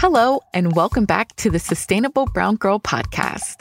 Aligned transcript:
Hello, 0.00 0.38
and 0.54 0.76
welcome 0.76 1.06
back 1.06 1.34
to 1.34 1.50
the 1.50 1.58
Sustainable 1.58 2.26
Brown 2.26 2.54
Girl 2.54 2.78
podcast. 2.78 3.56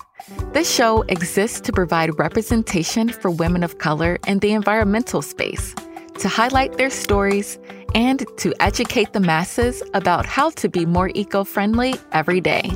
This 0.53 0.71
show 0.71 1.01
exists 1.09 1.59
to 1.61 1.73
provide 1.73 2.19
representation 2.19 3.09
for 3.09 3.31
women 3.31 3.63
of 3.63 3.79
color 3.79 4.19
in 4.27 4.37
the 4.37 4.51
environmental 4.51 5.23
space, 5.23 5.73
to 6.19 6.27
highlight 6.27 6.77
their 6.77 6.91
stories, 6.91 7.57
and 7.95 8.23
to 8.37 8.53
educate 8.59 9.13
the 9.13 9.19
masses 9.19 9.81
about 9.95 10.27
how 10.27 10.51
to 10.51 10.69
be 10.69 10.85
more 10.85 11.09
eco 11.15 11.43
friendly 11.43 11.95
every 12.11 12.39
day. 12.39 12.69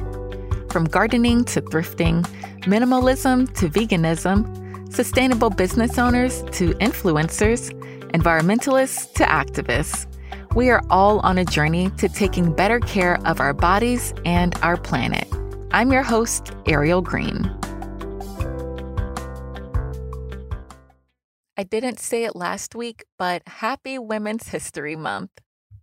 From 0.72 0.86
gardening 0.86 1.44
to 1.46 1.62
thrifting, 1.62 2.24
minimalism 2.62 3.54
to 3.60 3.70
veganism, 3.70 4.92
sustainable 4.92 5.52
business 5.52 6.00
owners 6.00 6.42
to 6.54 6.72
influencers, 6.80 7.70
environmentalists 8.10 9.14
to 9.14 9.24
activists. 9.24 10.08
We 10.54 10.70
are 10.70 10.82
all 10.90 11.22
on 11.22 11.38
a 11.38 11.46
journey 11.46 11.92
to 11.92 12.10
taking 12.10 12.52
better 12.54 12.82
care 12.82 13.26
of 13.26 13.40
our 13.40 13.54
bodies 13.54 14.14
and 14.26 14.54
our 14.62 14.76
planet. 14.76 15.26
I'm 15.72 15.94
your 15.94 16.04
host, 16.04 16.52
Ariel 16.66 17.02
Green. 17.02 17.50
I 21.56 21.64
didn't 21.64 22.02
say 22.02 22.26
it 22.26 22.36
last 22.36 22.76
week, 22.76 23.06
but 23.18 23.44
happy 23.48 23.98
Women's 23.98 24.50
History 24.50 24.98
Month. 24.98 25.32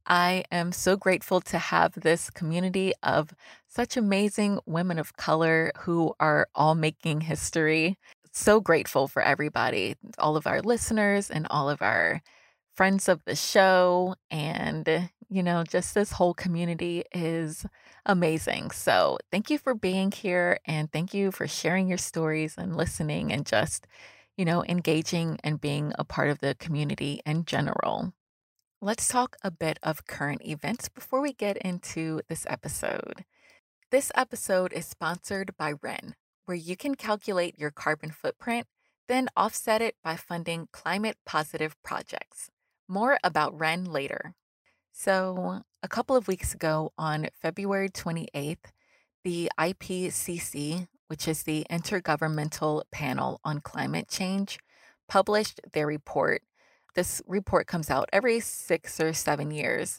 I 0.07 0.45
am 0.53 0.73
so 0.73 0.97
grateful 0.97 1.41
to 1.43 1.57
have 1.57 1.95
this 1.95 2.29
community 2.29 2.93
of 3.03 3.33
such 3.69 3.97
amazing 3.97 4.61
women 4.67 4.98
of 4.98 5.17
color 5.17 5.73
who 5.79 6.12
are 6.21 6.47
all 6.55 6.75
making 6.75 7.23
history. 7.23 7.97
So 8.33 8.61
grateful 8.61 9.09
for 9.09 9.23
everybody, 9.23 9.95
all 10.19 10.37
of 10.37 10.47
our 10.47 10.61
listeners 10.61 11.31
and 11.31 11.47
all 11.48 11.71
of 11.71 11.81
our 11.81 12.21
friends 12.79 13.09
of 13.09 13.21
the 13.25 13.35
show. 13.35 14.15
And, 14.31 14.89
eh, 14.89 15.09
you 15.29 15.43
know, 15.43 15.65
just 15.65 15.95
this 15.97 16.13
whole 16.13 16.33
community 16.33 17.03
is 17.13 17.67
amazing. 18.07 18.71
So 18.71 19.19
thank 19.33 19.51
you 19.51 19.59
for 19.59 19.75
being 19.75 20.12
here 20.12 20.61
and 20.65 20.91
thank 20.93 21.12
you 21.12 21.33
for 21.33 21.48
sharing 21.48 21.89
your 21.89 21.98
stories 21.98 22.55
and 22.57 22.77
listening 22.77 23.33
and 23.33 23.45
just, 23.45 23.89
you 24.37 24.45
know, 24.45 24.62
engaging 24.69 25.41
and 25.43 25.61
being 25.61 25.93
a 25.98 26.05
part 26.05 26.31
of 26.31 26.39
the 26.39 26.55
community 26.55 27.20
in 27.27 27.45
general. 27.45 28.12
Let's 28.81 29.09
talk 29.09 29.35
a 29.42 29.51
bit 29.51 29.81
of 29.83 30.07
current 30.07 30.47
events 30.47 30.89
before 30.89 31.20
we 31.20 31.33
get 31.33 31.57
into 31.57 32.20
this 32.29 32.47
episode. 32.48 33.25
This 33.91 34.13
episode 34.15 34.73
is 34.73 34.87
sponsored 34.87 35.57
by 35.57 35.75
Wren, 35.83 36.15
where 36.47 36.57
you 36.57 36.77
can 36.77 36.95
calculate 36.95 37.59
your 37.59 37.73
carbon 37.73 38.13
footprint, 38.13 38.69
then 39.09 39.29
offset 39.37 39.83
it 39.83 39.97
by 40.05 40.15
funding 40.15 40.69
climate 40.73 41.17
positive 41.27 41.75
projects. 41.83 42.51
More 42.89 43.19
about 43.22 43.58
Wren 43.58 43.84
later. 43.84 44.34
So, 44.92 45.62
a 45.83 45.89
couple 45.89 46.17
of 46.17 46.27
weeks 46.27 46.55
ago 46.55 46.92
on 46.97 47.28
February 47.41 47.91
28th, 47.91 48.72
the 49.25 49.50
IPCC, 49.58 50.89
which 51.08 51.28
is 51.28 51.42
the 51.42 51.67
Intergovernmental 51.70 52.83
Panel 52.91 53.41
on 53.45 53.61
Climate 53.61 54.08
Change, 54.08 54.58
published 55.06 55.61
their 55.72 55.86
report. 55.86 56.42
This 56.95 57.20
report 57.27 57.67
comes 57.67 57.91
out 57.91 58.08
every 58.11 58.41
six 58.41 58.98
or 58.98 59.12
seven 59.12 59.50
years, 59.50 59.98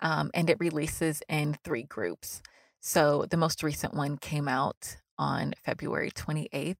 um, 0.00 0.30
and 0.32 0.48
it 0.48 0.60
releases 0.60 1.22
in 1.28 1.58
three 1.64 1.82
groups. 1.82 2.40
So, 2.78 3.26
the 3.28 3.36
most 3.36 3.64
recent 3.64 3.94
one 3.94 4.16
came 4.16 4.46
out 4.46 4.96
on 5.18 5.54
February 5.64 6.12
28th. 6.12 6.76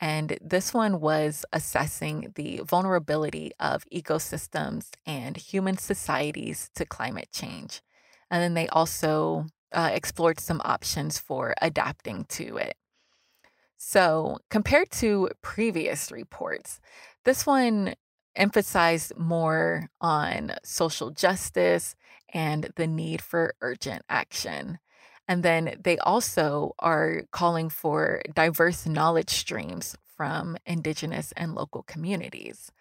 And 0.00 0.38
this 0.40 0.72
one 0.72 0.98
was 1.00 1.44
assessing 1.52 2.32
the 2.34 2.62
vulnerability 2.64 3.52
of 3.60 3.84
ecosystems 3.92 4.88
and 5.04 5.36
human 5.36 5.76
societies 5.76 6.70
to 6.74 6.86
climate 6.86 7.28
change. 7.32 7.82
And 8.30 8.42
then 8.42 8.54
they 8.54 8.68
also 8.68 9.46
uh, 9.72 9.90
explored 9.92 10.40
some 10.40 10.62
options 10.64 11.18
for 11.18 11.54
adapting 11.60 12.24
to 12.30 12.56
it. 12.56 12.74
So, 13.76 14.38
compared 14.50 14.90
to 14.92 15.30
previous 15.42 16.12
reports, 16.12 16.80
this 17.24 17.46
one 17.46 17.94
emphasized 18.36 19.16
more 19.16 19.88
on 20.00 20.52
social 20.62 21.10
justice 21.10 21.94
and 22.32 22.70
the 22.76 22.86
need 22.86 23.20
for 23.22 23.54
urgent 23.60 24.02
action. 24.08 24.78
And 25.30 25.44
then 25.44 25.76
they 25.80 25.96
also 25.98 26.74
are 26.80 27.22
calling 27.30 27.68
for 27.68 28.20
diverse 28.34 28.84
knowledge 28.84 29.30
streams 29.30 29.94
from 30.16 30.56
Indigenous 30.66 31.32
and 31.36 31.54
local 31.54 31.84
communities. 31.84 32.72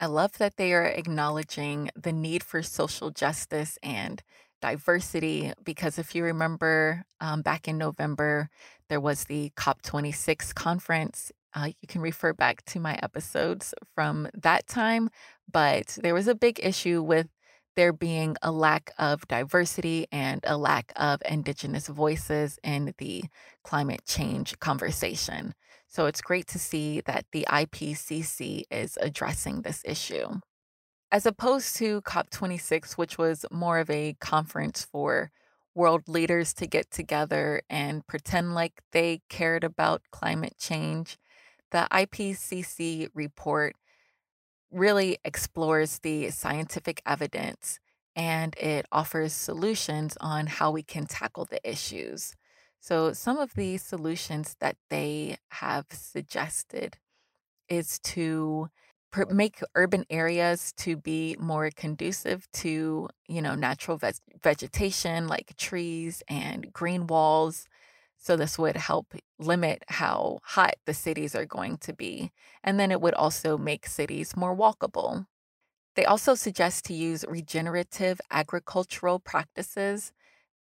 I 0.00 0.06
love 0.06 0.38
that 0.38 0.56
they 0.56 0.72
are 0.72 0.86
acknowledging 0.86 1.90
the 1.94 2.10
need 2.10 2.42
for 2.42 2.62
social 2.62 3.10
justice 3.10 3.78
and 3.82 4.22
diversity 4.62 5.52
because 5.62 5.98
if 5.98 6.14
you 6.14 6.24
remember 6.24 7.04
um, 7.20 7.42
back 7.42 7.68
in 7.68 7.76
November, 7.76 8.48
there 8.88 8.98
was 9.00 9.24
the 9.24 9.52
COP26 9.58 10.54
conference. 10.54 11.32
Uh, 11.52 11.68
you 11.82 11.86
can 11.86 12.00
refer 12.00 12.32
back 12.32 12.64
to 12.64 12.80
my 12.80 12.98
episodes 13.02 13.74
from 13.94 14.26
that 14.32 14.66
time, 14.66 15.10
but 15.52 15.98
there 16.00 16.14
was 16.14 16.28
a 16.28 16.34
big 16.34 16.58
issue 16.62 17.02
with 17.02 17.28
there 17.76 17.92
being 17.92 18.36
a 18.42 18.52
lack 18.52 18.90
of 18.98 19.26
diversity 19.28 20.06
and 20.12 20.40
a 20.44 20.56
lack 20.56 20.92
of 20.96 21.22
Indigenous 21.28 21.88
voices 21.88 22.58
in 22.62 22.94
the 22.98 23.24
climate 23.62 24.04
change 24.06 24.58
conversation. 24.60 25.54
So 25.88 26.06
it's 26.06 26.20
great 26.22 26.46
to 26.48 26.58
see 26.58 27.00
that 27.02 27.26
the 27.32 27.46
IPCC 27.48 28.64
is 28.70 28.98
addressing 29.00 29.62
this 29.62 29.82
issue. 29.84 30.40
As 31.12 31.26
opposed 31.26 31.76
to 31.76 32.00
COP26, 32.02 32.98
which 32.98 33.18
was 33.18 33.46
more 33.50 33.78
of 33.78 33.88
a 33.90 34.14
conference 34.20 34.84
for 34.84 35.30
world 35.74 36.08
leaders 36.08 36.52
to 36.54 36.66
get 36.66 36.90
together 36.90 37.62
and 37.70 38.06
pretend 38.06 38.54
like 38.54 38.80
they 38.92 39.22
cared 39.28 39.64
about 39.64 40.02
climate 40.10 40.56
change, 40.58 41.18
the 41.70 41.86
IPCC 41.90 43.08
report 43.14 43.76
really 44.74 45.18
explores 45.24 46.00
the 46.00 46.30
scientific 46.30 47.02
evidence 47.06 47.78
and 48.16 48.56
it 48.58 48.86
offers 48.92 49.32
solutions 49.32 50.16
on 50.20 50.46
how 50.46 50.70
we 50.70 50.82
can 50.82 51.06
tackle 51.06 51.44
the 51.46 51.60
issues. 51.68 52.34
So, 52.80 53.12
some 53.12 53.38
of 53.38 53.54
the 53.54 53.78
solutions 53.78 54.56
that 54.60 54.76
they 54.90 55.38
have 55.50 55.86
suggested 55.90 56.98
is 57.68 57.98
to 58.00 58.68
make 59.30 59.60
urban 59.76 60.04
areas 60.10 60.72
to 60.72 60.96
be 60.96 61.36
more 61.38 61.70
conducive 61.70 62.50
to 62.52 63.08
you 63.28 63.40
know 63.42 63.54
natural 63.54 63.96
ve- 63.96 64.10
vegetation 64.42 65.28
like 65.28 65.56
trees 65.56 66.22
and 66.28 66.72
green 66.72 67.06
walls 67.06 67.68
so 68.24 68.36
this 68.36 68.58
would 68.58 68.76
help 68.76 69.14
limit 69.38 69.84
how 69.88 70.38
hot 70.42 70.76
the 70.86 70.94
cities 70.94 71.34
are 71.34 71.44
going 71.44 71.76
to 71.76 71.92
be. 71.92 72.32
And 72.62 72.80
then 72.80 72.90
it 72.90 73.02
would 73.02 73.12
also 73.12 73.58
make 73.58 73.86
cities 73.86 74.34
more 74.34 74.56
walkable. 74.56 75.26
They 75.94 76.06
also 76.06 76.34
suggest 76.34 76.86
to 76.86 76.94
use 76.94 77.26
regenerative 77.28 78.22
agricultural 78.30 79.18
practices 79.18 80.12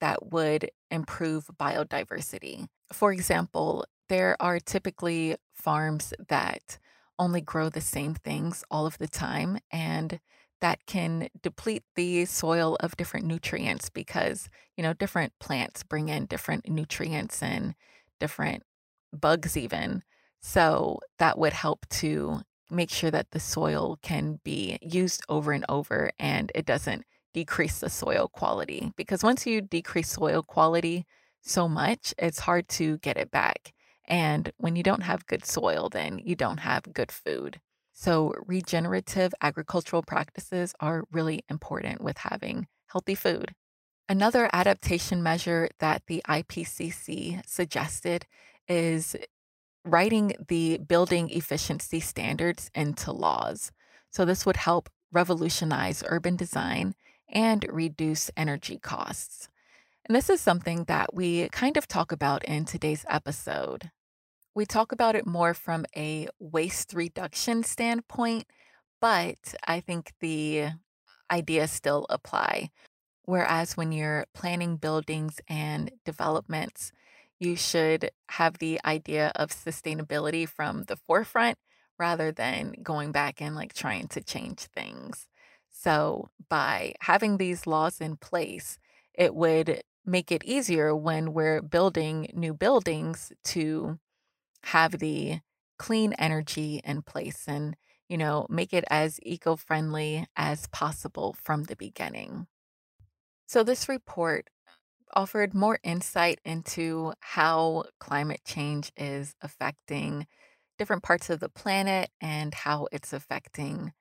that 0.02 0.32
would 0.32 0.72
improve 0.92 1.46
biodiversity. 1.58 2.68
For 2.92 3.14
example, 3.14 3.86
there 4.10 4.36
are 4.42 4.60
typically 4.60 5.38
farms 5.54 6.14
that 6.28 6.78
only 7.18 7.40
grow 7.40 7.70
the 7.70 7.80
same 7.80 8.14
things 8.14 8.66
all 8.70 8.86
of 8.86 8.98
the 8.98 9.08
time, 9.08 9.60
and 9.72 10.20
that 10.64 10.86
can 10.86 11.28
deplete 11.42 11.84
the 11.98 12.24
soil 12.24 12.78
of 12.80 12.96
different 12.96 13.26
nutrients 13.26 13.90
because, 13.90 14.50
you 14.78 14.82
know, 14.82 14.94
different 14.94 15.34
plants 15.38 15.84
bring 15.84 16.08
in 16.08 16.26
different 16.26 16.70
nutrients 16.70 17.44
and 17.44 17.76
different 18.18 18.64
bugs, 19.12 19.58
even. 19.58 20.04
So 20.40 21.02
that 21.20 21.38
would 21.38 21.52
help 21.52 21.86
to 22.00 22.44
make 22.72 22.90
sure 22.90 23.12
that 23.12 23.32
the 23.32 23.42
soil 23.42 24.00
can 24.02 24.40
be 24.46 24.80
used 24.82 25.22
over 25.28 25.52
and 25.52 25.66
over 25.68 26.12
and 26.18 26.50
it 26.56 26.66
doesn't 26.66 27.04
decrease 27.34 27.82
the 27.82 27.90
soil 27.90 28.30
quality. 28.30 28.94
Because 28.96 29.22
once 29.22 29.46
you 29.46 29.60
decrease 29.60 30.12
soil 30.12 30.44
quality 30.44 31.06
so 31.42 31.68
much, 31.68 32.14
it's 32.18 32.40
hard 32.40 32.70
to 32.70 33.00
get 33.00 33.18
it 33.18 33.32
back. 33.32 33.74
And 34.08 34.54
when 34.60 34.78
you 34.78 34.84
don't 34.84 35.04
have 35.04 35.28
good 35.28 35.44
soil, 35.46 35.90
then 35.90 36.20
you 36.20 36.38
don't 36.38 36.60
have 36.60 36.94
good 36.94 37.12
food. 37.12 37.60
So, 37.94 38.34
regenerative 38.48 39.34
agricultural 39.40 40.02
practices 40.02 40.74
are 40.80 41.06
really 41.12 41.44
important 41.48 42.02
with 42.02 42.18
having 42.18 42.68
healthy 42.88 43.16
food. 43.16 43.54
Another 44.10 44.50
adaptation 44.52 45.22
measure 45.22 45.70
that 45.80 46.02
the 46.08 46.22
IPCC 46.28 47.48
suggested 47.48 48.26
is 48.68 49.16
writing 49.86 50.34
the 50.48 50.80
building 50.80 51.30
efficiency 51.30 52.00
standards 52.00 52.72
into 52.74 53.12
laws. 53.12 53.72
So, 54.10 54.26
this 54.26 54.46
would 54.46 54.58
help 54.58 54.90
revolutionize 55.12 56.04
urban 56.08 56.36
design 56.36 56.96
and 57.30 57.66
reduce 57.70 58.32
energy 58.36 58.80
costs. 58.80 59.50
And 60.06 60.16
this 60.16 60.30
is 60.30 60.42
something 60.42 60.86
that 60.86 61.14
we 61.14 61.48
kind 61.50 61.78
of 61.78 61.88
talk 61.88 62.12
about 62.12 62.44
in 62.46 62.66
today's 62.66 63.06
episode 63.08 63.92
we 64.56 64.66
talk 64.66 64.92
about 64.92 65.16
it 65.16 65.26
more 65.26 65.54
from 65.54 65.86
a 65.96 66.28
waste 66.40 66.94
reduction 66.94 67.64
standpoint, 67.64 68.46
but 69.02 69.56
I 69.68 69.80
think 69.80 70.14
the 70.20 70.70
ideas 71.32 71.72
still 71.72 72.06
apply. 72.10 72.72
Whereas 73.26 73.78
when 73.78 73.92
you're 73.92 74.26
planning 74.34 74.78
buildings 74.78 75.40
and 75.48 75.92
developments, 76.06 76.92
you 77.40 77.56
should 77.56 78.12
have 78.30 78.60
the 78.60 78.80
idea 78.86 79.32
of 79.36 79.50
sustainability 79.52 80.48
from 80.48 80.84
the 80.86 80.98
forefront 80.98 81.58
rather 82.00 82.32
than 82.32 82.74
going 82.84 83.12
back 83.12 83.42
and 83.42 83.56
like 83.56 83.74
trying 83.74 84.08
to 84.10 84.22
change 84.24 84.62
things. 84.76 85.28
So, 85.72 86.30
by 86.50 86.94
having 87.02 87.38
these 87.38 87.68
laws 87.68 88.00
in 88.02 88.18
place, 88.18 88.78
it 89.14 89.36
would 89.36 89.84
make 90.06 90.32
it 90.32 90.44
easier 90.46 90.96
when 90.96 91.34
we're 91.34 91.62
building 91.62 92.30
new 92.34 92.54
buildings 92.54 93.32
to 93.46 94.00
have 94.64 95.00
the 95.00 95.42
clean 95.80 96.14
energy 96.14 96.82
in 96.84 97.02
place 97.04 97.48
and, 97.48 97.76
you 98.10 98.18
know, 98.18 98.48
make 98.50 98.74
it 98.74 98.86
as 98.90 99.20
eco 99.24 99.56
friendly 99.56 100.28
as 100.36 100.68
possible 100.68 101.34
from 101.34 101.64
the 101.66 101.76
beginning. 101.76 102.48
So, 103.48 103.64
this 103.64 103.90
report 103.90 104.50
offered 105.16 105.54
more 105.54 105.80
insight 105.84 106.40
into 106.46 107.14
how 107.22 107.86
climate 108.00 108.42
change 108.46 108.92
is 108.98 109.36
affecting 109.42 110.28
different 110.78 111.04
parts 111.04 111.30
of 111.30 111.40
the 111.40 111.50
planet 111.50 112.12
and 112.22 112.54
how 112.54 112.88
it's 112.92 113.14
affecting 113.14 113.94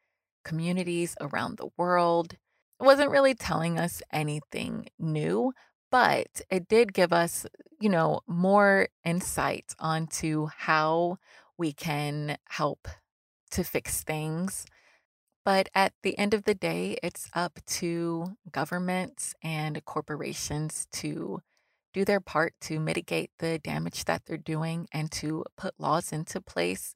communities 0.44 1.16
around 1.20 1.58
the 1.58 1.70
world. 1.78 2.34
It 2.34 2.84
wasn't 2.84 3.10
really 3.12 3.34
telling 3.34 3.78
us 3.78 4.02
anything 4.12 4.88
new, 4.98 5.52
but 5.92 6.42
it 6.50 6.68
did 6.68 6.94
give 6.94 7.14
us, 7.14 7.46
you 7.80 7.90
know, 7.90 8.22
more 8.28 8.88
insight 9.04 9.74
onto 9.80 10.48
how 10.48 11.18
we 11.58 11.72
can 11.74 12.38
help 12.50 12.88
to 13.52 13.64
fix 13.64 14.02
things. 14.04 14.66
But 15.44 15.68
at 15.74 15.92
the 16.02 16.18
end 16.18 16.34
of 16.34 16.44
the 16.44 16.54
day, 16.54 16.98
it's 17.02 17.28
up 17.34 17.60
to 17.66 18.36
governments 18.52 19.34
and 19.42 19.84
corporations 19.84 20.86
to 20.94 21.42
do 21.94 22.04
their 22.04 22.20
part 22.20 22.54
to 22.62 22.80
mitigate 22.80 23.30
the 23.38 23.58
damage 23.58 24.04
that 24.06 24.24
they're 24.26 24.38
doing 24.38 24.88
and 24.92 25.10
to 25.12 25.44
put 25.56 25.74
laws 25.78 26.12
into 26.12 26.40
place 26.40 26.94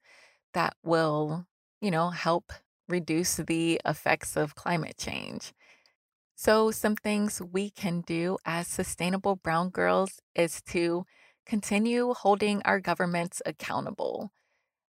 that 0.54 0.76
will, 0.84 1.46
you 1.81 1.90
know, 1.90 2.10
help 2.10 2.52
reduce 2.88 3.37
the 3.37 3.81
effects 3.87 4.37
of 4.37 4.54
climate 4.54 4.96
change. 4.99 5.52
So, 6.36 6.70
some 6.70 6.96
things 6.96 7.40
we 7.40 7.70
can 7.70 8.02
do 8.02 8.38
as 8.44 8.68
sustainable 8.68 9.36
brown 9.36 9.70
girls 9.70 10.20
is 10.34 10.60
to 10.68 11.06
continue 11.46 12.12
holding 12.14 12.62
our 12.64 12.78
governments 12.78 13.40
accountable. 13.46 14.32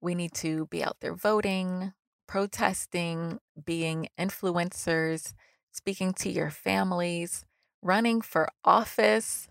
We 0.02 0.16
need 0.16 0.34
to 0.36 0.68
be 0.68 0.84
out 0.84 0.98
there 1.02 1.16
voting, 1.16 1.94
protesting, 2.28 3.40
being 3.66 4.10
influencers, 4.20 5.34
speaking 5.72 6.14
to 6.16 6.32
your 6.32 6.52
families, 6.52 7.46
running 7.82 8.22
for 8.22 8.50
office, 8.66 9.48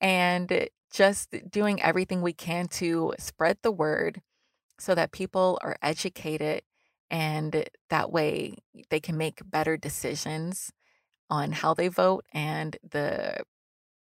and 0.00 0.68
just 0.92 1.34
doing 1.50 1.80
everything 1.82 2.22
we 2.22 2.32
can 2.32 2.68
to 2.68 3.14
spread 3.18 3.58
the 3.62 3.72
word 3.72 4.22
so 4.78 4.94
that 4.94 5.12
people 5.12 5.58
are 5.62 5.76
educated 5.82 6.62
and 7.10 7.68
that 7.90 8.12
way 8.12 8.56
they 8.90 9.00
can 9.00 9.16
make 9.16 9.40
better 9.50 9.76
decisions 9.76 10.72
on 11.32 11.52
how 11.52 11.74
they 11.74 11.88
vote 11.88 12.26
and 12.34 12.76
the 12.92 13.38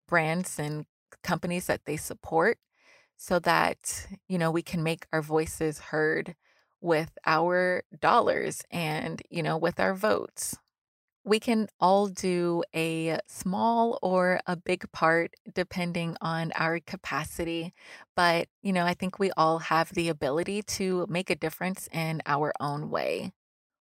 brands 0.08 0.60
and 0.60 0.86
companies 1.24 1.68
that 1.68 1.86
they 1.86 1.98
support 1.98 2.58
so 3.18 3.40
that 3.40 4.08
you 4.30 4.38
know 4.38 4.52
we 4.52 4.62
can 4.62 4.84
make 4.84 5.06
our 5.14 5.22
voices 5.22 5.80
heard 5.92 6.36
with 6.82 7.12
our 7.26 7.84
dollars 8.00 8.64
and 8.72 9.22
you 9.30 9.44
know 9.44 9.58
with 9.58 9.80
our 9.80 9.94
votes 9.96 10.58
we 11.24 11.40
can 11.40 11.68
all 11.80 12.08
do 12.08 12.64
a 12.76 13.20
small 13.28 14.00
or 14.02 14.40
a 14.48 14.56
big 14.56 14.90
part 14.94 15.34
depending 15.54 16.16
on 16.22 16.54
our 16.56 16.80
capacity. 16.80 17.74
But, 18.16 18.48
you 18.62 18.72
know, 18.72 18.86
I 18.86 18.94
think 18.94 19.20
we 19.20 19.32
all 19.36 19.60
have 19.60 19.94
the 19.94 20.10
ability 20.10 20.64
to 20.78 21.06
make 21.10 21.30
a 21.30 21.36
difference 21.36 21.90
in 21.92 22.22
our 22.26 22.54
own 22.62 22.90
way. 22.90 23.34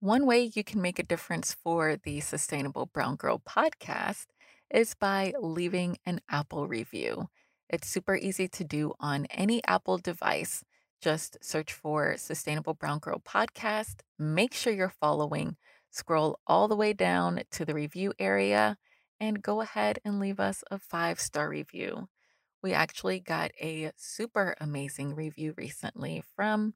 One 0.06 0.28
way 0.28 0.52
you 0.54 0.63
can 0.63 0.84
make 0.84 1.00
a 1.00 1.04
difference 1.04 1.56
for 1.63 1.96
the 1.96 2.19
Sustainable 2.19 2.86
Brown 2.86 3.16
Girl 3.16 3.40
podcast 3.40 4.28
is 4.69 4.94
by 4.94 5.34
leaving 5.42 5.98
an 6.06 6.22
Apple 6.30 6.68
review. 6.68 7.30
It's 7.72 7.88
super 7.88 8.16
easy 8.16 8.48
to 8.50 8.63
do 8.63 8.94
on 9.00 9.25
any 9.31 9.63
Apple 9.66 9.98
device. 9.98 10.63
Just 11.02 11.44
search 11.44 11.74
for 11.74 12.18
Sustainable 12.18 12.75
Brown 12.75 13.00
Girl 13.00 13.19
podcast. 13.19 14.02
Make 14.19 14.54
sure 14.54 14.72
you're 14.72 14.94
following 15.02 15.57
Scroll 15.90 16.40
all 16.46 16.68
the 16.68 16.75
way 16.75 16.94
down 16.94 17.42
to 17.50 17.66
the 17.66 17.74
review 17.74 18.13
area 18.19 18.78
and 19.19 19.42
go 19.42 19.62
ahead 19.62 19.98
and 20.06 20.19
leave 20.19 20.40
us 20.40 20.63
a 20.69 20.78
five 20.78 21.19
star 21.19 21.50
review. 21.50 22.10
We 22.62 22.74
actually 22.74 23.22
got 23.22 23.54
a 23.60 23.92
super 23.98 24.56
amazing 24.62 25.16
review 25.16 25.56
recently 25.57 26.22
from 26.36 26.75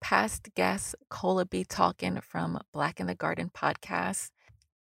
past 0.00 0.48
guest 0.54 0.94
Cola 1.08 1.44
B 1.44 1.64
Talkin 1.64 2.20
from 2.20 2.60
Black 2.72 3.00
in 3.00 3.06
the 3.06 3.14
Garden 3.14 3.50
podcast. 3.54 4.30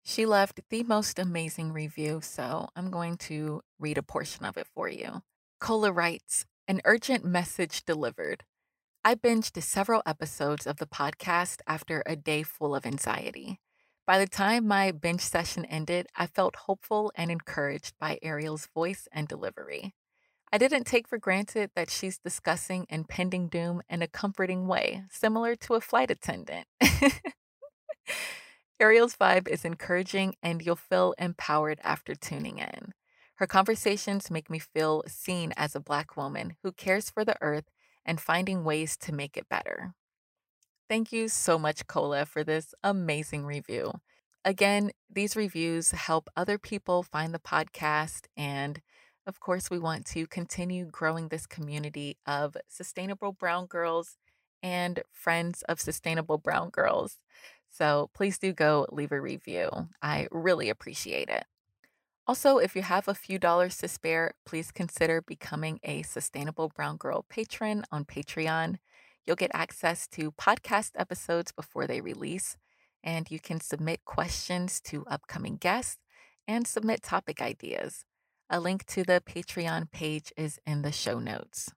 She 0.05 0.27
left 0.27 0.61
the 0.71 0.83
most 0.83 1.19
amazing 1.19 1.73
review, 1.73 2.21
so 2.23 2.69
I'm 2.75 2.91
going 2.91 3.17
to 3.29 3.63
read 3.79 3.99
a 3.99 4.03
portion 4.03 4.45
of 4.45 4.57
it 4.57 4.67
for 4.75 4.89
you. 4.89 5.23
Cola 5.61 5.93
writes, 5.93 6.47
An 6.67 6.81
urgent 6.85 7.25
message 7.25 7.85
delivered. 7.85 8.45
I 9.05 9.15
binged 9.15 9.63
several 9.63 10.03
episodes 10.05 10.67
of 10.67 10.77
the 10.77 10.87
podcast 10.87 11.61
after 11.67 12.03
a 12.07 12.17
day 12.17 12.43
full 12.43 12.75
of 12.75 12.87
anxiety. 12.87 13.61
By 14.07 14.19
the 14.19 14.27
time 14.27 14.67
my 14.67 14.91
binge 14.91 15.21
session 15.21 15.65
ended, 15.65 16.07
I 16.17 16.27
felt 16.27 16.57
hopeful 16.67 17.13
and 17.15 17.31
encouraged 17.31 17.95
by 17.99 18.19
Ariel's 18.23 18.67
voice 18.67 19.07
and 19.13 19.29
delivery. 19.29 19.95
I 20.53 20.59
didn't 20.59 20.85
take 20.85 21.07
for 21.07 21.17
granted 21.17 21.71
that 21.77 21.91
she's 21.91 22.19
discussing 22.19 22.87
impending 22.89 23.49
doom 23.49 23.83
in 23.89 24.03
a 24.03 24.09
comforting 24.09 24.67
way, 24.67 25.05
similar 25.09 25.55
to 25.57 25.75
a 25.75 25.81
flight 25.81 26.11
attendant. 26.11 26.67
Ariel's 28.81 29.15
vibe 29.15 29.47
is 29.47 29.65
encouraging, 29.65 30.35
and 30.43 30.61
you'll 30.61 30.75
feel 30.75 31.15
empowered 31.19 31.79
after 31.85 32.15
tuning 32.17 32.59
in. 32.59 32.93
Her 33.37 33.47
conversations 33.47 34.31
make 34.31 34.51
me 34.51 34.59
feel 34.59 35.05
seen 35.07 35.53
as 35.57 35.77
a 35.77 35.81
Black 35.81 36.17
woman 36.17 36.57
who 36.63 36.73
cares 36.73 37.11
for 37.11 37.25
the 37.25 37.37
earth 37.41 37.71
and 38.05 38.21
finding 38.21 38.65
ways 38.65 38.97
to 38.99 39.15
make 39.15 39.37
it 39.37 39.49
better. 39.49 39.95
Thank 40.89 41.13
you 41.13 41.29
so 41.29 41.59
much, 41.59 41.87
Cola, 41.87 42.27
for 42.27 42.43
this 42.43 42.75
amazing 42.83 43.47
review. 43.47 43.93
Again, 44.45 44.91
these 45.09 45.37
reviews 45.37 45.93
help 45.93 46.29
other 46.37 46.59
people 46.59 47.03
find 47.05 47.33
the 47.33 47.39
podcast. 47.39 48.27
And 48.37 48.81
of 49.31 49.39
course, 49.39 49.71
we 49.71 49.79
want 49.79 50.07
to 50.07 50.27
continue 50.27 50.87
growing 50.87 51.29
this 51.29 51.47
community 51.47 52.17
of 52.27 52.57
sustainable 52.67 53.31
brown 53.31 53.67
girls 53.67 54.17
and 54.61 55.05
friends 55.13 55.63
of 55.69 55.81
sustainable 55.81 56.37
brown 56.37 56.69
girls. 56.71 57.19
So 57.71 58.11
please 58.13 58.39
do 58.39 58.53
go 58.53 58.87
leave 58.91 59.13
a 59.13 59.21
review. 59.21 59.71
I 60.03 60.27
really 60.33 60.69
appreciate 60.69 61.29
it. 61.29 61.45
Also, 62.27 62.59
if 62.59 62.75
you 62.75 62.83
have 62.83 63.07
a 63.07 63.15
few 63.15 63.39
dollars 63.39 63.79
to 63.79 63.87
spare, 63.87 64.35
please 64.45 64.73
consider 64.73 65.23
becoming 65.23 65.79
a 65.85 66.03
Sustainable 66.03 66.69
Brown 66.75 66.97
Girl 66.97 67.25
patron 67.31 67.85
on 67.93 68.05
Patreon. 68.05 68.79
You'll 69.25 69.37
get 69.37 69.53
access 69.55 70.09
to 70.09 70.33
podcast 70.33 70.91
episodes 70.97 71.53
before 71.53 71.87
they 71.87 72.01
release, 72.01 72.57
and 73.05 73.31
you 73.31 73.39
can 73.39 73.61
submit 73.61 74.05
questions 74.05 74.81
to 74.87 75.07
upcoming 75.07 75.57
guests 75.57 75.99
and 76.49 76.67
submit 76.67 77.05
topic 77.05 77.41
ideas. 77.41 78.05
A 78.53 78.59
link 78.59 78.85
to 78.87 79.05
the 79.05 79.23
Patreon 79.25 79.93
page 79.93 80.33
is 80.37 80.59
in 80.67 80.83
the 80.83 80.91
show 80.91 81.21
notes. 81.21 81.71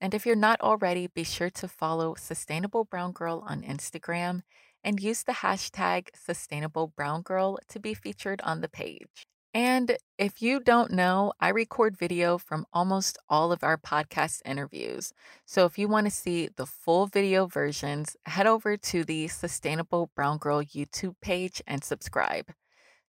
And 0.00 0.14
if 0.14 0.24
you're 0.24 0.36
not 0.36 0.60
already, 0.60 1.08
be 1.08 1.24
sure 1.24 1.50
to 1.50 1.66
follow 1.66 2.14
Sustainable 2.14 2.84
Brown 2.84 3.10
Girl 3.10 3.42
on 3.44 3.62
Instagram 3.62 4.42
and 4.84 5.02
use 5.02 5.24
the 5.24 5.32
hashtag 5.32 6.10
Sustainable 6.14 6.92
Brown 6.96 7.22
Girl 7.22 7.58
to 7.66 7.80
be 7.80 7.92
featured 7.92 8.40
on 8.42 8.60
the 8.60 8.68
page. 8.68 9.26
And 9.52 9.96
if 10.16 10.40
you 10.40 10.60
don't 10.60 10.92
know, 10.92 11.32
I 11.40 11.48
record 11.48 11.96
video 11.96 12.38
from 12.38 12.66
almost 12.72 13.18
all 13.28 13.50
of 13.50 13.64
our 13.64 13.76
podcast 13.76 14.42
interviews. 14.44 15.12
So 15.44 15.64
if 15.64 15.76
you 15.76 15.88
want 15.88 16.06
to 16.06 16.12
see 16.12 16.50
the 16.56 16.66
full 16.66 17.08
video 17.08 17.46
versions, 17.46 18.16
head 18.26 18.46
over 18.46 18.76
to 18.76 19.02
the 19.02 19.26
Sustainable 19.26 20.12
Brown 20.14 20.38
Girl 20.38 20.62
YouTube 20.62 21.16
page 21.20 21.60
and 21.66 21.82
subscribe. 21.82 22.52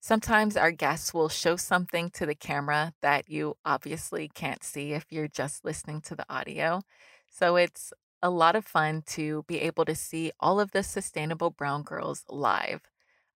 Sometimes 0.05 0.55
our 0.55 0.69
guests 0.69 1.15
will 1.15 1.29
show 1.29 1.55
something 1.55 2.12
to 2.12 2.27
the 2.27 2.35
camera 2.35 2.93
that 3.01 3.27
you 3.27 3.57
obviously 3.65 4.29
can't 4.31 4.63
see 4.63 4.93
if 4.93 5.07
you're 5.09 5.27
just 5.27 5.65
listening 5.65 6.00
to 6.01 6.13
the 6.13 6.27
audio. 6.29 6.83
So 7.27 7.55
it's 7.55 7.91
a 8.21 8.29
lot 8.29 8.55
of 8.55 8.65
fun 8.65 9.01
to 9.07 9.45
be 9.47 9.59
able 9.62 9.83
to 9.85 9.95
see 9.95 10.31
all 10.39 10.59
of 10.59 10.74
the 10.74 10.83
Sustainable 10.83 11.50
Brown 11.50 11.81
Girls 11.81 12.24
live. 12.29 12.81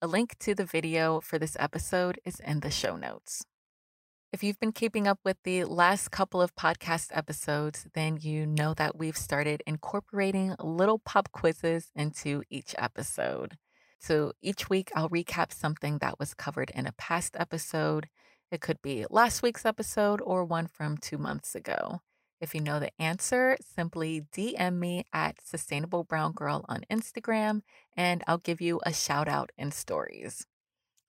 A 0.03 0.09
link 0.09 0.37
to 0.41 0.57
the 0.57 0.65
video 0.65 1.21
for 1.21 1.39
this 1.39 1.57
episode 1.61 2.19
is 2.25 2.41
in 2.41 2.59
the 2.59 2.71
show 2.73 2.97
notes. 2.97 3.45
If 4.33 4.43
you've 4.43 4.59
been 4.59 4.73
keeping 4.73 5.07
up 5.07 5.21
with 5.25 5.37
the 5.45 5.63
last 5.67 6.11
couple 6.11 6.43
of 6.43 6.57
podcast 6.57 7.17
episodes, 7.17 7.87
then 7.95 8.19
you 8.21 8.45
know 8.45 8.75
that 8.75 8.99
we've 8.99 9.17
started 9.17 9.63
incorporating 9.69 10.57
little 10.59 10.99
pop 10.99 11.31
quizzes 11.31 11.93
into 11.95 12.43
each 12.51 12.75
episode. 12.77 13.57
So 13.99 14.33
each 14.43 14.69
week, 14.69 14.91
I'll 14.95 15.09
recap 15.11 15.53
something 15.53 15.99
that 15.99 16.19
was 16.19 16.35
covered 16.35 16.71
in 16.71 16.87
a 16.87 16.93
past 16.93 17.37
episode. 17.39 18.09
It 18.51 18.61
could 18.61 18.81
be 18.83 19.07
last 19.11 19.43
week's 19.43 19.65
episode 19.65 20.21
or 20.23 20.45
one 20.45 20.67
from 20.67 20.97
two 20.97 21.19
months 21.19 21.55
ago. 21.55 22.01
If 22.41 22.55
you 22.55 22.61
know 22.61 22.79
the 22.79 22.93
answer, 23.01 23.57
simply 23.63 24.27
DM 24.33 24.79
me 24.79 25.05
at 25.13 25.41
Sustainable 25.43 26.05
Brown 26.05 26.33
Girl 26.33 26.65
on 26.69 26.85
Instagram, 26.91 27.63
and 27.97 28.23
I'll 28.27 28.39
give 28.39 28.61
you 28.61 28.81
a 28.85 28.93
shout 28.93 29.27
out 29.27 29.51
in 29.57 29.73
stories. 29.73 30.47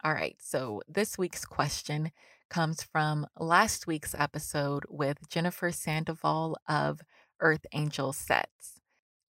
All 0.03 0.13
right, 0.13 0.37
so 0.39 0.81
this 0.87 1.17
week's 1.17 1.43
question 1.43 2.11
comes 2.49 2.81
from 2.81 3.27
last 3.37 3.87
week's 3.87 4.15
episode 4.15 4.85
with 4.87 5.27
Jennifer 5.27 5.71
Sandoval 5.71 6.57
of 6.67 7.01
Earth 7.41 7.65
Angel 7.73 8.13
Sets. 8.13 8.76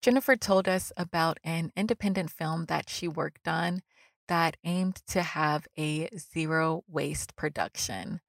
Jennifer 0.02 0.36
told 0.36 0.68
us 0.68 0.92
about 0.96 1.40
an 1.44 1.72
independent 1.76 2.30
film 2.30 2.66
that 2.66 2.90
she 2.90 3.08
worked 3.08 3.48
on 3.48 3.82
that 4.28 4.58
aimed 4.64 5.02
to 5.08 5.22
have 5.22 5.68
a 5.78 6.10
zero 6.18 6.84
waste 6.88 7.36
production. 7.36 8.22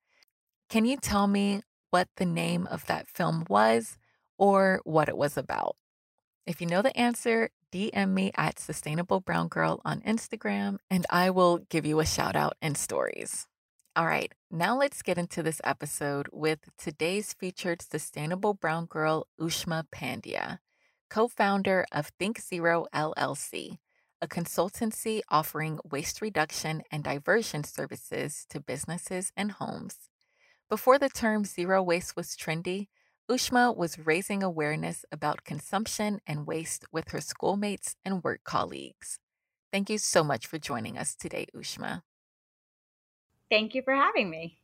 Can 0.68 0.84
you 0.84 0.96
tell 0.96 1.26
me 1.26 1.62
what 1.90 2.08
the 2.16 2.26
name 2.26 2.66
of 2.70 2.86
that 2.86 3.08
film 3.08 3.44
was 3.48 3.96
or 4.38 4.80
what 4.84 5.08
it 5.08 5.16
was 5.16 5.36
about? 5.36 5.76
If 6.46 6.60
you 6.60 6.66
know 6.66 6.82
the 6.82 6.96
answer, 6.96 7.50
DM 7.72 8.10
me 8.10 8.32
at 8.36 8.58
Sustainable 8.58 9.20
Brown 9.20 9.48
Girl 9.48 9.80
on 9.84 10.00
Instagram 10.00 10.78
and 10.90 11.04
I 11.10 11.30
will 11.30 11.58
give 11.68 11.84
you 11.84 12.00
a 12.00 12.06
shout 12.06 12.36
out 12.36 12.56
in 12.62 12.74
stories. 12.74 13.46
All 13.94 14.06
right, 14.06 14.32
now 14.50 14.78
let's 14.78 15.02
get 15.02 15.18
into 15.18 15.42
this 15.42 15.60
episode 15.64 16.28
with 16.32 16.60
today's 16.78 17.32
featured 17.34 17.82
Sustainable 17.82 18.54
Brown 18.54 18.86
Girl, 18.86 19.26
Ushma 19.40 19.84
Pandya, 19.92 20.60
co 21.10 21.28
founder 21.28 21.86
of 21.92 22.08
Think 22.18 22.40
Zero 22.40 22.86
LLC, 22.92 23.78
a 24.20 24.28
consultancy 24.28 25.20
offering 25.28 25.78
waste 25.84 26.20
reduction 26.20 26.82
and 26.90 27.04
diversion 27.04 27.64
services 27.64 28.46
to 28.50 28.60
businesses 28.60 29.32
and 29.36 29.52
homes. 29.52 30.08
Before 30.70 30.98
the 30.98 31.08
term 31.10 31.44
zero 31.44 31.82
waste 31.82 32.16
was 32.16 32.36
trendy, 32.36 32.88
Ushma 33.30 33.76
was 33.76 33.98
raising 33.98 34.42
awareness 34.42 35.04
about 35.12 35.44
consumption 35.44 36.20
and 36.26 36.46
waste 36.46 36.84
with 36.92 37.10
her 37.10 37.20
schoolmates 37.20 37.96
and 38.04 38.24
work 38.24 38.44
colleagues. 38.44 39.18
Thank 39.72 39.90
you 39.90 39.98
so 39.98 40.24
much 40.24 40.46
for 40.46 40.58
joining 40.58 40.98
us 40.98 41.16
today, 41.16 41.46
Ushma. 41.54 42.02
Thank 43.50 43.74
you 43.74 43.82
for 43.82 43.94
having 43.94 44.30
me. 44.30 44.58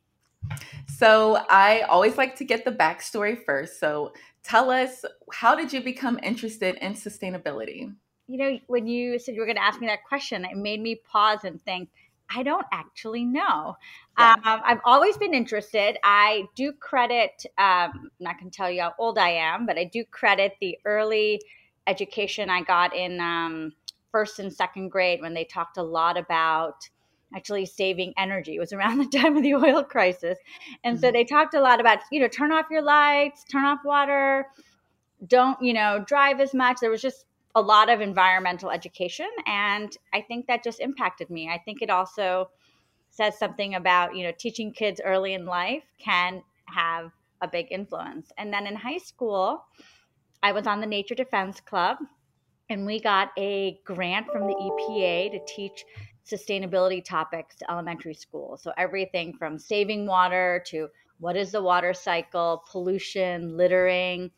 So, 0.87 1.37
I 1.49 1.81
always 1.81 2.17
like 2.17 2.35
to 2.37 2.45
get 2.45 2.65
the 2.65 2.71
backstory 2.71 3.43
first. 3.43 3.79
So, 3.79 4.13
tell 4.43 4.69
us 4.69 5.03
how 5.33 5.55
did 5.55 5.73
you 5.73 5.81
become 5.81 6.19
interested 6.23 6.75
in 6.75 6.93
sustainability? 6.93 7.93
You 8.27 8.37
know, 8.37 8.59
when 8.67 8.87
you 8.87 9.19
said 9.19 9.35
you 9.35 9.41
were 9.41 9.45
going 9.45 9.57
to 9.57 9.63
ask 9.63 9.79
me 9.79 9.87
that 9.87 10.03
question, 10.07 10.45
it 10.45 10.57
made 10.57 10.81
me 10.81 11.01
pause 11.11 11.43
and 11.43 11.61
think, 11.61 11.89
I 12.33 12.43
don't 12.43 12.65
actually 12.71 13.23
know. 13.23 13.75
Yeah. 14.17 14.33
Um, 14.43 14.61
I've 14.65 14.79
always 14.83 15.17
been 15.17 15.33
interested. 15.33 15.97
I 16.03 16.45
do 16.55 16.71
credit, 16.73 17.45
um, 17.57 17.91
I'm 17.93 18.11
not 18.19 18.39
going 18.39 18.49
to 18.49 18.55
tell 18.55 18.71
you 18.71 18.81
how 18.81 18.93
old 18.97 19.17
I 19.17 19.29
am, 19.29 19.65
but 19.65 19.77
I 19.77 19.83
do 19.83 20.03
credit 20.05 20.53
the 20.59 20.77
early 20.85 21.41
education 21.87 22.49
I 22.49 22.63
got 22.63 22.95
in 22.95 23.19
um, 23.19 23.73
first 24.11 24.39
and 24.39 24.51
second 24.51 24.89
grade 24.89 25.21
when 25.21 25.33
they 25.33 25.43
talked 25.43 25.77
a 25.77 25.83
lot 25.83 26.17
about 26.17 26.89
actually 27.35 27.65
saving 27.65 28.13
energy. 28.17 28.55
It 28.55 28.59
was 28.59 28.73
around 28.73 28.97
the 29.11 29.17
time 29.17 29.37
of 29.37 29.43
the 29.43 29.55
oil 29.55 29.83
crisis. 29.83 30.37
And 30.83 30.97
mm-hmm. 30.97 31.05
so 31.05 31.11
they 31.11 31.23
talked 31.23 31.53
a 31.53 31.61
lot 31.61 31.79
about, 31.79 31.99
you 32.11 32.19
know, 32.19 32.27
turn 32.27 32.51
off 32.51 32.67
your 32.71 32.81
lights, 32.81 33.43
turn 33.43 33.65
off 33.65 33.79
water, 33.83 34.47
don't, 35.27 35.61
you 35.61 35.73
know, 35.73 36.03
drive 36.05 36.39
as 36.39 36.53
much. 36.53 36.77
There 36.81 36.91
was 36.91 37.01
just 37.01 37.25
a 37.55 37.61
lot 37.61 37.89
of 37.89 38.01
environmental 38.01 38.69
education 38.69 39.29
and 39.47 39.97
i 40.13 40.21
think 40.21 40.45
that 40.45 40.63
just 40.63 40.79
impacted 40.81 41.29
me 41.29 41.47
i 41.47 41.57
think 41.57 41.81
it 41.81 41.89
also 41.89 42.49
says 43.09 43.39
something 43.39 43.75
about 43.75 44.15
you 44.15 44.23
know 44.23 44.31
teaching 44.37 44.71
kids 44.71 45.01
early 45.03 45.33
in 45.33 45.45
life 45.45 45.83
can 45.97 46.43
have 46.65 47.11
a 47.41 47.47
big 47.47 47.67
influence 47.71 48.31
and 48.37 48.53
then 48.53 48.67
in 48.67 48.75
high 48.75 48.97
school 48.97 49.63
i 50.43 50.51
was 50.51 50.67
on 50.67 50.81
the 50.81 50.85
nature 50.85 51.15
defense 51.15 51.61
club 51.61 51.97
and 52.69 52.85
we 52.85 52.99
got 52.99 53.31
a 53.37 53.79
grant 53.85 54.27
from 54.27 54.47
the 54.47 54.53
epa 54.53 55.31
to 55.31 55.39
teach 55.47 55.85
sustainability 56.29 57.03
topics 57.03 57.55
to 57.55 57.71
elementary 57.71 58.13
school 58.13 58.57
so 58.57 58.71
everything 58.77 59.33
from 59.33 59.59
saving 59.59 60.05
water 60.05 60.63
to 60.65 60.87
what 61.19 61.35
is 61.35 61.51
the 61.51 61.61
water 61.61 61.93
cycle 61.93 62.63
pollution 62.69 63.55
littering 63.55 64.31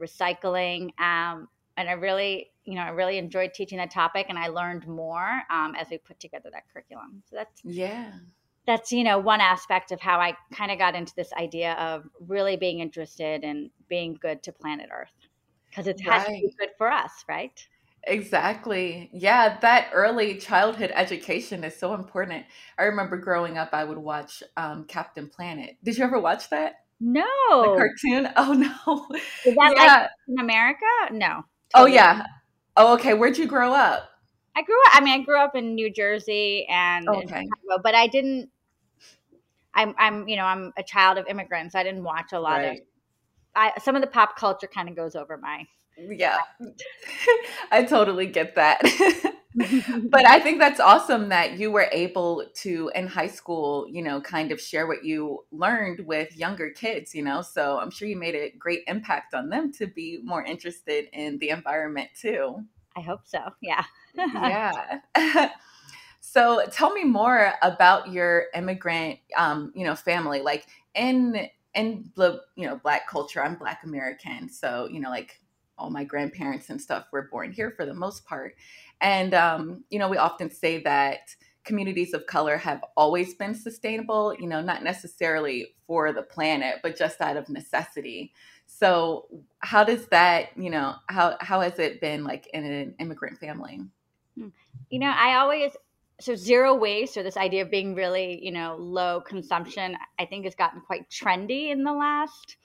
recycling 0.00 0.88
um, 1.00 1.48
and 1.76 1.88
i 1.88 1.92
really 1.92 2.50
you 2.64 2.74
know, 2.74 2.82
I 2.82 2.88
really 2.88 3.18
enjoyed 3.18 3.52
teaching 3.54 3.78
that 3.78 3.90
topic 3.90 4.26
and 4.28 4.38
I 4.38 4.48
learned 4.48 4.86
more 4.86 5.42
um, 5.50 5.74
as 5.78 5.88
we 5.90 5.98
put 5.98 6.18
together 6.18 6.48
that 6.52 6.64
curriculum. 6.72 7.22
So 7.28 7.36
that's, 7.36 7.60
yeah, 7.62 8.12
that's, 8.66 8.90
you 8.90 9.04
know, 9.04 9.18
one 9.18 9.40
aspect 9.40 9.92
of 9.92 10.00
how 10.00 10.18
I 10.18 10.34
kind 10.52 10.70
of 10.70 10.78
got 10.78 10.94
into 10.94 11.14
this 11.14 11.32
idea 11.34 11.74
of 11.74 12.04
really 12.20 12.56
being 12.56 12.80
interested 12.80 13.44
in 13.44 13.70
being 13.88 14.18
good 14.20 14.42
to 14.44 14.52
planet 14.52 14.88
Earth 14.92 15.12
because 15.68 15.86
it 15.86 16.00
has 16.00 16.26
right. 16.26 16.26
to 16.26 16.32
be 16.32 16.54
good 16.58 16.70
for 16.78 16.90
us, 16.90 17.12
right? 17.28 17.66
Exactly. 18.06 19.10
Yeah, 19.12 19.58
that 19.60 19.88
early 19.92 20.36
childhood 20.36 20.92
education 20.94 21.64
is 21.64 21.76
so 21.76 21.94
important. 21.94 22.44
I 22.78 22.84
remember 22.84 23.16
growing 23.16 23.58
up, 23.58 23.70
I 23.72 23.84
would 23.84 23.98
watch 23.98 24.42
um, 24.56 24.84
Captain 24.84 25.28
Planet. 25.28 25.76
Did 25.82 25.96
you 25.96 26.04
ever 26.04 26.20
watch 26.20 26.50
that? 26.50 26.84
No. 27.00 27.24
The 27.52 27.76
cartoon? 27.76 28.32
Oh, 28.36 28.52
no. 28.52 29.16
Is 29.44 29.54
that 29.54 29.74
yeah. 29.76 29.84
like 29.84 30.10
in 30.28 30.38
America? 30.38 30.84
No. 31.12 31.44
Totally. 31.74 31.92
Oh, 31.92 31.94
yeah. 31.94 32.26
Oh, 32.76 32.94
okay. 32.94 33.14
Where'd 33.14 33.38
you 33.38 33.46
grow 33.46 33.72
up? 33.72 34.08
I 34.56 34.62
grew 34.62 34.76
up. 34.86 34.96
I 34.96 35.00
mean, 35.00 35.20
I 35.20 35.24
grew 35.24 35.38
up 35.38 35.56
in 35.56 35.74
New 35.74 35.92
Jersey 35.92 36.66
and 36.68 37.08
okay. 37.08 37.22
Chicago, 37.22 37.82
but 37.82 37.94
I 37.94 38.06
didn't. 38.06 38.50
I'm, 39.74 39.94
I'm, 39.98 40.28
you 40.28 40.36
know, 40.36 40.44
I'm 40.44 40.72
a 40.76 40.84
child 40.84 41.18
of 41.18 41.26
immigrants. 41.26 41.74
I 41.74 41.82
didn't 41.82 42.04
watch 42.04 42.32
a 42.32 42.38
lot 42.38 42.58
right. 42.58 42.78
of. 42.80 42.86
I, 43.56 43.72
some 43.82 43.96
of 43.96 44.02
the 44.02 44.08
pop 44.08 44.36
culture 44.36 44.68
kind 44.68 44.88
of 44.88 44.94
goes 44.94 45.16
over 45.16 45.36
my. 45.36 45.64
Yeah, 45.96 46.38
I 47.70 47.84
totally 47.84 48.26
get 48.26 48.54
that. 48.56 48.80
but 50.10 50.26
I 50.28 50.40
think 50.40 50.58
that's 50.58 50.80
awesome 50.80 51.28
that 51.28 51.58
you 51.58 51.70
were 51.70 51.88
able 51.92 52.44
to 52.62 52.90
in 52.94 53.06
high 53.06 53.28
school, 53.28 53.86
you 53.88 54.02
know, 54.02 54.20
kind 54.20 54.50
of 54.50 54.60
share 54.60 54.86
what 54.88 55.04
you 55.04 55.44
learned 55.52 56.00
with 56.06 56.36
younger 56.36 56.70
kids, 56.70 57.14
you 57.14 57.22
know. 57.22 57.42
So 57.42 57.78
I'm 57.78 57.90
sure 57.90 58.08
you 58.08 58.16
made 58.16 58.34
a 58.34 58.50
great 58.58 58.82
impact 58.88 59.34
on 59.34 59.48
them 59.50 59.72
to 59.74 59.86
be 59.86 60.20
more 60.24 60.42
interested 60.44 61.06
in 61.12 61.38
the 61.38 61.50
environment 61.50 62.10
too. 62.20 62.56
I 62.96 63.00
hope 63.00 63.20
so. 63.24 63.40
Yeah. 63.60 63.84
yeah. 64.16 64.98
so 66.20 66.64
tell 66.70 66.92
me 66.92 67.04
more 67.04 67.52
about 67.62 68.10
your 68.12 68.46
immigrant 68.54 69.18
um, 69.36 69.72
you 69.74 69.84
know, 69.84 69.94
family. 69.94 70.40
Like 70.40 70.66
in 70.94 71.48
in 71.74 72.10
the 72.14 72.40
you 72.56 72.66
know, 72.66 72.76
black 72.76 73.08
culture, 73.08 73.42
I'm 73.42 73.56
black 73.56 73.82
American. 73.84 74.48
So, 74.48 74.88
you 74.90 75.00
know, 75.00 75.10
like 75.10 75.40
all 75.78 75.90
my 75.90 76.04
grandparents 76.04 76.70
and 76.70 76.80
stuff 76.80 77.06
were 77.12 77.28
born 77.30 77.52
here 77.52 77.70
for 77.70 77.86
the 77.86 77.94
most 77.94 78.24
part. 78.24 78.54
And, 79.00 79.34
um, 79.34 79.84
you 79.90 79.98
know, 79.98 80.08
we 80.08 80.16
often 80.16 80.50
say 80.50 80.82
that 80.82 81.34
communities 81.64 82.12
of 82.14 82.26
color 82.26 82.56
have 82.56 82.84
always 82.96 83.34
been 83.34 83.54
sustainable, 83.54 84.34
you 84.38 84.46
know, 84.46 84.60
not 84.60 84.84
necessarily 84.84 85.74
for 85.86 86.12
the 86.12 86.22
planet, 86.22 86.76
but 86.82 86.96
just 86.96 87.20
out 87.20 87.36
of 87.36 87.48
necessity. 87.48 88.32
So, 88.66 89.26
how 89.60 89.84
does 89.84 90.06
that, 90.08 90.56
you 90.56 90.70
know, 90.70 90.94
how, 91.08 91.36
how 91.40 91.60
has 91.60 91.78
it 91.78 92.00
been 92.00 92.24
like 92.24 92.48
in 92.52 92.64
an 92.64 92.94
immigrant 92.98 93.38
family? 93.38 93.80
Hmm. 94.38 94.48
You 94.90 94.98
know, 95.00 95.12
I 95.14 95.36
always, 95.36 95.72
so 96.20 96.34
zero 96.34 96.74
waste 96.74 97.16
or 97.16 97.22
this 97.22 97.36
idea 97.36 97.62
of 97.62 97.70
being 97.70 97.94
really, 97.94 98.44
you 98.44 98.52
know, 98.52 98.76
low 98.78 99.20
consumption, 99.20 99.96
I 100.18 100.26
think 100.26 100.44
has 100.44 100.54
gotten 100.54 100.80
quite 100.80 101.10
trendy 101.10 101.70
in 101.70 101.82
the 101.82 101.92
last, 101.92 102.56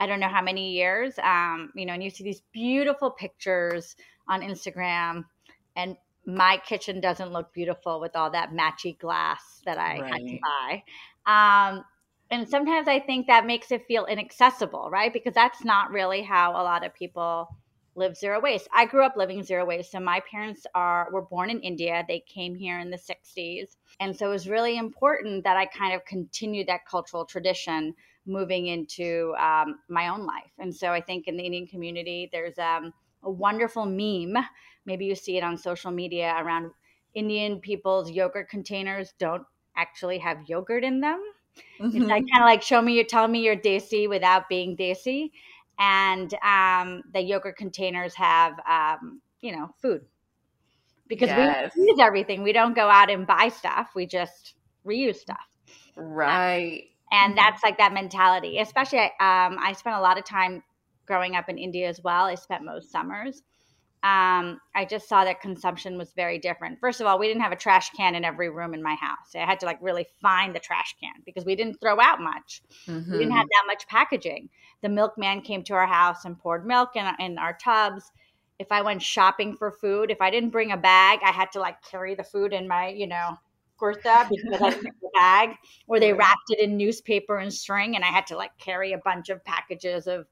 I 0.00 0.06
don't 0.06 0.18
know 0.18 0.28
how 0.28 0.42
many 0.42 0.72
years. 0.72 1.14
Um, 1.22 1.70
you 1.76 1.86
know, 1.86 1.92
and 1.92 2.02
you 2.02 2.10
see 2.10 2.24
these 2.24 2.42
beautiful 2.52 3.10
pictures 3.10 3.94
on 4.26 4.40
Instagram 4.40 5.24
and 5.76 5.96
my 6.26 6.60
kitchen 6.66 7.00
doesn't 7.00 7.32
look 7.32 7.52
beautiful 7.52 8.00
with 8.00 8.16
all 8.16 8.30
that 8.30 8.50
matchy 8.52 8.98
glass 8.98 9.62
that 9.64 9.78
I 9.78 10.00
right. 10.00 10.12
had 10.12 10.18
to 10.18 10.38
buy. 10.42 10.82
Um, 11.26 11.84
and 12.30 12.48
sometimes 12.48 12.88
I 12.88 13.00
think 13.00 13.26
that 13.26 13.46
makes 13.46 13.72
it 13.72 13.86
feel 13.86 14.06
inaccessible, 14.06 14.88
right? 14.90 15.12
Because 15.12 15.34
that's 15.34 15.64
not 15.64 15.90
really 15.90 16.22
how 16.22 16.52
a 16.52 16.62
lot 16.62 16.84
of 16.84 16.94
people 16.94 17.48
live 17.96 18.16
zero 18.16 18.40
waste. 18.40 18.68
I 18.72 18.86
grew 18.86 19.04
up 19.04 19.16
living 19.16 19.42
zero 19.42 19.64
waste. 19.64 19.90
So 19.90 20.00
my 20.00 20.22
parents 20.30 20.64
are 20.74 21.08
were 21.12 21.22
born 21.22 21.50
in 21.50 21.60
India. 21.60 22.04
They 22.06 22.20
came 22.20 22.54
here 22.54 22.78
in 22.78 22.90
the 22.90 22.98
60s. 22.98 23.76
And 23.98 24.16
so 24.16 24.26
it 24.26 24.32
was 24.32 24.48
really 24.48 24.78
important 24.78 25.44
that 25.44 25.56
I 25.56 25.66
kind 25.66 25.94
of 25.94 26.04
continue 26.04 26.64
that 26.66 26.86
cultural 26.88 27.24
tradition 27.24 27.94
moving 28.26 28.66
into 28.66 29.34
um, 29.38 29.78
my 29.88 30.08
own 30.08 30.26
life. 30.26 30.52
And 30.58 30.74
so 30.74 30.90
I 30.90 31.00
think 31.00 31.26
in 31.26 31.36
the 31.36 31.44
Indian 31.44 31.66
community, 31.66 32.28
there's 32.32 32.58
um, 32.58 32.92
a 33.22 33.30
wonderful 33.30 33.86
meme. 33.86 34.42
Maybe 34.86 35.06
you 35.06 35.14
see 35.14 35.36
it 35.36 35.44
on 35.44 35.56
social 35.56 35.90
media 35.90 36.34
around 36.38 36.70
Indian 37.14 37.60
people's 37.60 38.10
yogurt 38.10 38.48
containers 38.48 39.14
don't 39.18 39.42
actually 39.76 40.18
have 40.18 40.48
yogurt 40.48 40.84
in 40.84 41.00
them. 41.00 41.20
Mm-hmm. 41.80 41.96
It's 41.96 42.06
like 42.06 42.24
kind 42.30 42.42
of 42.42 42.46
like 42.46 42.62
show 42.62 42.80
me 42.80 42.94
you're 42.94 43.04
telling 43.04 43.32
me 43.32 43.40
you're 43.40 43.56
desi 43.56 44.08
without 44.08 44.48
being 44.48 44.76
desi. 44.76 45.30
And 45.78 46.32
um, 46.44 47.02
the 47.12 47.20
yogurt 47.20 47.56
containers 47.56 48.14
have, 48.14 48.52
um, 48.68 49.20
you 49.40 49.56
know, 49.56 49.74
food 49.80 50.02
because 51.08 51.28
yes. 51.28 51.72
we 51.76 51.84
use 51.84 51.98
everything. 51.98 52.42
We 52.42 52.52
don't 52.52 52.74
go 52.74 52.88
out 52.88 53.10
and 53.10 53.26
buy 53.26 53.48
stuff. 53.48 53.90
We 53.94 54.06
just 54.06 54.54
reuse 54.86 55.16
stuff. 55.16 55.38
Right. 55.96 56.89
And 57.12 57.34
mm-hmm. 57.34 57.36
that's 57.36 57.62
like 57.62 57.78
that 57.78 57.92
mentality. 57.92 58.58
Especially, 58.58 58.98
um, 58.98 59.58
I 59.60 59.74
spent 59.76 59.96
a 59.96 60.00
lot 60.00 60.18
of 60.18 60.24
time 60.24 60.62
growing 61.06 61.34
up 61.34 61.48
in 61.48 61.58
India 61.58 61.88
as 61.88 62.00
well. 62.02 62.26
I 62.26 62.34
spent 62.34 62.64
most 62.64 62.90
summers. 62.90 63.42
Um, 64.02 64.60
I 64.74 64.86
just 64.88 65.08
saw 65.08 65.24
that 65.24 65.42
consumption 65.42 65.98
was 65.98 66.12
very 66.12 66.38
different. 66.38 66.80
First 66.80 67.02
of 67.02 67.06
all, 67.06 67.18
we 67.18 67.26
didn't 67.26 67.42
have 67.42 67.52
a 67.52 67.56
trash 67.56 67.90
can 67.90 68.14
in 68.14 68.24
every 68.24 68.48
room 68.48 68.72
in 68.72 68.82
my 68.82 68.94
house. 68.94 69.34
I 69.34 69.40
had 69.40 69.60
to 69.60 69.66
like 69.66 69.78
really 69.82 70.06
find 70.22 70.54
the 70.54 70.60
trash 70.60 70.96
can 71.02 71.22
because 71.26 71.44
we 71.44 71.54
didn't 71.54 71.80
throw 71.82 72.00
out 72.00 72.18
much. 72.18 72.62
Mm-hmm. 72.86 73.12
We 73.12 73.18
didn't 73.18 73.32
have 73.32 73.42
mm-hmm. 73.42 73.66
that 73.66 73.66
much 73.66 73.86
packaging. 73.88 74.48
The 74.80 74.88
milkman 74.88 75.42
came 75.42 75.62
to 75.64 75.74
our 75.74 75.86
house 75.86 76.24
and 76.24 76.38
poured 76.38 76.64
milk 76.64 76.96
in, 76.96 77.06
in 77.18 77.36
our 77.36 77.52
tubs. 77.62 78.10
If 78.58 78.72
I 78.72 78.80
went 78.80 79.02
shopping 79.02 79.54
for 79.54 79.70
food, 79.70 80.10
if 80.10 80.22
I 80.22 80.30
didn't 80.30 80.50
bring 80.50 80.72
a 80.72 80.78
bag, 80.78 81.18
I 81.22 81.30
had 81.30 81.52
to 81.52 81.60
like 81.60 81.82
carry 81.82 82.14
the 82.14 82.24
food 82.24 82.54
in 82.54 82.66
my, 82.66 82.88
you 82.88 83.06
know, 83.06 83.36
kurta 83.80 84.28
because 84.28 84.60
I 84.60 84.70
took 84.70 84.82
the 84.82 85.10
bag, 85.14 85.50
or 85.86 85.98
they 85.98 86.12
wrapped 86.12 86.50
it 86.50 86.58
in 86.58 86.76
newspaper 86.76 87.38
and 87.38 87.52
string, 87.52 87.96
and 87.96 88.04
I 88.04 88.08
had 88.08 88.26
to 88.28 88.36
like 88.36 88.56
carry 88.58 88.92
a 88.92 88.98
bunch 88.98 89.28
of 89.28 89.44
packages 89.44 90.06
of 90.06 90.26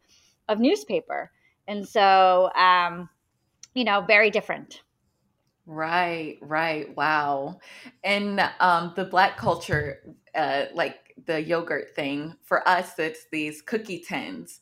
of 0.48 0.58
newspaper. 0.60 1.30
And 1.66 1.86
so, 1.86 2.50
um, 2.54 3.08
you 3.74 3.84
know, 3.84 4.00
very 4.00 4.30
different. 4.30 4.82
Right, 5.66 6.38
right. 6.40 6.96
Wow. 6.96 7.60
And 8.02 8.40
um, 8.60 8.94
the 8.96 9.04
Black 9.04 9.36
culture, 9.36 10.16
uh, 10.34 10.64
like 10.72 11.14
the 11.26 11.42
yogurt 11.42 11.94
thing, 11.94 12.34
for 12.42 12.66
us, 12.66 12.98
it's 12.98 13.26
these 13.30 13.60
cookie 13.60 13.98
tins. 14.00 14.60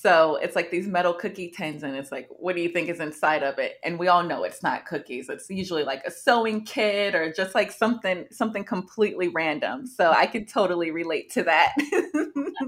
So 0.00 0.36
it's 0.36 0.54
like 0.54 0.70
these 0.70 0.86
metal 0.86 1.12
cookie 1.12 1.50
tins, 1.50 1.82
and 1.82 1.96
it's 1.96 2.12
like, 2.12 2.28
what 2.30 2.54
do 2.54 2.62
you 2.62 2.68
think 2.68 2.88
is 2.88 3.00
inside 3.00 3.42
of 3.42 3.58
it? 3.58 3.78
And 3.82 3.98
we 3.98 4.06
all 4.06 4.22
know 4.22 4.44
it's 4.44 4.62
not 4.62 4.86
cookies. 4.86 5.28
It's 5.28 5.50
usually 5.50 5.82
like 5.82 6.04
a 6.06 6.10
sewing 6.12 6.64
kit 6.64 7.16
or 7.16 7.32
just 7.32 7.52
like 7.52 7.72
something 7.72 8.26
something 8.30 8.62
completely 8.62 9.26
random. 9.26 9.88
So 9.88 10.12
I 10.12 10.26
can 10.26 10.46
totally 10.46 10.92
relate 10.92 11.32
to 11.32 11.42
that. 11.42 11.74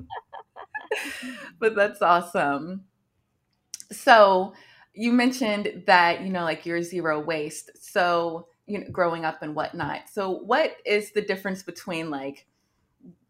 but 1.60 1.76
that's 1.76 2.02
awesome. 2.02 2.86
So 3.92 4.52
you 4.92 5.12
mentioned 5.12 5.84
that 5.86 6.22
you 6.22 6.30
know 6.30 6.42
like 6.42 6.66
you're 6.66 6.82
zero 6.82 7.20
waste 7.20 7.70
so 7.80 8.48
you 8.66 8.80
know 8.80 8.86
growing 8.90 9.24
up 9.24 9.40
and 9.40 9.54
whatnot 9.54 10.00
so 10.10 10.30
what 10.30 10.72
is 10.84 11.12
the 11.12 11.22
difference 11.22 11.62
between 11.62 12.10
like 12.10 12.44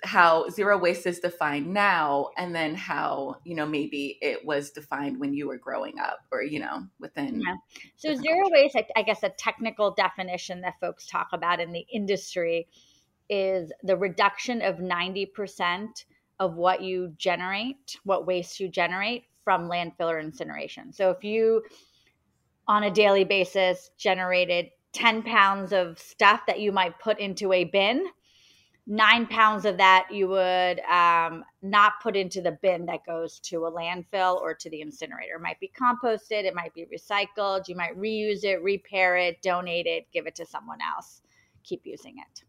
how 0.02 0.48
zero 0.48 0.78
waste 0.78 1.06
is 1.06 1.20
defined 1.20 1.66
now 1.66 2.30
and 2.38 2.54
then 2.54 2.74
how 2.74 3.36
you 3.44 3.54
know 3.54 3.66
maybe 3.66 4.18
it 4.22 4.44
was 4.44 4.70
defined 4.70 5.20
when 5.20 5.34
you 5.34 5.46
were 5.46 5.58
growing 5.58 5.98
up 5.98 6.20
or 6.32 6.42
you 6.42 6.58
know 6.58 6.86
within 6.98 7.40
yeah. 7.40 7.54
so 7.96 8.14
zero 8.14 8.48
waste 8.50 8.76
I, 8.76 8.86
I 8.96 9.02
guess 9.02 9.22
a 9.22 9.28
technical 9.28 9.90
definition 9.92 10.62
that 10.62 10.80
folks 10.80 11.06
talk 11.06 11.28
about 11.32 11.60
in 11.60 11.72
the 11.72 11.84
industry 11.92 12.66
is 13.28 13.72
the 13.84 13.96
reduction 13.96 14.60
of 14.60 14.76
90% 14.76 15.86
of 16.40 16.56
what 16.56 16.82
you 16.82 17.14
generate 17.16 17.96
what 18.04 18.26
waste 18.26 18.58
you 18.58 18.68
generate 18.68 19.24
from 19.44 19.68
landfill 19.68 20.10
or 20.10 20.18
incineration. 20.18 20.92
So 20.92 21.10
if 21.10 21.24
you, 21.24 21.62
on 22.68 22.84
a 22.84 22.90
daily 22.90 23.24
basis, 23.24 23.90
generated 23.96 24.70
10 24.92 25.22
pounds 25.22 25.72
of 25.72 25.98
stuff 25.98 26.42
that 26.46 26.60
you 26.60 26.72
might 26.72 26.98
put 26.98 27.18
into 27.18 27.52
a 27.52 27.64
bin, 27.64 28.06
nine 28.86 29.26
pounds 29.26 29.64
of 29.64 29.76
that 29.76 30.08
you 30.10 30.28
would 30.28 30.80
um, 30.80 31.44
not 31.62 31.92
put 32.02 32.16
into 32.16 32.40
the 32.40 32.58
bin 32.62 32.86
that 32.86 33.06
goes 33.06 33.38
to 33.40 33.66
a 33.66 33.70
landfill 33.70 34.40
or 34.40 34.54
to 34.54 34.70
the 34.70 34.80
incinerator. 34.80 35.36
It 35.36 35.42
might 35.42 35.60
be 35.60 35.70
composted, 35.78 36.44
it 36.44 36.54
might 36.54 36.74
be 36.74 36.86
recycled, 36.86 37.68
you 37.68 37.76
might 37.76 37.98
reuse 37.98 38.42
it, 38.44 38.62
repair 38.62 39.16
it, 39.16 39.42
donate 39.42 39.86
it, 39.86 40.06
give 40.12 40.26
it 40.26 40.34
to 40.36 40.46
someone 40.46 40.78
else, 40.96 41.22
keep 41.62 41.82
using 41.84 42.16
it. 42.18 42.42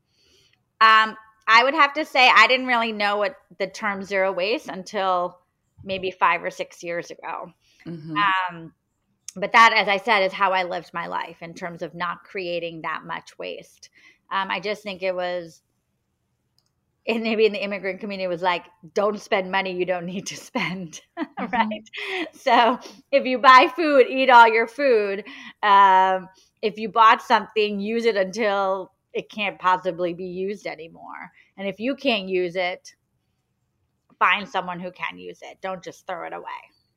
Um, 0.80 1.16
I 1.48 1.64
would 1.64 1.74
have 1.74 1.94
to 1.94 2.06
say 2.06 2.30
I 2.34 2.48
didn't 2.48 2.68
really 2.68 2.92
know 2.92 3.18
what 3.18 3.36
the 3.60 3.68
term 3.68 4.04
zero 4.04 4.32
waste 4.32 4.68
until 4.68 5.40
maybe 5.84 6.12
five 6.12 6.44
or 6.44 6.50
six 6.50 6.82
years 6.84 7.12
ago. 7.12 7.52
Mm-hmm. 7.86 8.16
Um, 8.16 8.74
but 9.36 9.52
that, 9.54 9.74
as 9.74 9.88
I 9.88 9.98
said, 9.98 10.24
is 10.24 10.34
how 10.34 10.52
I 10.52 10.64
lived 10.64 10.92
my 10.94 11.08
life 11.08 11.38
in 11.42 11.54
terms 11.54 11.82
of 11.82 11.96
not 11.96 12.24
creating 12.24 12.82
that 12.82 13.04
much 13.06 13.38
waste. 13.38 13.90
Um, 14.32 14.50
I 14.50 14.60
just 14.60 14.84
think 14.84 15.04
it 15.04 15.16
was, 15.16 15.62
and 17.08 17.24
maybe 17.24 17.46
in 17.46 17.52
the 17.52 17.64
immigrant 17.64 18.00
community, 18.00 18.28
was 18.28 18.42
like, 18.42 18.66
don't 18.94 19.20
spend 19.20 19.52
money 19.52 19.72
you 19.72 19.86
don't 19.86 20.06
need 20.06 20.28
to 20.28 20.38
spend, 20.38 21.02
mm-hmm. 21.20 21.46
right? 21.46 21.90
So 22.34 22.80
if 23.12 23.26
you 23.26 23.40
buy 23.40 23.72
food, 23.76 24.08
eat 24.08 24.30
all 24.30 24.48
your 24.48 24.68
food. 24.68 25.24
Um, 25.64 26.30
if 26.62 26.78
you 26.78 26.90
bought 26.90 27.22
something, 27.22 27.80
use 27.80 28.06
it 28.06 28.16
until 28.16 28.92
it 29.14 29.30
can't 29.30 29.60
possibly 29.60 30.14
be 30.14 30.26
used 30.26 30.68
anymore. 30.68 31.32
And 31.58 31.68
if 31.68 31.80
you 31.80 31.96
can't 31.96 32.30
use 32.30 32.56
it, 32.56 32.94
find 34.20 34.48
someone 34.48 34.80
who 34.80 34.92
can 34.92 35.18
use 35.18 35.40
it. 35.42 35.58
Don't 35.62 35.84
just 35.84 36.06
throw 36.06 36.28
it 36.28 36.34
away. 36.34 36.46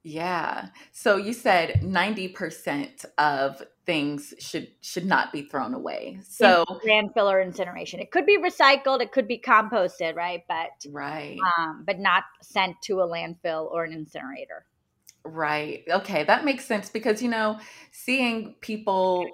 Yeah. 0.04 0.68
So 0.92 1.16
you 1.16 1.32
said 1.32 1.80
90% 1.82 3.06
of 3.16 3.62
things 3.86 4.34
should 4.38 4.68
should 4.82 5.06
not 5.06 5.32
be 5.32 5.42
thrown 5.42 5.72
away. 5.72 6.18
So 6.22 6.64
landfill 6.86 7.30
or 7.30 7.40
incineration. 7.40 8.00
It 8.00 8.10
could 8.10 8.26
be 8.26 8.38
recycled, 8.38 9.00
it 9.00 9.12
could 9.12 9.26
be 9.26 9.38
composted, 9.38 10.14
right? 10.14 10.42
But 10.46 10.90
right. 10.90 11.38
Um, 11.58 11.84
but 11.86 11.98
not 11.98 12.24
sent 12.42 12.80
to 12.82 13.00
a 13.00 13.08
landfill 13.08 13.70
or 13.72 13.84
an 13.84 13.92
incinerator. 13.94 14.66
Right. 15.24 15.84
Okay, 15.88 16.24
that 16.24 16.44
makes 16.44 16.66
sense 16.66 16.90
because 16.90 17.22
you 17.22 17.30
know, 17.30 17.58
seeing 17.90 18.56
people 18.60 19.26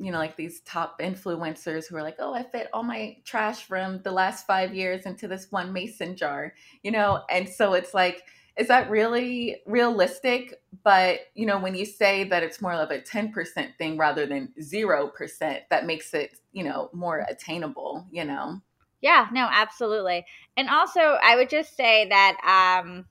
you 0.00 0.12
know, 0.12 0.18
like 0.18 0.36
these 0.36 0.60
top 0.60 1.00
influencers 1.00 1.88
who 1.88 1.96
are 1.96 2.02
like, 2.02 2.16
oh, 2.20 2.32
I 2.32 2.44
fit 2.44 2.68
all 2.72 2.84
my 2.84 3.16
trash 3.24 3.64
from 3.64 4.00
the 4.02 4.12
last 4.12 4.46
five 4.46 4.72
years 4.72 5.06
into 5.06 5.26
this 5.26 5.48
one 5.50 5.72
mason 5.72 6.16
jar, 6.16 6.54
you 6.84 6.92
know? 6.92 7.24
And 7.28 7.48
so 7.48 7.74
it's 7.74 7.92
like, 7.92 8.22
is 8.58 8.68
that 8.68 8.90
really 8.90 9.62
realistic? 9.66 10.60
But, 10.82 11.20
you 11.34 11.46
know, 11.46 11.58
when 11.58 11.74
you 11.74 11.86
say 11.86 12.24
that 12.24 12.42
it's 12.42 12.60
more 12.60 12.72
of 12.72 12.90
a 12.90 13.00
10% 13.00 13.76
thing 13.78 13.96
rather 13.96 14.26
than 14.26 14.52
0%, 14.60 15.60
that 15.70 15.86
makes 15.86 16.12
it, 16.12 16.38
you 16.52 16.64
know, 16.64 16.90
more 16.92 17.24
attainable, 17.28 18.06
you 18.10 18.24
know? 18.24 18.60
Yeah, 19.00 19.28
no, 19.32 19.48
absolutely. 19.50 20.26
And 20.56 20.68
also, 20.68 21.00
I 21.00 21.36
would 21.36 21.48
just 21.48 21.76
say 21.76 22.08
that, 22.08 22.82
um, 22.84 23.06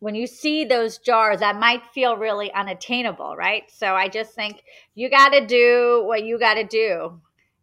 when 0.00 0.14
you 0.14 0.26
see 0.26 0.64
those 0.64 0.98
jars, 0.98 1.40
that 1.40 1.60
might 1.60 1.86
feel 1.94 2.16
really 2.16 2.52
unattainable, 2.52 3.36
right? 3.36 3.64
So 3.70 3.94
I 3.94 4.08
just 4.08 4.34
think 4.34 4.62
you 4.94 5.10
got 5.10 5.28
to 5.28 5.46
do 5.46 6.02
what 6.06 6.24
you 6.24 6.38
got 6.38 6.54
to 6.54 6.64
do. 6.64 7.20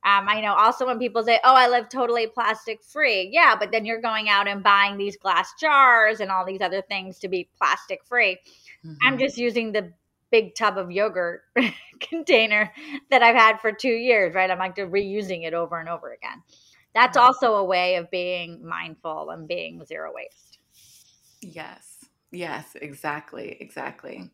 Um, 0.08 0.30
I 0.30 0.40
know 0.40 0.54
also 0.54 0.86
when 0.86 1.00
people 1.00 1.22
say, 1.22 1.38
oh, 1.44 1.54
I 1.54 1.68
live 1.68 1.90
totally 1.90 2.28
plastic 2.28 2.82
free. 2.82 3.30
Yeah, 3.30 3.58
but 3.60 3.74
then 3.74 3.84
you're 3.84 4.00
going 4.00 4.30
out 4.30 4.48
and 4.48 4.64
buying 4.64 4.98
these 4.98 5.18
glass 5.18 5.54
jars 5.60 6.22
and 6.22 6.32
all 6.32 6.46
these 6.46 6.62
other 6.62 6.82
things 6.82 7.20
to 7.20 7.28
be 7.28 7.50
plastic 7.58 8.06
free. 8.06 8.38
Mm-hmm. 8.86 8.94
I'm 9.04 9.18
just 9.18 9.38
using 9.38 9.74
the 9.74 9.92
big 10.32 10.56
tub 10.56 10.78
of 10.78 10.92
yogurt 10.92 11.42
container 12.00 12.72
that 13.10 13.22
I've 13.22 13.36
had 13.36 13.60
for 13.60 13.74
two 13.74 13.92
years, 13.92 14.34
right? 14.34 14.50
I'm 14.50 14.60
like 14.60 14.78
reusing 14.78 15.46
it 15.46 15.54
over 15.54 15.78
and 15.78 15.90
over 15.90 16.14
again. 16.14 16.42
That's 16.94 17.18
also 17.18 17.56
a 17.56 17.66
way 17.66 17.96
of 17.96 18.10
being 18.10 18.66
mindful 18.66 19.32
and 19.32 19.46
being 19.46 19.84
zero 19.84 20.14
waste. 20.16 20.60
Yes. 21.42 22.06
Yes, 22.32 22.78
exactly, 22.82 23.58
exactly. 23.60 24.30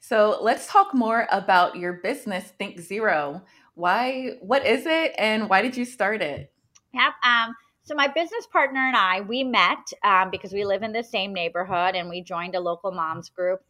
So 0.00 0.38
let's 0.40 0.68
talk 0.68 0.94
more 0.94 1.26
about 1.32 1.74
your 1.74 1.94
business, 1.94 2.44
Think 2.58 2.78
Zero. 2.78 3.42
Why? 3.76 4.32
What 4.40 4.66
is 4.66 4.84
it, 4.86 5.14
and 5.16 5.48
why 5.48 5.62
did 5.62 5.76
you 5.76 5.84
start 5.84 6.20
it? 6.22 6.52
Yep. 6.92 7.12
Um, 7.24 7.54
so 7.84 7.94
my 7.94 8.08
business 8.08 8.46
partner 8.52 8.80
and 8.80 8.96
I, 8.96 9.20
we 9.20 9.44
met 9.44 9.92
um, 10.02 10.30
because 10.30 10.52
we 10.52 10.64
live 10.64 10.82
in 10.82 10.92
the 10.92 11.04
same 11.04 11.32
neighborhood, 11.32 11.94
and 11.94 12.08
we 12.08 12.22
joined 12.22 12.56
a 12.56 12.60
local 12.60 12.90
moms 12.90 13.28
group, 13.28 13.60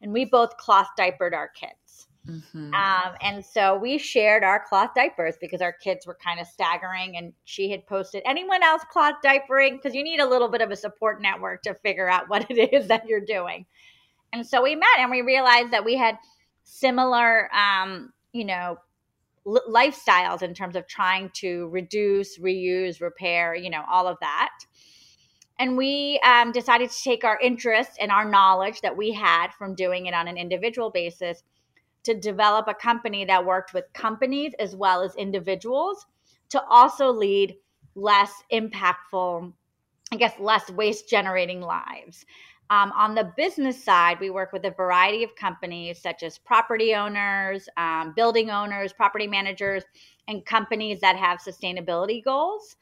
and 0.00 0.12
we 0.12 0.26
both 0.26 0.56
cloth 0.58 0.88
diapered 0.96 1.34
our 1.34 1.48
kids. 1.48 2.06
Mm-hmm. 2.28 2.72
Um, 2.72 3.14
and 3.20 3.44
so 3.44 3.76
we 3.76 3.98
shared 3.98 4.44
our 4.44 4.62
cloth 4.66 4.90
diapers 4.94 5.36
because 5.40 5.60
our 5.60 5.72
kids 5.72 6.06
were 6.06 6.16
kind 6.24 6.40
of 6.40 6.46
staggering. 6.46 7.16
And 7.16 7.32
she 7.44 7.70
had 7.70 7.86
posted, 7.86 8.22
anyone 8.24 8.62
else 8.62 8.82
cloth 8.90 9.16
diapering? 9.24 9.72
Because 9.72 9.94
you 9.94 10.02
need 10.02 10.20
a 10.20 10.28
little 10.28 10.48
bit 10.48 10.62
of 10.62 10.70
a 10.70 10.76
support 10.76 11.20
network 11.20 11.62
to 11.62 11.74
figure 11.74 12.08
out 12.08 12.28
what 12.28 12.50
it 12.50 12.72
is 12.72 12.88
that 12.88 13.06
you're 13.06 13.24
doing. 13.24 13.66
And 14.32 14.46
so 14.46 14.62
we 14.62 14.74
met 14.74 14.98
and 14.98 15.10
we 15.10 15.22
realized 15.22 15.72
that 15.72 15.84
we 15.84 15.96
had 15.96 16.16
similar, 16.64 17.50
um, 17.54 18.12
you 18.32 18.44
know, 18.44 18.78
l- 19.46 19.62
lifestyles 19.68 20.42
in 20.42 20.54
terms 20.54 20.76
of 20.76 20.86
trying 20.86 21.30
to 21.34 21.68
reduce, 21.68 22.38
reuse, 22.38 23.00
repair, 23.00 23.54
you 23.54 23.70
know, 23.70 23.84
all 23.90 24.06
of 24.06 24.18
that. 24.20 24.50
And 25.58 25.76
we 25.76 26.20
um, 26.24 26.50
decided 26.52 26.90
to 26.90 27.02
take 27.02 27.24
our 27.24 27.38
interest 27.40 27.92
and 28.00 28.10
our 28.10 28.28
knowledge 28.28 28.80
that 28.80 28.96
we 28.96 29.12
had 29.12 29.52
from 29.56 29.74
doing 29.74 30.06
it 30.06 30.14
on 30.14 30.26
an 30.26 30.36
individual 30.36 30.90
basis 30.90 31.42
to 32.04 32.14
develop 32.14 32.66
a 32.68 32.74
company 32.74 33.24
that 33.24 33.46
worked 33.46 33.72
with 33.72 33.84
companies 33.94 34.52
as 34.58 34.74
well 34.76 35.02
as 35.02 35.14
individuals 35.16 36.06
to 36.50 36.62
also 36.64 37.10
lead 37.10 37.56
less 37.94 38.32
impactful, 38.52 39.52
I 40.12 40.16
guess, 40.16 40.32
less 40.38 40.68
waste 40.70 41.08
generating 41.08 41.60
lives. 41.60 42.26
Um, 42.70 42.92
on 42.92 43.14
the 43.14 43.32
business 43.36 43.82
side, 43.82 44.18
we 44.20 44.30
work 44.30 44.52
with 44.52 44.64
a 44.64 44.70
variety 44.70 45.22
of 45.22 45.34
companies 45.36 46.00
such 46.00 46.22
as 46.22 46.38
property 46.38 46.94
owners, 46.94 47.68
um, 47.76 48.14
building 48.16 48.50
owners, 48.50 48.92
property 48.92 49.26
managers, 49.26 49.84
and 50.28 50.44
companies 50.46 51.00
that 51.00 51.16
have 51.16 51.40
sustainability 51.40 52.24
goals 52.24 52.76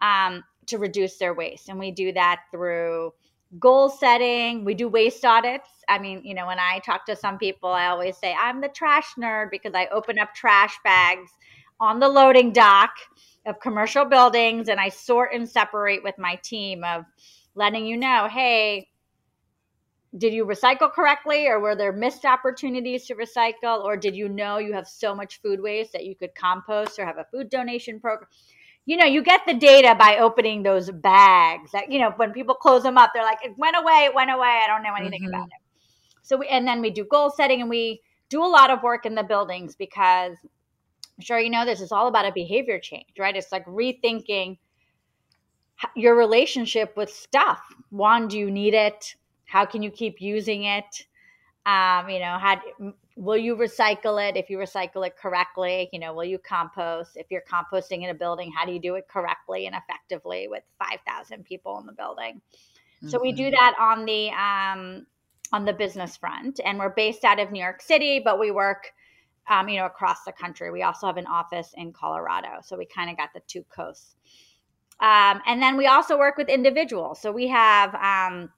um, 0.00 0.42
to 0.66 0.78
reduce 0.78 1.18
their 1.18 1.34
waste. 1.34 1.68
And 1.68 1.78
we 1.78 1.92
do 1.92 2.12
that 2.12 2.42
through 2.50 3.12
goal 3.58 3.88
setting. 3.88 4.64
We 4.64 4.74
do 4.74 4.88
waste 4.88 5.24
audits. 5.24 5.68
I 5.88 5.98
mean, 5.98 6.22
you 6.24 6.34
know, 6.34 6.46
when 6.46 6.58
I 6.58 6.80
talk 6.80 7.06
to 7.06 7.16
some 7.16 7.38
people, 7.38 7.70
I 7.70 7.86
always 7.86 8.16
say 8.16 8.34
I'm 8.38 8.60
the 8.60 8.68
trash 8.68 9.14
nerd 9.18 9.50
because 9.50 9.72
I 9.74 9.86
open 9.86 10.18
up 10.18 10.34
trash 10.34 10.76
bags 10.84 11.30
on 11.80 12.00
the 12.00 12.08
loading 12.08 12.52
dock 12.52 12.90
of 13.46 13.60
commercial 13.60 14.04
buildings 14.04 14.68
and 14.68 14.78
I 14.80 14.88
sort 14.88 15.32
and 15.32 15.48
separate 15.48 16.02
with 16.02 16.18
my 16.18 16.34
team 16.42 16.84
of 16.84 17.04
letting 17.54 17.86
you 17.86 17.96
know, 17.96 18.28
hey, 18.30 18.88
did 20.18 20.32
you 20.32 20.44
recycle 20.44 20.92
correctly 20.92 21.46
or 21.46 21.60
were 21.60 21.76
there 21.76 21.92
missed 21.92 22.24
opportunities 22.24 23.06
to 23.06 23.14
recycle 23.14 23.84
or 23.84 23.96
did 23.96 24.16
you 24.16 24.28
know 24.28 24.58
you 24.58 24.72
have 24.72 24.86
so 24.86 25.14
much 25.14 25.40
food 25.40 25.60
waste 25.60 25.92
that 25.92 26.04
you 26.04 26.14
could 26.14 26.34
compost 26.34 26.98
or 26.98 27.06
have 27.06 27.18
a 27.18 27.26
food 27.30 27.48
donation 27.48 28.00
program? 28.00 28.28
You 28.84 28.96
know 28.96 29.04
you 29.04 29.22
get 29.22 29.42
the 29.46 29.54
data 29.54 29.94
by 29.98 30.18
opening 30.18 30.62
those 30.62 30.90
bags 30.90 31.72
that 31.72 31.92
you 31.92 32.00
know 32.00 32.12
when 32.16 32.32
people 32.32 32.54
close 32.54 32.82
them 32.82 32.98
up 32.98 33.10
they're 33.14 33.22
like 33.22 33.38
it 33.44 33.52
went 33.56 33.76
away 33.76 34.06
it 34.06 34.14
went 34.14 34.30
away 34.30 34.62
i 34.64 34.66
don't 34.66 34.82
know 34.82 34.94
anything 34.94 35.22
mm-hmm. 35.22 35.34
about 35.34 35.48
it. 35.48 35.62
So 36.22 36.38
we 36.38 36.48
and 36.48 36.66
then 36.66 36.80
we 36.80 36.90
do 36.90 37.04
goal 37.04 37.30
setting 37.30 37.60
and 37.60 37.70
we 37.70 38.00
do 38.28 38.42
a 38.42 38.46
lot 38.46 38.70
of 38.70 38.82
work 38.82 39.04
in 39.04 39.14
the 39.14 39.22
buildings 39.22 39.76
because 39.76 40.36
i'm 40.42 41.22
sure 41.22 41.38
you 41.38 41.50
know 41.50 41.66
this 41.66 41.82
is 41.82 41.92
all 41.92 42.08
about 42.08 42.24
a 42.24 42.32
behavior 42.32 42.78
change 42.78 43.12
right? 43.18 43.36
It's 43.36 43.52
like 43.52 43.66
rethinking 43.66 44.58
your 45.94 46.16
relationship 46.16 46.96
with 46.96 47.10
stuff. 47.10 47.60
One 47.90 48.26
do 48.28 48.38
you 48.38 48.50
need 48.50 48.74
it 48.74 49.14
how 49.48 49.64
can 49.64 49.82
you 49.82 49.90
keep 49.90 50.20
using 50.20 50.64
it? 50.64 51.06
Um, 51.64 52.08
you 52.08 52.20
know, 52.20 52.38
how 52.38 52.60
will 53.16 53.36
you 53.36 53.56
recycle 53.56 54.26
it 54.26 54.36
if 54.36 54.50
you 54.50 54.58
recycle 54.58 55.06
it 55.06 55.16
correctly? 55.16 55.88
You 55.92 55.98
know, 55.98 56.12
will 56.12 56.24
you 56.24 56.38
compost? 56.38 57.16
If 57.16 57.26
you're 57.30 57.42
composting 57.50 58.04
in 58.04 58.10
a 58.10 58.14
building, 58.14 58.52
how 58.52 58.66
do 58.66 58.72
you 58.72 58.78
do 58.78 58.94
it 58.94 59.08
correctly 59.08 59.66
and 59.66 59.74
effectively 59.74 60.48
with 60.48 60.62
5,000 60.78 61.44
people 61.44 61.78
in 61.80 61.86
the 61.86 61.92
building? 61.92 62.36
Mm-hmm. 62.36 63.08
So 63.08 63.18
we 63.20 63.32
do 63.32 63.44
mm-hmm. 63.44 63.52
that 63.52 63.74
on 63.80 64.04
the 64.04 64.30
um, 64.30 65.06
on 65.50 65.64
the 65.64 65.72
business 65.72 66.14
front, 66.14 66.60
and 66.62 66.78
we're 66.78 66.90
based 66.90 67.24
out 67.24 67.40
of 67.40 67.50
New 67.50 67.62
York 67.62 67.80
City, 67.80 68.20
but 68.22 68.38
we 68.38 68.50
work, 68.50 68.92
um, 69.48 69.70
you 69.70 69.78
know, 69.78 69.86
across 69.86 70.24
the 70.24 70.32
country. 70.32 70.70
We 70.70 70.82
also 70.82 71.06
have 71.06 71.16
an 71.16 71.26
office 71.26 71.72
in 71.74 71.94
Colorado, 71.94 72.60
so 72.62 72.76
we 72.76 72.84
kind 72.84 73.08
of 73.08 73.16
got 73.16 73.30
the 73.32 73.40
two 73.46 73.64
coasts. 73.74 74.14
Um, 75.00 75.40
and 75.46 75.62
then 75.62 75.76
we 75.76 75.86
also 75.86 76.18
work 76.18 76.36
with 76.36 76.48
individuals. 76.48 77.20
So 77.20 77.30
we 77.30 77.48
have 77.48 77.94
um, 77.94 78.50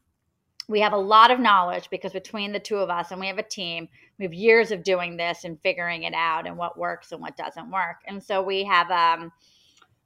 we 0.71 0.81
have 0.81 0.93
a 0.93 0.97
lot 0.97 1.33
of 1.33 1.41
knowledge 1.41 1.91
because 1.91 2.13
between 2.13 2.53
the 2.53 2.61
two 2.61 2.77
of 2.77 2.91
us 2.91 3.11
and 3.11 3.21
we 3.21 3.27
have 3.27 3.39
a 3.39 3.43
team 3.43 3.89
we 4.19 4.25
have 4.25 4.33
years 4.33 4.71
of 4.71 4.85
doing 4.85 5.17
this 5.17 5.45
and 5.45 5.61
figuring 5.63 6.05
it 6.05 6.15
out 6.15 6.47
and 6.47 6.57
what 6.57 6.79
works 6.79 7.11
and 7.11 7.21
what 7.21 7.37
doesn't 7.37 7.71
work. 7.71 7.97
And 8.07 8.23
so 8.23 8.41
we 8.41 8.63
have 8.65 8.91
um 8.91 9.33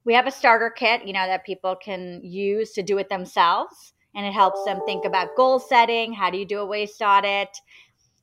we 0.05 0.14
have 0.14 0.27
a 0.27 0.31
starter 0.31 0.70
kit 0.70 1.07
you 1.07 1.12
know 1.12 1.27
that 1.27 1.44
people 1.44 1.77
can 1.77 2.20
use 2.24 2.72
to 2.72 2.83
do 2.83 2.98
it 2.98 3.09
themselves. 3.09 3.92
And 4.16 4.24
it 4.24 4.33
helps 4.33 4.64
them 4.64 4.81
think 4.87 5.05
about 5.05 5.35
goal 5.37 5.59
setting. 5.59 6.12
How 6.12 6.31
do 6.31 6.38
you 6.38 6.46
do 6.46 6.61
a 6.61 6.66
waste 6.66 7.03
audit? 7.03 7.59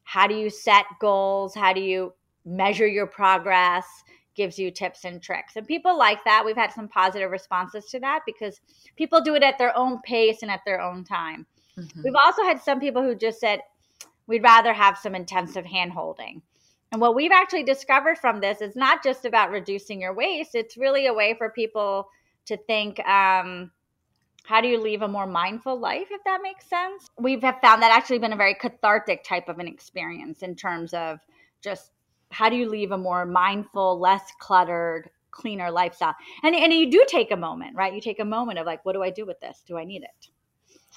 How 0.04 0.26
do 0.26 0.36
you 0.36 0.50
set 0.50 0.86
goals? 1.02 1.54
How 1.54 1.74
do 1.74 1.82
you 1.82 2.14
measure 2.46 2.88
your 2.88 3.08
progress? 3.08 3.86
Gives 4.34 4.58
you 4.58 4.72
tips 4.72 5.04
and 5.04 5.22
tricks. 5.22 5.58
And 5.58 5.68
people 5.68 5.98
like 5.98 6.24
that. 6.24 6.44
We've 6.46 6.56
had 6.56 6.72
some 6.72 6.88
positive 6.88 7.30
responses 7.30 7.88
to 7.88 8.00
that 8.00 8.22
because 8.26 8.62
people 8.96 9.20
do 9.20 9.36
it 9.36 9.44
at 9.44 9.58
their 9.58 9.78
own 9.78 10.00
pace 10.04 10.44
and 10.44 10.50
at 10.50 10.62
their 10.66 10.80
own 10.80 11.04
time 11.04 11.46
Mm-hmm. 11.78 12.02
We've 12.04 12.16
also 12.16 12.44
had 12.44 12.62
some 12.62 12.80
people 12.80 13.02
who 13.02 13.16
just 13.16 13.40
said, 13.40 13.62
we'd 14.28 14.44
rather 14.44 14.74
have 14.74 14.98
some 14.98 15.16
intensive 15.16 15.66
hand 15.66 15.92
holding. 15.92 16.42
And 16.92 17.00
what 17.00 17.16
we've 17.16 17.32
actually 17.32 17.64
discovered 17.64 18.18
from 18.18 18.42
this 18.42 18.62
is 18.62 18.76
not 18.76 19.04
just 19.04 19.26
about 19.26 19.52
reducing 19.52 20.02
your 20.02 20.14
waste, 20.14 20.56
it's 20.56 20.78
really 20.78 21.08
a 21.08 21.14
way 21.14 21.34
for 21.38 21.50
people 21.50 22.10
to 22.46 22.58
think, 22.58 23.00
um, 23.08 23.72
how 24.44 24.60
do 24.60 24.68
you 24.68 24.80
leave 24.80 25.02
a 25.02 25.08
more 25.08 25.28
mindful 25.28 25.80
life, 25.80 26.08
if 26.12 26.24
that 26.26 26.42
makes 26.42 26.68
sense? 26.68 27.08
We've 27.18 27.40
found 27.40 27.82
that 27.82 27.92
actually 27.92 28.20
been 28.20 28.34
a 28.34 28.38
very 28.38 28.56
cathartic 28.56 29.24
type 29.24 29.48
of 29.48 29.60
an 29.60 29.68
experience 29.68 30.42
in 30.42 30.56
terms 30.56 30.94
of 30.94 31.20
just 31.62 31.92
how 32.32 32.50
do 32.50 32.56
you 32.56 32.68
leave 32.68 32.92
a 32.92 32.98
more 32.98 33.26
mindful, 33.26 34.00
less 34.00 34.32
cluttered, 34.40 35.10
cleaner 35.30 35.72
lifestyle. 35.72 36.16
And, 36.44 36.56
and 36.56 36.74
you 36.74 36.90
do 36.90 37.06
take 37.08 37.32
a 37.32 37.38
moment, 37.38 37.76
right? 37.76 37.94
You 37.94 38.02
take 38.02 38.20
a 38.20 38.26
moment 38.26 38.60
of 38.60 38.66
like, 38.66 38.84
what 38.84 38.94
do 38.94 39.04
I 39.04 39.12
do 39.12 39.26
with 39.26 39.40
this? 39.40 39.64
Do 39.66 39.78
I 39.78 39.86
need 39.86 40.04
it? 40.04 40.31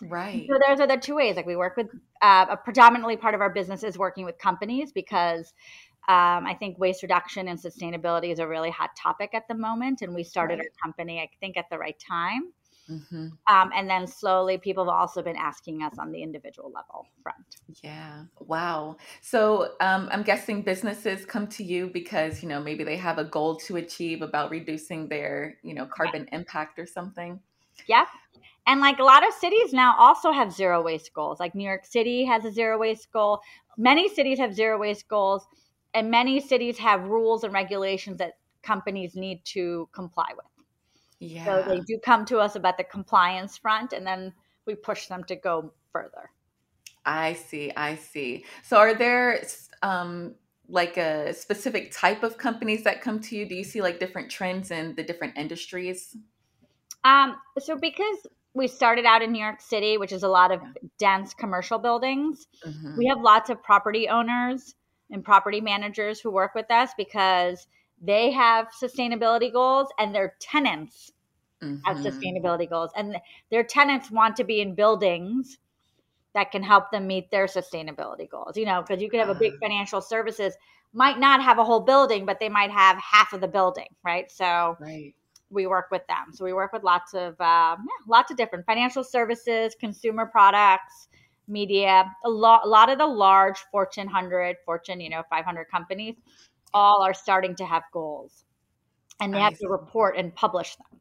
Right. 0.09 0.47
So 0.49 0.59
there's 0.59 0.81
other 0.81 0.99
two 0.99 1.15
ways. 1.15 1.37
Like 1.37 1.47
we 1.47 1.57
work 1.57 1.77
with 1.77 1.89
uh, 2.23 2.47
a 2.51 2.57
predominantly 2.57 3.17
part 3.17 3.35
of 3.35 3.41
our 3.41 3.51
business 3.51 3.83
is 3.83 3.99
working 3.99 4.25
with 4.25 4.39
companies 4.39 4.93
because 4.93 5.53
um, 6.09 6.47
I 6.47 6.55
think 6.59 6.79
waste 6.79 7.03
reduction 7.03 7.49
and 7.49 7.59
sustainability 7.59 8.31
is 8.31 8.39
a 8.39 8.47
really 8.47 8.71
hot 8.71 8.91
topic 8.97 9.31
at 9.33 9.49
the 9.49 9.55
moment, 9.55 10.03
and 10.03 10.15
we 10.15 10.23
started 10.23 10.59
right. 10.59 10.67
our 10.67 10.83
company 10.83 11.21
I 11.21 11.29
think 11.41 11.57
at 11.57 11.71
the 11.71 11.79
right 11.79 11.99
time. 11.99 12.53
Mm-hmm. 12.91 13.29
Um, 13.49 13.71
and 13.75 13.89
then 13.89 14.07
slowly, 14.07 14.59
people 14.59 14.85
have 14.85 14.95
also 14.95 15.23
been 15.23 15.37
asking 15.37 15.83
us 15.83 15.95
on 15.99 16.13
the 16.13 16.23
individual 16.23 16.71
level 16.71 17.07
front. 17.23 17.57
Yeah. 17.83 18.25
Wow. 18.41 18.97
So 19.23 19.73
um, 19.81 20.09
I'm 20.13 20.23
guessing 20.23 20.61
businesses 20.61 21.25
come 21.25 21.47
to 21.49 21.65
you 21.65 21.87
because 21.87 22.43
you 22.43 22.49
know 22.49 22.61
maybe 22.61 22.85
they 22.85 22.99
have 22.99 23.19
a 23.19 23.25
goal 23.25 23.57
to 23.61 23.77
achieve 23.77 24.21
about 24.21 24.51
reducing 24.51 25.09
their 25.09 25.57
you 25.63 25.73
know 25.73 25.87
carbon 25.87 26.29
yeah. 26.31 26.39
impact 26.39 26.79
or 26.79 26.87
something. 26.87 27.41
Yeah. 27.87 28.05
And 28.67 28.81
like 28.81 28.99
a 28.99 29.05
lot 29.05 29.27
of 29.27 29.35
cities 29.35 29.73
now 29.73 29.95
also 29.99 30.33
have 30.33 30.53
zero 30.53 30.83
waste 30.83 31.13
goals. 31.13 31.39
Like 31.39 31.55
New 31.55 31.67
York 31.67 31.85
City 31.85 32.25
has 32.25 32.45
a 32.45 32.53
zero 32.53 32.79
waste 32.79 33.13
goal. 33.13 33.41
Many 33.77 34.09
cities 34.09 34.39
have 34.39 34.55
zero 34.55 34.79
waste 34.79 35.09
goals, 35.09 35.47
and 35.93 36.11
many 36.11 36.41
cities 36.41 36.79
have 36.79 37.05
rules 37.05 37.45
and 37.45 37.53
regulations 37.53 38.19
that 38.19 38.35
companies 38.63 39.15
need 39.15 39.45
to 39.45 39.89
comply 39.93 40.29
with. 40.35 40.47
Yeah. 41.21 41.45
So 41.45 41.69
they 41.69 41.81
do 41.81 41.99
come 42.03 42.25
to 42.27 42.39
us 42.39 42.57
about 42.57 42.79
the 42.79 42.85
compliance 42.85 43.59
front, 43.59 43.93
and 43.93 44.07
then 44.07 44.33
we 44.67 44.75
push 44.75 45.07
them 45.07 45.25
to 45.25 45.37
go 45.37 45.73
further. 45.93 46.31
I 47.05 47.35
see. 47.35 47.71
I 47.77 47.97
see. 47.97 48.45
So 48.63 48.79
are 48.79 48.95
there 48.95 49.45
um, 49.83 50.37
like 50.69 50.97
a 50.97 51.35
specific 51.35 51.93
type 51.93 52.23
of 52.23 52.39
companies 52.39 52.83
that 52.85 53.03
come 53.03 53.21
to 53.21 53.37
you? 53.37 53.47
Do 53.47 53.55
you 53.55 53.65
see 53.65 53.83
like 53.83 54.01
different 54.01 54.31
trends 54.31 54.71
in 54.71 54.95
the 54.95 55.03
different 55.03 55.37
industries? 55.37 56.17
Um, 57.05 57.37
so 57.59 57.77
because 57.77 58.27
we 58.55 58.69
started 58.69 59.05
out 59.05 59.21
in 59.21 59.33
New 59.33 59.43
York 59.43 59.61
City, 59.61 59.99
which 59.99 60.13
is 60.13 60.23
a 60.23 60.29
lot 60.29 60.53
of 60.53 60.61
dense 60.99 61.35
commercial 61.35 61.79
buildings. 61.79 62.47
Mm-hmm. 62.65 62.97
We 62.97 63.07
have 63.07 63.21
lots 63.21 63.51
of 63.51 63.63
property 63.63 64.09
owners 64.09 64.77
and 65.11 65.25
property 65.25 65.61
managers 65.61 66.21
who 66.21 66.31
work 66.31 66.55
with 66.55 66.71
us 66.71 66.91
because 66.97 67.67
they 68.01 68.31
have 68.31 68.69
sustainability 68.81 69.53
goals 69.53 69.89
and 69.99 70.15
their 70.15 70.35
tenants 70.41 71.11
mm-hmm. 71.63 71.83
have 71.85 71.97
sustainability 71.99 72.71
goals. 72.71 72.91
And 72.97 73.17
their 73.51 73.65
tenants 73.65 74.11
want 74.11 74.37
to 74.37 74.45
be 74.45 74.61
in 74.61 74.77
buildings 74.77 75.59
that 76.33 76.53
can 76.53 76.63
help 76.63 76.91
them 76.91 77.07
meet 77.07 77.31
their 77.31 77.47
sustainability 77.47 78.31
goals. 78.31 78.57
You 78.57 78.67
know, 78.67 78.83
because 78.83 79.03
you 79.03 79.11
could 79.11 79.21
have 79.21 79.29
a 79.29 79.35
big 79.35 79.55
financial 79.61 80.01
services 80.01 80.55
might 80.93 81.19
not 81.19 81.43
have 81.43 81.59
a 81.59 81.65
whole 81.65 81.81
building, 81.81 82.25
but 82.25 82.39
they 82.39 82.49
might 82.49 82.71
have 82.71 82.97
half 82.99 83.33
of 83.33 83.41
the 83.41 83.49
building, 83.49 83.89
right? 84.05 84.31
So 84.31 84.77
right 84.79 85.13
we 85.55 85.67
work 85.67 85.87
with 85.91 86.07
them. 86.09 86.33
So 86.33 86.45
we 86.45 86.53
work 86.53 86.73
with 86.73 86.83
lots 86.83 87.15
of 87.15 87.35
uh, 87.41 87.77
yeah, 87.79 87.85
lots 88.07 88.31
of 88.31 88.37
different 88.37 88.67
financial 88.67 89.05
services, 89.05 89.75
consumer 89.79 90.27
products, 90.27 91.09
media. 91.49 92.05
A 92.25 92.31
lot, 92.31 92.63
a 92.65 92.69
lot 92.69 92.91
of 92.91 92.99
the 92.99 93.07
large 93.07 93.59
Fortune 93.71 94.07
100, 94.07 94.57
Fortune 94.65 95.01
you 95.01 95.11
know 95.11 95.23
500 95.31 95.67
companies, 95.71 96.17
all 96.75 97.03
are 97.03 97.15
starting 97.15 97.55
to 97.57 97.65
have 97.65 97.85
goals, 97.93 98.45
and 99.21 99.33
they 99.33 99.41
have 99.41 99.59
to 99.59 99.69
report 99.69 100.17
and 100.17 100.35
publish 100.35 100.77
them. 100.77 101.01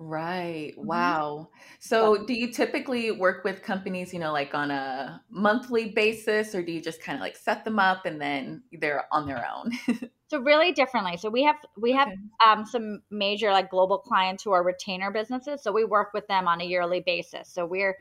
Right. 0.00 0.74
Mm-hmm. 0.76 0.86
Wow. 0.86 1.48
So, 1.80 2.24
do 2.24 2.32
you 2.32 2.52
typically 2.52 3.10
work 3.10 3.42
with 3.42 3.62
companies, 3.62 4.12
you 4.12 4.20
know, 4.20 4.32
like 4.32 4.54
on 4.54 4.70
a 4.70 5.20
monthly 5.28 5.90
basis, 5.90 6.54
or 6.54 6.62
do 6.62 6.70
you 6.70 6.80
just 6.80 7.02
kind 7.02 7.16
of 7.16 7.20
like 7.20 7.36
set 7.36 7.64
them 7.64 7.80
up 7.80 8.06
and 8.06 8.20
then 8.20 8.62
they're 8.72 9.06
on 9.10 9.26
their 9.26 9.44
own? 9.44 9.72
so 10.28 10.40
really 10.40 10.70
differently. 10.70 11.16
So 11.16 11.28
we 11.28 11.42
have 11.42 11.56
we 11.76 11.92
have 11.92 12.08
okay. 12.08 12.18
um, 12.46 12.64
some 12.64 13.02
major 13.10 13.50
like 13.50 13.70
global 13.70 13.98
clients 13.98 14.44
who 14.44 14.52
are 14.52 14.62
retainer 14.62 15.10
businesses. 15.10 15.62
So 15.62 15.72
we 15.72 15.84
work 15.84 16.10
with 16.14 16.28
them 16.28 16.46
on 16.46 16.60
a 16.60 16.64
yearly 16.64 17.00
basis. 17.00 17.48
So 17.52 17.66
we're 17.66 17.96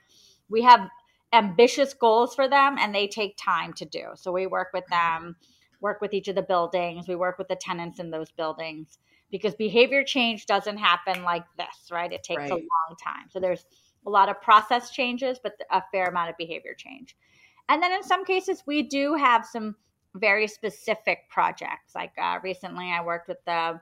we 0.49 0.61
have 0.61 0.87
ambitious 1.33 1.95
goals 1.95 2.35
for 2.35 2.47
them, 2.47 2.77
and 2.77 2.93
they 2.93 3.07
take 3.07 3.37
time 3.37 3.73
to 3.73 3.85
do. 3.85 4.03
So 4.13 4.31
we 4.31 4.45
work 4.45 4.67
with 4.71 4.85
them, 4.91 5.35
work 5.81 5.99
with 5.99 6.13
each 6.13 6.27
of 6.27 6.35
the 6.35 6.43
buildings. 6.43 7.07
We 7.07 7.15
work 7.15 7.39
with 7.39 7.47
the 7.47 7.55
tenants 7.55 7.99
in 7.99 8.11
those 8.11 8.29
buildings 8.31 8.99
because 9.31 9.55
behavior 9.55 10.03
change 10.03 10.45
doesn't 10.45 10.77
happen 10.77 11.23
like 11.23 11.43
this, 11.57 11.91
right? 11.91 12.11
It 12.11 12.23
takes 12.23 12.39
right. 12.39 12.51
a 12.51 12.55
long 12.55 12.95
time. 13.03 13.25
So 13.29 13.39
there's 13.39 13.65
a 14.05 14.09
lot 14.09 14.29
of 14.29 14.41
process 14.41 14.91
changes, 14.91 15.39
but 15.41 15.53
a 15.71 15.83
fair 15.91 16.05
amount 16.05 16.29
of 16.29 16.37
behavior 16.37 16.73
change. 16.77 17.15
And 17.69 17.83
then 17.83 17.91
in 17.91 18.03
some 18.03 18.23
cases, 18.23 18.63
we 18.65 18.83
do 18.83 19.15
have 19.15 19.45
some 19.45 19.75
very 20.15 20.47
specific 20.47 21.29
projects. 21.29 21.93
Like 21.93 22.13
uh, 22.21 22.39
recently, 22.41 22.91
I 22.91 23.03
worked 23.03 23.27
with 23.27 23.43
the 23.45 23.79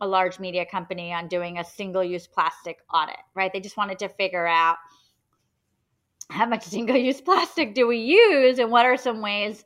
a 0.00 0.06
large 0.06 0.40
media 0.40 0.66
company 0.66 1.12
on 1.12 1.28
doing 1.28 1.58
a 1.58 1.64
single 1.64 2.02
use 2.02 2.26
plastic 2.26 2.78
audit, 2.92 3.20
right? 3.34 3.52
They 3.52 3.60
just 3.60 3.76
wanted 3.76 3.98
to 4.00 4.08
figure 4.08 4.46
out 4.46 4.76
how 6.30 6.46
much 6.46 6.64
single 6.64 6.96
use 6.96 7.20
plastic 7.20 7.74
do 7.74 7.86
we 7.86 7.98
use 7.98 8.58
and 8.58 8.70
what 8.70 8.86
are 8.86 8.96
some 8.96 9.20
ways 9.20 9.64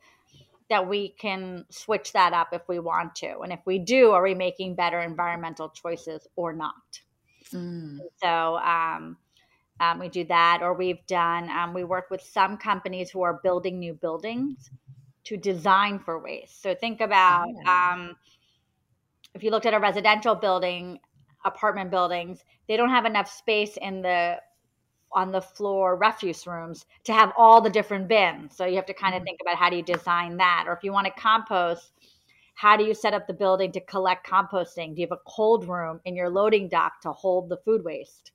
that 0.68 0.88
we 0.88 1.11
can 1.11 1.64
switch 1.70 2.12
that 2.12 2.33
up 2.33 2.48
if 2.52 2.62
we 2.68 2.78
want 2.78 3.14
to 3.14 3.38
and 3.40 3.52
if 3.52 3.61
we 3.64 3.78
do 3.78 4.11
are 4.11 4.22
we 4.22 4.35
making 4.35 4.74
better 4.74 5.00
environmental 5.00 5.68
choices 5.70 6.26
or 6.37 6.52
not 6.52 7.00
mm. 7.52 7.98
so 8.22 8.57
um, 8.59 9.16
um, 9.81 9.98
we 9.98 10.09
do 10.09 10.24
that 10.24 10.61
or 10.62 10.74
we've 10.74 11.04
done 11.07 11.48
um, 11.50 11.72
we 11.72 11.85
work 11.85 12.11
with 12.11 12.20
some 12.20 12.57
companies 12.57 13.11
who 13.11 13.22
are 13.22 13.40
building 13.42 13.78
new 13.78 13.94
buildings 13.94 14.70
to 15.24 15.37
design 15.37 15.98
for 15.98 16.18
waste 16.18 16.62
so 16.62 16.74
think 16.74 17.00
about 17.00 17.46
oh. 17.66 17.70
Um, 17.70 18.16
if 19.35 19.42
you 19.42 19.50
looked 19.50 19.66
at 19.66 19.74
a 19.74 19.78
residential 19.78 20.35
building 20.35 20.98
apartment 21.44 21.90
buildings 21.90 22.44
they 22.68 22.76
don't 22.76 22.90
have 22.90 23.07
enough 23.07 23.31
space 23.31 23.78
in 23.81 24.02
the 24.02 24.38
on 25.12 25.32
the 25.32 25.40
floor 25.40 25.96
refuse 25.96 26.46
rooms 26.46 26.86
to 27.04 27.12
have 27.12 27.32
all 27.36 27.60
the 27.60 27.70
different 27.70 28.08
bins. 28.08 28.56
So 28.56 28.66
you 28.66 28.76
have 28.76 28.86
to 28.86 28.94
kind 28.94 29.14
of 29.14 29.20
mm-hmm. 29.20 29.26
think 29.26 29.40
about 29.40 29.56
how 29.56 29.70
do 29.70 29.76
you 29.76 29.82
design 29.82 30.36
that? 30.36 30.64
Or 30.66 30.72
if 30.72 30.84
you 30.84 30.92
want 30.92 31.06
to 31.06 31.20
compost, 31.20 31.92
how 32.54 32.76
do 32.76 32.84
you 32.84 32.94
set 32.94 33.14
up 33.14 33.26
the 33.26 33.32
building 33.32 33.70
to 33.72 33.80
collect 33.80 34.26
composting? 34.26 34.94
Do 34.94 35.00
you 35.00 35.06
have 35.08 35.18
a 35.18 35.30
cold 35.30 35.68
room 35.68 36.00
in 36.04 36.16
your 36.16 36.28
loading 36.28 36.68
dock 36.68 37.00
to 37.02 37.12
hold 37.12 37.48
the 37.48 37.58
food 37.58 37.84
waste? 37.84 38.32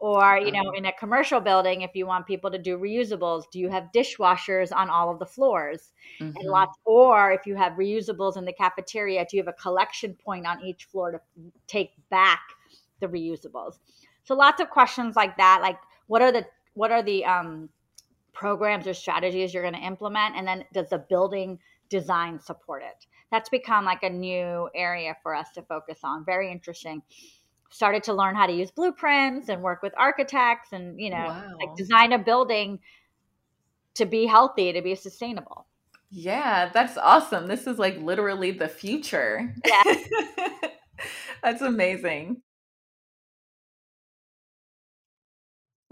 Or, 0.00 0.38
you 0.38 0.50
know, 0.50 0.72
in 0.72 0.86
a 0.86 0.92
commercial 0.92 1.40
building, 1.40 1.82
if 1.82 1.90
you 1.94 2.06
want 2.06 2.26
people 2.26 2.50
to 2.50 2.58
do 2.58 2.78
reusables, 2.78 3.44
do 3.52 3.58
you 3.58 3.68
have 3.68 3.90
dishwashers 3.94 4.74
on 4.74 4.88
all 4.88 5.10
of 5.10 5.18
the 5.18 5.26
floors? 5.26 5.92
Mm-hmm. 6.20 6.38
And 6.38 6.48
lots, 6.48 6.78
or 6.86 7.32
if 7.32 7.46
you 7.46 7.54
have 7.54 7.74
reusables 7.74 8.38
in 8.38 8.46
the 8.46 8.52
cafeteria, 8.52 9.26
do 9.30 9.36
you 9.36 9.42
have 9.42 9.54
a 9.54 9.62
collection 9.62 10.14
point 10.14 10.46
on 10.46 10.64
each 10.64 10.86
floor 10.86 11.12
to 11.12 11.20
take 11.66 11.92
back 12.10 12.40
the 13.00 13.08
reusables? 13.08 13.74
So 14.30 14.36
lots 14.36 14.60
of 14.60 14.70
questions 14.70 15.16
like 15.16 15.36
that, 15.38 15.58
like 15.60 15.76
what 16.06 16.22
are 16.22 16.30
the 16.30 16.46
what 16.74 16.92
are 16.92 17.02
the 17.02 17.24
um, 17.24 17.68
programs 18.32 18.86
or 18.86 18.94
strategies 18.94 19.52
you're 19.52 19.64
going 19.64 19.74
to 19.74 19.84
implement, 19.84 20.36
and 20.36 20.46
then 20.46 20.64
does 20.72 20.88
the 20.90 20.98
building 20.98 21.58
design 21.88 22.38
support 22.38 22.84
it? 22.84 23.06
That's 23.32 23.48
become 23.48 23.84
like 23.84 24.04
a 24.04 24.08
new 24.08 24.68
area 24.72 25.16
for 25.24 25.34
us 25.34 25.48
to 25.56 25.62
focus 25.62 25.98
on. 26.04 26.24
Very 26.24 26.52
interesting. 26.52 27.02
Started 27.70 28.04
to 28.04 28.14
learn 28.14 28.36
how 28.36 28.46
to 28.46 28.52
use 28.52 28.70
blueprints 28.70 29.48
and 29.48 29.62
work 29.62 29.82
with 29.82 29.94
architects, 29.96 30.68
and 30.70 31.00
you 31.00 31.10
know, 31.10 31.16
wow. 31.16 31.56
like 31.58 31.76
design 31.76 32.12
a 32.12 32.18
building 32.18 32.78
to 33.94 34.06
be 34.06 34.26
healthy, 34.26 34.72
to 34.72 34.80
be 34.80 34.94
sustainable. 34.94 35.66
Yeah, 36.08 36.70
that's 36.72 36.96
awesome. 36.96 37.48
This 37.48 37.66
is 37.66 37.80
like 37.80 37.98
literally 37.98 38.52
the 38.52 38.68
future. 38.68 39.52
Yeah. 39.66 39.82
that's 41.42 41.62
amazing. 41.62 42.42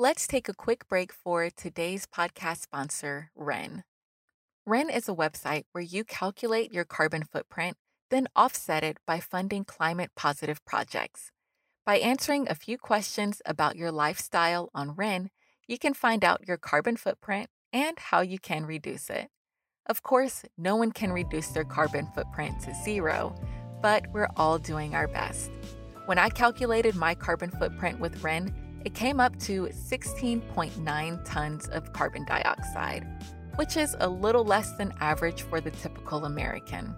Let's 0.00 0.28
take 0.28 0.48
a 0.48 0.54
quick 0.54 0.86
break 0.86 1.12
for 1.12 1.50
today's 1.50 2.06
podcast 2.06 2.62
sponsor, 2.62 3.32
Wren. 3.34 3.82
Wren 4.64 4.90
is 4.90 5.08
a 5.08 5.12
website 5.12 5.64
where 5.72 5.82
you 5.82 6.04
calculate 6.04 6.72
your 6.72 6.84
carbon 6.84 7.24
footprint, 7.24 7.76
then 8.08 8.28
offset 8.36 8.84
it 8.84 8.98
by 9.08 9.18
funding 9.18 9.64
climate 9.64 10.12
positive 10.14 10.64
projects. 10.64 11.32
By 11.84 11.96
answering 11.96 12.48
a 12.48 12.54
few 12.54 12.78
questions 12.78 13.42
about 13.44 13.74
your 13.74 13.90
lifestyle 13.90 14.70
on 14.72 14.94
Wren, 14.94 15.30
you 15.66 15.80
can 15.80 15.94
find 15.94 16.24
out 16.24 16.46
your 16.46 16.58
carbon 16.58 16.96
footprint 16.96 17.50
and 17.72 17.98
how 17.98 18.20
you 18.20 18.38
can 18.38 18.66
reduce 18.66 19.10
it. 19.10 19.26
Of 19.86 20.04
course, 20.04 20.44
no 20.56 20.76
one 20.76 20.92
can 20.92 21.10
reduce 21.10 21.48
their 21.48 21.64
carbon 21.64 22.06
footprint 22.14 22.60
to 22.60 22.74
zero, 22.84 23.34
but 23.82 24.04
we're 24.12 24.30
all 24.36 24.60
doing 24.60 24.94
our 24.94 25.08
best. 25.08 25.50
When 26.06 26.18
I 26.18 26.28
calculated 26.28 26.94
my 26.94 27.16
carbon 27.16 27.50
footprint 27.50 27.98
with 27.98 28.22
Wren, 28.22 28.54
it 28.84 28.94
came 28.94 29.20
up 29.20 29.38
to 29.40 29.68
16.9 29.68 31.24
tons 31.24 31.68
of 31.68 31.92
carbon 31.92 32.24
dioxide, 32.24 33.06
which 33.56 33.76
is 33.76 33.96
a 34.00 34.08
little 34.08 34.44
less 34.44 34.72
than 34.72 34.94
average 35.00 35.42
for 35.42 35.60
the 35.60 35.70
typical 35.70 36.24
American. 36.24 36.94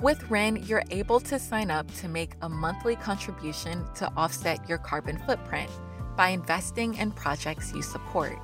With 0.00 0.28
Wren, 0.28 0.62
you're 0.66 0.82
able 0.90 1.20
to 1.20 1.38
sign 1.38 1.70
up 1.70 1.92
to 1.94 2.08
make 2.08 2.34
a 2.42 2.48
monthly 2.48 2.96
contribution 2.96 3.86
to 3.94 4.10
offset 4.16 4.68
your 4.68 4.78
carbon 4.78 5.18
footprint 5.24 5.70
by 6.16 6.28
investing 6.28 6.94
in 6.94 7.12
projects 7.12 7.72
you 7.72 7.80
support. 7.80 8.38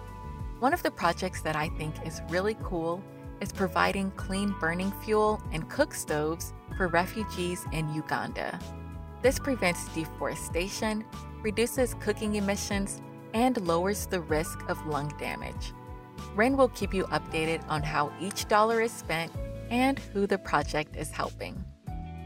One 0.60 0.72
of 0.72 0.82
the 0.82 0.90
projects 0.90 1.42
that 1.42 1.56
I 1.56 1.68
think 1.70 1.94
is 2.06 2.22
really 2.28 2.56
cool 2.62 3.02
is 3.40 3.52
providing 3.52 4.10
clean 4.12 4.54
burning 4.60 4.92
fuel 5.02 5.42
and 5.52 5.68
cook 5.68 5.94
stoves 5.94 6.52
for 6.76 6.88
refugees 6.88 7.64
in 7.72 7.92
Uganda. 7.94 8.58
This 9.22 9.38
prevents 9.38 9.88
deforestation 9.94 11.04
reduces 11.42 11.94
cooking 11.94 12.36
emissions, 12.36 13.00
and 13.34 13.60
lowers 13.66 14.06
the 14.06 14.20
risk 14.20 14.58
of 14.68 14.84
lung 14.86 15.12
damage. 15.18 15.72
Wren 16.34 16.56
will 16.56 16.68
keep 16.68 16.92
you 16.92 17.04
updated 17.04 17.62
on 17.68 17.82
how 17.82 18.12
each 18.20 18.48
dollar 18.48 18.80
is 18.80 18.92
spent 18.92 19.32
and 19.70 19.98
who 19.98 20.26
the 20.26 20.38
project 20.38 20.96
is 20.96 21.10
helping. 21.10 21.64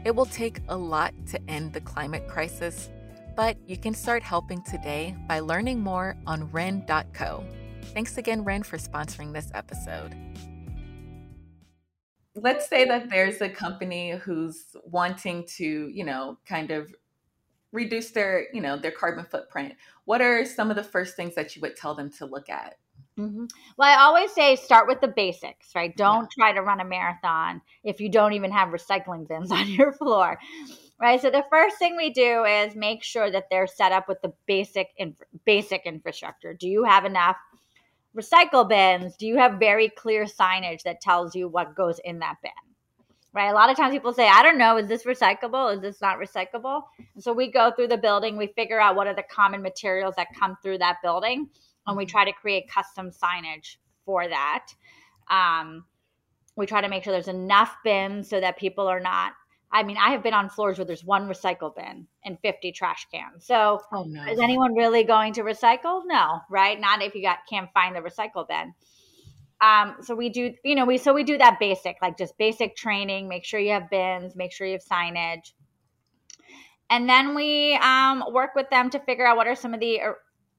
It 0.03 0.15
will 0.15 0.25
take 0.25 0.59
a 0.67 0.75
lot 0.75 1.13
to 1.27 1.49
end 1.49 1.73
the 1.73 1.81
climate 1.81 2.27
crisis, 2.27 2.89
but 3.35 3.57
you 3.67 3.77
can 3.77 3.93
start 3.93 4.23
helping 4.23 4.61
today 4.63 5.15
by 5.27 5.39
learning 5.39 5.79
more 5.79 6.15
on 6.27 6.51
Wren.co. 6.51 7.43
Thanks 7.93 8.17
again, 8.17 8.43
Wren, 8.43 8.63
for 8.63 8.77
sponsoring 8.77 9.33
this 9.33 9.49
episode. 9.53 10.15
Let's 12.35 12.67
say 12.67 12.85
that 12.85 13.09
there's 13.09 13.41
a 13.41 13.49
company 13.49 14.11
who's 14.11 14.75
wanting 14.83 15.45
to, 15.55 15.89
you 15.89 16.03
know, 16.03 16.37
kind 16.45 16.71
of 16.71 16.93
reduce 17.75 18.11
their 18.11 18.47
you 18.53 18.61
know 18.61 18.77
their 18.77 18.91
carbon 18.91 19.25
footprint. 19.25 19.73
What 20.05 20.21
are 20.21 20.45
some 20.45 20.69
of 20.69 20.75
the 20.75 20.83
first 20.83 21.15
things 21.15 21.35
that 21.35 21.55
you 21.55 21.61
would 21.61 21.75
tell 21.75 21.93
them 21.93 22.09
to 22.13 22.25
look 22.25 22.49
at? 22.49 22.77
Mm-hmm. 23.17 23.45
well 23.77 23.97
i 23.97 24.03
always 24.03 24.33
say 24.33 24.57
start 24.57 24.89
with 24.89 24.99
the 24.99 25.07
basics 25.07 25.73
right? 25.73 25.95
Don't 25.95 26.23
yeah. 26.37 26.43
try 26.43 26.53
to 26.53 26.61
run 26.61 26.81
a 26.81 26.85
marathon 26.85 27.61
if 27.81 28.01
you 28.01 28.09
don't 28.09 28.33
even 28.33 28.51
have 28.51 28.69
recycling 28.69 29.25
bins 29.25 29.51
on 29.53 29.69
your 29.69 29.93
floor 29.93 30.37
right? 30.99 31.21
So 31.21 31.29
the 31.29 31.45
first 31.49 31.77
thing 31.77 31.95
we 31.95 32.11
do 32.11 32.43
is 32.43 32.75
make 32.75 33.03
sure 33.03 33.29
that 33.31 33.45
they're 33.49 33.67
set 33.67 33.91
up 33.91 34.07
with 34.07 34.21
the 34.21 34.33
basic 34.45 34.89
inf- 34.97 35.21
basic 35.45 35.83
infrastructure. 35.85 36.53
Do 36.53 36.67
you 36.67 36.83
have 36.83 37.05
enough 37.05 37.37
recycle 38.15 38.67
bins? 38.67 39.15
Do 39.17 39.27
you 39.27 39.37
have 39.37 39.59
very 39.59 39.89
clear 39.89 40.25
signage 40.25 40.83
that 40.83 41.01
tells 41.01 41.35
you 41.35 41.47
what 41.47 41.75
goes 41.75 41.99
in 42.03 42.19
that 42.19 42.35
bin 42.41 42.51
right? 43.35 43.49
A 43.49 43.53
lot 43.53 43.69
of 43.69 43.75
times 43.75 43.93
people 43.93 44.13
say, 44.13 44.27
I 44.27 44.41
don't 44.41 44.57
know, 44.57 44.77
is 44.77 44.87
this 44.87 45.03
recyclable? 45.03 45.75
Is 45.75 45.81
this 45.81 46.01
not 46.01 46.17
recyclable? 46.17 46.83
And 47.13 47.21
so 47.23 47.33
we 47.33 47.51
go 47.51 47.71
through 47.75 47.89
the 47.89 47.97
building, 47.97 48.37
we 48.37 48.47
figure 48.47 48.79
out 48.79 48.95
what 48.95 49.07
are 49.07 49.13
the 49.13 49.25
common 49.29 49.61
materials 49.61 50.15
that 50.15 50.27
come 50.33 50.57
through 50.63 50.77
that 50.79 50.97
building, 51.03 51.49
and 51.85 51.97
we 51.97 52.05
mm-hmm. 52.05 52.11
try 52.11 52.25
to 52.25 52.31
create 52.31 52.69
custom 52.69 53.11
signage 53.11 53.75
for 54.05 54.27
that. 54.27 54.67
Um, 55.29 55.83
we 56.55 56.65
try 56.65 56.79
to 56.79 56.87
make 56.87 57.03
sure 57.03 57.11
there's 57.11 57.27
enough 57.27 57.75
bins 57.83 58.29
so 58.29 58.39
that 58.39 58.57
people 58.57 58.87
are 58.87 59.01
not. 59.01 59.33
I 59.71 59.83
mean, 59.83 59.97
I 59.97 60.11
have 60.11 60.23
been 60.23 60.33
on 60.33 60.49
floors 60.49 60.77
where 60.77 60.85
there's 60.85 61.03
one 61.03 61.27
recycle 61.27 61.75
bin 61.75 62.07
and 62.23 62.39
50 62.39 62.71
trash 62.71 63.07
cans. 63.11 63.45
So, 63.45 63.81
oh, 63.91 64.03
no. 64.03 64.23
is 64.31 64.39
anyone 64.39 64.73
really 64.73 65.03
going 65.03 65.33
to 65.33 65.41
recycle? 65.41 66.03
No, 66.05 66.39
right? 66.49 66.79
Not 66.79 67.01
if 67.01 67.13
you 67.13 67.21
got 67.21 67.39
can't 67.49 67.69
find 67.73 67.93
the 67.93 67.99
recycle 67.99 68.47
bin. 68.47 68.73
Um, 69.61 69.95
so 70.01 70.15
we 70.15 70.29
do, 70.29 70.53
you 70.63 70.75
know, 70.75 70.85
we 70.85 70.97
so 70.97 71.13
we 71.13 71.23
do 71.23 71.37
that 71.37 71.59
basic, 71.59 71.97
like 72.01 72.17
just 72.17 72.37
basic 72.37 72.75
training. 72.75 73.27
Make 73.27 73.45
sure 73.45 73.59
you 73.59 73.71
have 73.71 73.89
bins, 73.89 74.35
make 74.35 74.51
sure 74.51 74.67
you 74.67 74.73
have 74.73 74.83
signage, 74.83 75.53
and 76.89 77.09
then 77.09 77.35
we 77.35 77.75
um, 77.75 78.23
work 78.31 78.51
with 78.55 78.69
them 78.69 78.89
to 78.91 78.99
figure 78.99 79.25
out 79.25 79.37
what 79.37 79.47
are 79.47 79.55
some 79.55 79.73
of 79.73 79.79
the 79.79 80.01
uh, 80.01 80.11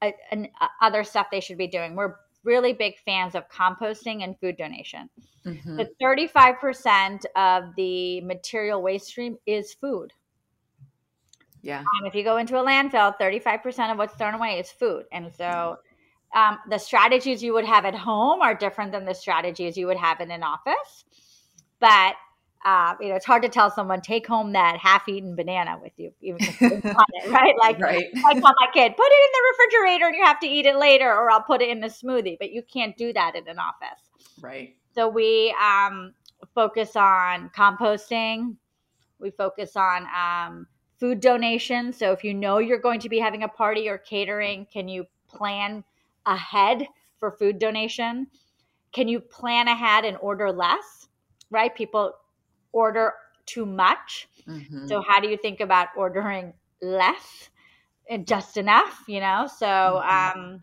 uh, 0.03 0.11
uh 0.33 0.67
other 0.81 1.05
stuff 1.05 1.27
they 1.31 1.41
should 1.41 1.59
be 1.59 1.67
doing. 1.67 1.95
We're 1.95 2.15
really 2.47 2.73
big 2.73 2.95
fans 3.05 3.35
of 3.35 3.49
composting 3.51 4.25
and 4.25 4.39
food 4.39 4.57
donation. 4.57 5.11
Mm-hmm. 5.45 5.77
The 5.77 5.91
35% 6.03 7.25
of 7.35 7.75
the 7.77 8.21
material 8.23 8.81
waste 8.81 9.09
stream 9.09 9.37
is 9.47 9.75
food. 9.75 10.13
Yeah. 11.63 11.81
Um, 11.81 12.07
if 12.07 12.15
you 12.15 12.23
go 12.23 12.37
into 12.37 12.59
a 12.59 12.65
landfill, 12.65 13.15
35% 13.21 13.91
of 13.91 13.99
what's 13.99 14.15
thrown 14.15 14.35
away 14.35 14.61
is 14.61 14.71
food. 14.71 15.05
And 15.13 15.33
so 15.33 15.79
um, 16.35 16.59
the 16.69 16.79
strategies 16.79 17.43
you 17.43 17.55
would 17.55 17.65
have 17.65 17.85
at 17.85 17.95
home 17.95 18.41
are 18.43 18.55
different 18.55 18.93
than 18.93 19.05
the 19.05 19.15
strategies 19.15 19.77
you 19.77 19.87
would 19.87 19.97
have 19.97 20.21
in 20.21 20.31
an 20.31 20.43
office. 20.43 21.05
But 21.81 22.15
uh, 22.65 22.95
you 23.01 23.09
know, 23.09 23.15
it's 23.15 23.25
hard 23.25 23.43
to 23.43 23.49
tell 23.49 23.71
someone 23.71 24.01
take 24.01 24.27
home 24.27 24.53
that 24.53 24.77
half-eaten 24.77 25.37
banana 25.37 25.79
with 25.81 25.93
you, 25.99 26.13
even 26.21 26.41
it, 26.43 26.85
right? 27.29 27.55
Like 27.61 27.79
right. 27.79 28.07
I 28.13 28.33
tell 28.33 28.43
my 28.43 28.67
kid, 28.75 28.97
put 28.97 29.07
it 29.07 29.25
in 29.25 29.31
the 29.33 29.53
refrigerator 29.53 30.07
and 30.07 30.17
you 30.17 30.25
have 30.25 30.41
to 30.41 30.49
eat 30.49 30.67
it 30.67 30.77
later, 30.77 31.09
or 31.09 31.31
I'll 31.31 31.43
put 31.43 31.63
it 31.63 31.69
in 31.69 31.81
the 31.81 31.87
smoothie. 31.87 32.37
But 32.41 32.51
you 32.51 32.63
can't 32.63 32.97
do 32.97 33.13
that 33.13 33.37
in 33.37 33.47
an 33.47 33.59
office, 33.61 34.11
right? 34.41 34.75
So 34.97 35.09
we 35.09 35.55
um, 35.63 36.13
focus 36.55 36.97
on 36.97 37.51
composting. 37.51 38.57
We 39.21 39.31
focus 39.31 39.77
on 39.77 40.07
um, 40.15 40.67
food 40.99 41.21
donation. 41.21 41.93
So 41.93 42.11
if 42.11 42.25
you 42.25 42.35
know 42.35 42.59
you're 42.59 42.81
going 42.81 43.01
to 43.01 43.09
be 43.09 43.21
having 43.21 43.45
a 43.45 43.49
party 43.49 43.89
or 43.89 43.99
catering, 43.99 44.67
can 44.73 44.89
you 44.89 45.07
plan 45.29 45.85
ahead 46.27 46.87
for 47.19 47.31
food 47.31 47.59
donation? 47.59 48.27
Can 48.93 49.09
you 49.09 49.21
plan 49.21 49.69
ahead 49.69 50.05
and 50.05 50.17
order 50.21 50.53
less? 50.53 51.09
Right? 51.51 51.75
People 51.75 52.13
order 52.73 53.15
too 53.47 53.67
much. 53.67 54.29
Mm-hmm. 54.49 54.87
So, 54.87 55.03
how 55.07 55.21
do 55.21 55.29
you 55.29 55.37
think 55.37 55.61
about 55.61 55.89
ordering 55.97 56.53
less 56.83 57.51
and 58.09 58.27
just 58.27 58.57
enough? 58.57 59.05
You 59.07 59.21
know, 59.21 59.49
so, 59.59 59.67
mm-hmm. 59.67 60.39
um, 60.41 60.63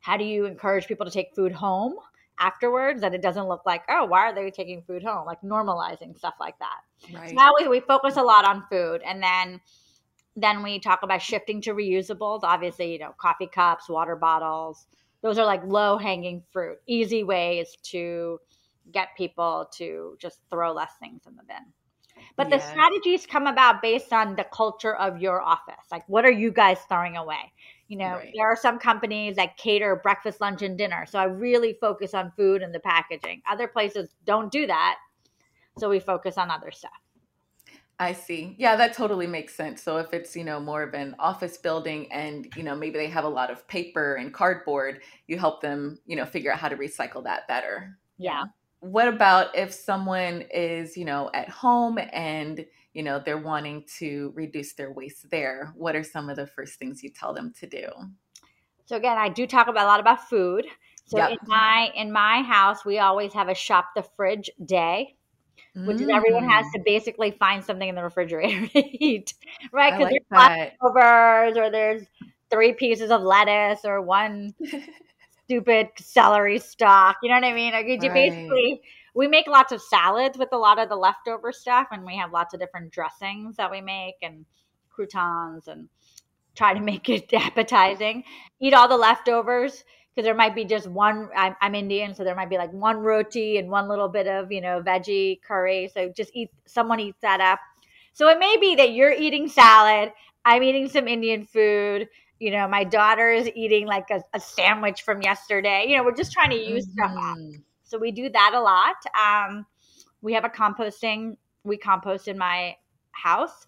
how 0.00 0.16
do 0.16 0.24
you 0.24 0.46
encourage 0.46 0.86
people 0.86 1.06
to 1.06 1.12
take 1.12 1.34
food 1.34 1.52
home 1.52 1.94
afterwards 2.40 3.00
that 3.00 3.14
it 3.14 3.22
doesn't 3.22 3.48
look 3.48 3.62
like 3.66 3.82
oh 3.88 4.04
why 4.04 4.20
are 4.20 4.34
they 4.34 4.50
taking 4.50 4.82
food 4.82 5.02
home 5.02 5.26
like 5.26 5.40
normalizing 5.42 6.16
stuff 6.16 6.34
like 6.38 6.58
that 6.58 6.80
right. 7.12 7.30
so 7.30 7.34
now 7.34 7.50
we, 7.58 7.68
we 7.68 7.80
focus 7.80 8.16
a 8.16 8.22
lot 8.22 8.44
on 8.48 8.64
food 8.70 9.02
and 9.04 9.22
then 9.22 9.60
then 10.40 10.62
we 10.62 10.78
talk 10.78 11.02
about 11.02 11.22
shifting 11.22 11.60
to 11.60 11.74
reusables 11.74 12.40
obviously 12.42 12.92
you 12.92 12.98
know 12.98 13.14
coffee 13.18 13.46
cups 13.46 13.88
water 13.88 14.16
bottles 14.16 14.86
those 15.22 15.38
are 15.38 15.46
like 15.46 15.62
low 15.64 15.98
hanging 15.98 16.42
fruit 16.50 16.78
easy 16.86 17.22
ways 17.22 17.76
to 17.82 18.38
get 18.92 19.08
people 19.16 19.68
to 19.72 20.16
just 20.20 20.40
throw 20.50 20.72
less 20.72 20.92
things 21.00 21.22
in 21.26 21.36
the 21.36 21.42
bin 21.44 21.56
but 22.36 22.48
yeah. 22.48 22.56
the 22.56 22.62
strategies 22.62 23.26
come 23.26 23.46
about 23.46 23.82
based 23.82 24.12
on 24.12 24.34
the 24.36 24.44
culture 24.52 24.96
of 24.96 25.20
your 25.20 25.42
office 25.42 25.84
like 25.90 26.02
what 26.08 26.24
are 26.24 26.32
you 26.32 26.50
guys 26.50 26.78
throwing 26.88 27.16
away 27.16 27.52
you 27.88 27.96
know, 27.96 28.12
right. 28.12 28.32
there 28.36 28.46
are 28.46 28.56
some 28.56 28.78
companies 28.78 29.36
that 29.36 29.56
cater 29.56 29.96
breakfast, 29.96 30.42
lunch, 30.42 30.60
and 30.60 30.76
dinner. 30.76 31.06
So 31.06 31.18
I 31.18 31.24
really 31.24 31.78
focus 31.80 32.12
on 32.12 32.32
food 32.36 32.62
and 32.62 32.74
the 32.74 32.80
packaging. 32.80 33.40
Other 33.50 33.66
places 33.66 34.10
don't 34.26 34.52
do 34.52 34.66
that. 34.66 34.98
So 35.78 35.88
we 35.88 35.98
focus 35.98 36.36
on 36.36 36.50
other 36.50 36.70
stuff. 36.70 36.92
I 38.00 38.12
see. 38.12 38.54
Yeah, 38.58 38.76
that 38.76 38.94
totally 38.94 39.26
makes 39.26 39.54
sense. 39.54 39.82
So 39.82 39.96
if 39.96 40.14
it's, 40.14 40.36
you 40.36 40.44
know, 40.44 40.60
more 40.60 40.82
of 40.84 40.94
an 40.94 41.16
office 41.18 41.56
building 41.56 42.10
and, 42.12 42.46
you 42.56 42.62
know, 42.62 42.76
maybe 42.76 42.96
they 42.96 43.08
have 43.08 43.24
a 43.24 43.28
lot 43.28 43.50
of 43.50 43.66
paper 43.66 44.14
and 44.14 44.32
cardboard, 44.32 45.00
you 45.26 45.36
help 45.36 45.60
them, 45.60 45.98
you 46.06 46.14
know, 46.14 46.24
figure 46.24 46.52
out 46.52 46.60
how 46.60 46.68
to 46.68 46.76
recycle 46.76 47.24
that 47.24 47.48
better. 47.48 47.98
Yeah. 48.16 48.44
What 48.80 49.08
about 49.08 49.56
if 49.56 49.72
someone 49.72 50.42
is, 50.54 50.96
you 50.96 51.04
know, 51.04 51.30
at 51.34 51.48
home 51.48 51.98
and 52.12 52.64
you 52.94 53.04
know 53.04 53.22
they're 53.24 53.38
wanting 53.38 53.84
to 53.98 54.32
reduce 54.34 54.72
their 54.72 54.90
waste 54.90 55.30
there 55.30 55.72
what 55.76 55.94
are 55.94 56.02
some 56.02 56.28
of 56.28 56.36
the 56.36 56.46
first 56.46 56.80
things 56.80 57.02
you 57.02 57.10
tell 57.10 57.32
them 57.32 57.52
to 57.60 57.66
do 57.66 57.86
so 58.86 58.96
again 58.96 59.16
i 59.16 59.28
do 59.28 59.46
talk 59.46 59.68
about 59.68 59.84
a 59.84 59.88
lot 59.88 60.00
about 60.00 60.28
food 60.28 60.66
so 61.04 61.18
yep. 61.18 61.30
in 61.30 61.38
my 61.46 61.90
in 61.94 62.10
my 62.10 62.42
house 62.42 62.84
we 62.84 62.98
always 62.98 63.32
have 63.32 63.48
a 63.48 63.54
shop 63.54 63.90
the 63.94 64.02
fridge 64.16 64.50
day 64.64 65.14
which 65.74 66.00
is 66.00 66.08
everyone 66.08 66.48
has 66.48 66.66
mm. 66.66 66.72
to 66.72 66.82
basically 66.84 67.30
find 67.32 67.64
something 67.64 67.88
in 67.88 67.94
the 67.94 68.02
refrigerator 68.02 68.66
to 68.72 69.04
eat 69.04 69.34
right 69.72 69.96
because 69.96 70.12
like 70.12 70.22
there's 70.30 70.80
leftovers 70.80 71.56
or 71.56 71.70
there's 71.70 72.02
three 72.50 72.72
pieces 72.72 73.10
of 73.10 73.22
lettuce 73.22 73.80
or 73.84 74.00
one 74.00 74.54
stupid 75.44 75.88
celery 75.98 76.58
stalk 76.58 77.16
you 77.22 77.28
know 77.28 77.36
what 77.36 77.44
i 77.44 77.52
mean 77.52 77.72
like 77.72 77.86
you 77.86 77.98
right. 78.00 78.12
basically 78.12 78.80
we 79.14 79.26
make 79.26 79.46
lots 79.46 79.72
of 79.72 79.80
salads 79.82 80.38
with 80.38 80.48
a 80.52 80.56
lot 80.56 80.78
of 80.78 80.88
the 80.88 80.96
leftover 80.96 81.52
stuff 81.52 81.88
and 81.90 82.04
we 82.04 82.16
have 82.16 82.32
lots 82.32 82.54
of 82.54 82.60
different 82.60 82.90
dressings 82.90 83.56
that 83.56 83.70
we 83.70 83.80
make 83.80 84.14
and 84.22 84.44
croutons 84.90 85.68
and 85.68 85.88
try 86.54 86.74
to 86.74 86.80
make 86.80 87.08
it 87.08 87.32
appetizing 87.32 88.22
eat 88.60 88.74
all 88.74 88.88
the 88.88 88.96
leftovers 88.96 89.84
because 90.18 90.26
there 90.26 90.34
might 90.34 90.54
be 90.54 90.64
just 90.64 90.88
one 90.88 91.28
I'm, 91.36 91.54
I'm, 91.60 91.74
indian 91.74 92.14
so 92.14 92.24
there 92.24 92.34
might 92.34 92.50
be 92.50 92.58
like 92.58 92.72
one 92.72 92.96
roti 92.96 93.58
and 93.58 93.70
one 93.70 93.88
little 93.88 94.08
bit 94.08 94.26
of 94.26 94.50
you 94.50 94.60
know 94.60 94.82
veggie 94.82 95.40
curry 95.42 95.90
so 95.94 96.12
just 96.14 96.30
eat 96.34 96.50
someone 96.66 96.98
eats 96.98 97.18
that 97.22 97.40
up 97.40 97.60
so 98.12 98.28
it 98.28 98.38
may 98.38 98.56
be 98.60 98.74
that 98.76 98.92
you're 98.92 99.12
eating 99.12 99.48
salad 99.48 100.12
i'm 100.44 100.62
eating 100.62 100.88
some 100.88 101.06
indian 101.06 101.44
food 101.44 102.08
you 102.40 102.50
know 102.50 102.66
my 102.66 102.82
daughter 102.82 103.30
is 103.30 103.48
eating 103.54 103.86
like 103.86 104.10
a, 104.10 104.22
a 104.34 104.40
sandwich 104.40 105.02
from 105.02 105.22
yesterday 105.22 105.84
you 105.86 105.96
know 105.96 106.02
we're 106.02 106.14
just 106.14 106.32
trying 106.32 106.50
to 106.50 106.56
use 106.56 106.86
mm-hmm. 106.86 107.12
stuff 107.12 107.12
up 107.16 107.62
so 107.88 107.96
we 107.96 108.12
do 108.12 108.28
that 108.28 108.52
a 108.54 108.60
lot. 108.60 108.96
Um, 109.18 109.64
we 110.20 110.34
have 110.34 110.44
a 110.44 110.50
composting, 110.50 111.38
we 111.64 111.78
compost 111.78 112.28
in 112.28 112.36
my 112.36 112.76
house 113.12 113.66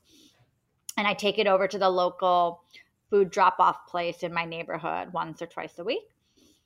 and 0.98 1.06
I 1.06 1.14
take 1.14 1.38
it 1.38 1.46
over 1.46 1.66
to 1.66 1.78
the 1.78 1.88
local 1.88 2.62
food 3.08 3.30
drop 3.30 3.56
off 3.58 3.86
place 3.88 4.22
in 4.22 4.32
my 4.32 4.44
neighborhood 4.44 5.12
once 5.12 5.40
or 5.40 5.46
twice 5.46 5.78
a 5.78 5.84
week. 5.84 6.02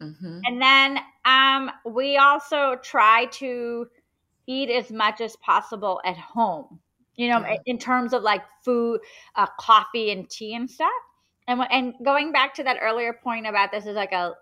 Mm-hmm. 0.01 0.41
And 0.45 0.61
then 0.61 0.99
um, 1.25 1.71
we 1.85 2.17
also 2.17 2.77
try 2.83 3.27
to 3.33 3.87
eat 4.47 4.71
as 4.71 4.91
much 4.91 5.21
as 5.21 5.37
possible 5.37 6.01
at 6.05 6.17
home, 6.17 6.81
you 7.17 7.29
know, 7.29 7.41
yeah. 7.41 7.57
in 7.67 7.79
terms 7.79 8.13
of 8.13 8.23
like 8.23 8.43
food, 8.65 9.01
uh, 9.37 9.47
coffee, 9.59 10.11
and 10.11 10.29
tea 10.29 10.55
and 10.55 10.71
stuff. 10.71 10.91
And, 11.47 11.61
and 11.71 11.95
going 12.05 12.33
back 12.33 12.55
to 12.55 12.65
that 12.65 12.79
earlier 12.81 13.13
point 13.13 13.47
about 13.47 13.71
this 13.71 13.87
is 13.87 13.95
like 13.95 14.13
a 14.13 14.35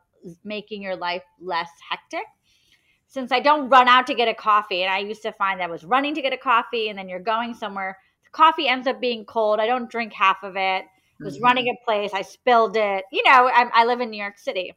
making 0.44 0.82
your 0.82 0.96
life 0.96 1.22
less 1.40 1.70
hectic 1.90 2.24
since 3.12 3.30
I 3.30 3.40
don't 3.40 3.68
run 3.68 3.88
out 3.88 4.06
to 4.06 4.14
get 4.14 4.28
a 4.28 4.34
coffee, 4.34 4.82
and 4.82 4.90
I 4.90 5.00
used 5.00 5.20
to 5.22 5.32
find 5.32 5.60
that 5.60 5.64
I 5.64 5.70
was 5.70 5.84
running 5.84 6.14
to 6.14 6.22
get 6.22 6.32
a 6.32 6.38
coffee, 6.38 6.88
and 6.88 6.98
then 6.98 7.10
you're 7.10 7.20
going 7.20 7.52
somewhere, 7.52 7.98
the 8.24 8.30
coffee 8.30 8.66
ends 8.66 8.86
up 8.86 9.02
being 9.02 9.26
cold. 9.26 9.60
I 9.60 9.66
don't 9.66 9.90
drink 9.90 10.14
half 10.14 10.42
of 10.42 10.56
it. 10.56 10.84
I 11.20 11.24
was 11.24 11.34
mm-hmm. 11.34 11.44
running 11.44 11.68
a 11.68 11.84
place, 11.84 12.12
I 12.14 12.22
spilled 12.22 12.74
it. 12.74 13.04
You 13.12 13.22
know, 13.24 13.50
I, 13.52 13.68
I 13.74 13.84
live 13.84 14.00
in 14.00 14.08
New 14.08 14.16
York 14.20 14.38
City. 14.38 14.74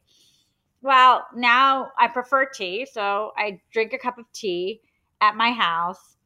Well, 0.82 1.26
now 1.34 1.90
I 1.98 2.08
prefer 2.08 2.46
tea, 2.46 2.86
so 2.90 3.32
I 3.36 3.60
drink 3.72 3.92
a 3.92 3.98
cup 3.98 4.18
of 4.18 4.24
tea 4.32 4.80
at 5.20 5.36
my 5.36 5.50
house, 5.50 6.16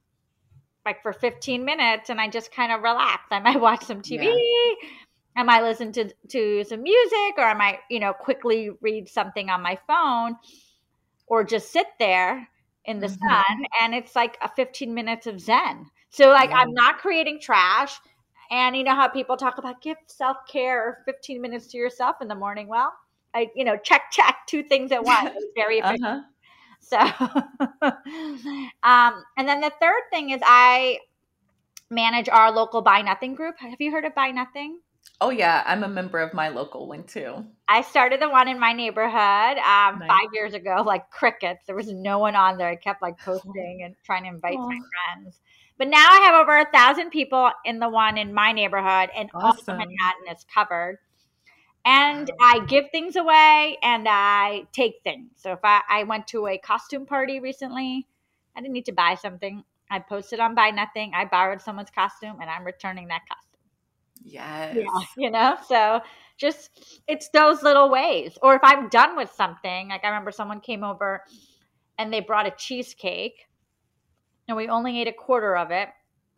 like 0.84 1.02
for 1.02 1.12
15 1.12 1.64
minutes, 1.64 2.10
and 2.10 2.20
I 2.20 2.28
just 2.28 2.52
kind 2.52 2.72
of 2.72 2.82
relax. 2.82 3.24
I 3.30 3.40
might 3.40 3.60
watch 3.60 3.84
some 3.84 4.02
TV. 4.02 4.24
Yeah. 4.24 4.88
I 5.36 5.42
might 5.44 5.62
listen 5.62 5.92
to 5.92 6.12
to 6.28 6.64
some 6.64 6.82
music, 6.82 7.34
or 7.38 7.44
I 7.44 7.54
might, 7.54 7.78
you 7.88 8.00
know, 8.00 8.12
quickly 8.12 8.70
read 8.80 9.08
something 9.08 9.48
on 9.48 9.62
my 9.62 9.78
phone 9.86 10.36
or 11.30 11.44
just 11.44 11.72
sit 11.72 11.86
there 11.98 12.48
in 12.84 13.00
the 13.00 13.06
mm-hmm. 13.06 13.28
sun 13.28 13.66
and 13.80 13.94
it's 13.94 14.14
like 14.14 14.36
a 14.42 14.48
15 14.48 14.92
minutes 14.92 15.26
of 15.26 15.40
zen 15.40 15.86
so 16.10 16.28
like 16.28 16.50
yeah. 16.50 16.56
i'm 16.56 16.74
not 16.74 16.98
creating 16.98 17.40
trash 17.40 17.98
and 18.50 18.76
you 18.76 18.82
know 18.82 18.94
how 18.94 19.08
people 19.08 19.36
talk 19.36 19.58
about 19.58 19.80
give 19.80 19.96
self-care 20.06 20.82
or 20.82 20.98
15 21.06 21.40
minutes 21.40 21.68
to 21.68 21.78
yourself 21.78 22.16
in 22.20 22.28
the 22.28 22.34
morning 22.34 22.68
well 22.68 22.92
i 23.34 23.48
you 23.54 23.64
know 23.64 23.76
check 23.76 24.10
check 24.10 24.38
two 24.46 24.62
things 24.62 24.92
at 24.92 25.04
once 25.04 25.30
it's 25.34 25.52
very 25.54 25.78
efficient 25.84 26.04
uh-huh. 26.04 26.22
so 26.80 27.88
um 28.82 29.24
and 29.36 29.48
then 29.48 29.60
the 29.60 29.72
third 29.80 30.02
thing 30.10 30.30
is 30.30 30.40
i 30.44 30.98
manage 31.90 32.28
our 32.28 32.52
local 32.52 32.82
buy 32.82 33.02
nothing 33.02 33.34
group 33.34 33.56
have 33.58 33.80
you 33.80 33.90
heard 33.90 34.04
of 34.04 34.14
buy 34.14 34.30
nothing 34.30 34.78
Oh 35.22 35.30
yeah, 35.30 35.62
I'm 35.66 35.84
a 35.84 35.88
member 35.88 36.18
of 36.18 36.32
my 36.32 36.48
local 36.48 36.88
one 36.88 37.04
too. 37.04 37.44
I 37.68 37.82
started 37.82 38.22
the 38.22 38.28
one 38.30 38.48
in 38.48 38.58
my 38.58 38.72
neighborhood 38.72 39.58
um, 39.58 39.98
nice. 39.98 40.08
five 40.08 40.28
years 40.32 40.54
ago, 40.54 40.82
like 40.84 41.10
crickets. 41.10 41.66
There 41.66 41.76
was 41.76 41.92
no 41.92 42.18
one 42.18 42.34
on 42.34 42.56
there. 42.56 42.68
I 42.68 42.76
kept 42.76 43.02
like 43.02 43.18
posting 43.18 43.82
and 43.84 43.94
trying 44.02 44.22
to 44.22 44.30
invite 44.30 44.56
my 44.56 44.78
friends. 45.14 45.40
But 45.76 45.88
now 45.88 46.06
I 46.10 46.20
have 46.20 46.40
over 46.40 46.58
a 46.58 46.70
thousand 46.72 47.10
people 47.10 47.50
in 47.66 47.78
the 47.78 47.88
one 47.88 48.16
in 48.16 48.32
my 48.32 48.52
neighborhood, 48.52 49.10
and 49.14 49.30
awesome. 49.34 49.74
all 49.74 49.78
Manhattan 49.78 50.34
is 50.34 50.44
covered. 50.52 50.98
And. 51.84 52.30
I 52.40 52.64
give 52.66 52.90
things 52.90 53.16
away 53.16 53.78
and 53.82 54.06
I 54.08 54.66
take 54.72 55.00
things. 55.04 55.30
So 55.36 55.52
if 55.52 55.60
I, 55.62 55.82
I 55.88 56.04
went 56.04 56.26
to 56.28 56.46
a 56.46 56.58
costume 56.58 57.06
party 57.06 57.40
recently, 57.40 58.06
I 58.56 58.60
didn't 58.60 58.72
need 58.72 58.86
to 58.86 58.92
buy 58.92 59.14
something. 59.14 59.62
I 59.90 59.98
posted 59.98 60.40
on 60.40 60.54
Buy 60.54 60.70
Nothing. 60.70 61.12
I 61.14 61.24
borrowed 61.24 61.60
someone's 61.60 61.90
costume 61.90 62.36
and 62.40 62.48
I'm 62.48 62.64
returning 62.64 63.08
that 63.08 63.22
costume. 63.28 63.60
Yes. 64.22 64.76
Yeah, 64.76 65.00
you 65.16 65.30
know, 65.30 65.56
so 65.66 66.00
just 66.36 67.02
it's 67.06 67.28
those 67.30 67.62
little 67.62 67.90
ways. 67.90 68.38
Or 68.42 68.54
if 68.54 68.60
I'm 68.62 68.88
done 68.88 69.16
with 69.16 69.30
something, 69.32 69.88
like 69.88 70.04
I 70.04 70.08
remember 70.08 70.32
someone 70.32 70.60
came 70.60 70.84
over 70.84 71.22
and 71.98 72.12
they 72.12 72.20
brought 72.20 72.46
a 72.46 72.52
cheesecake 72.56 73.46
and 74.48 74.56
we 74.56 74.68
only 74.68 75.00
ate 75.00 75.08
a 75.08 75.12
quarter 75.12 75.56
of 75.56 75.70
it. 75.70 75.88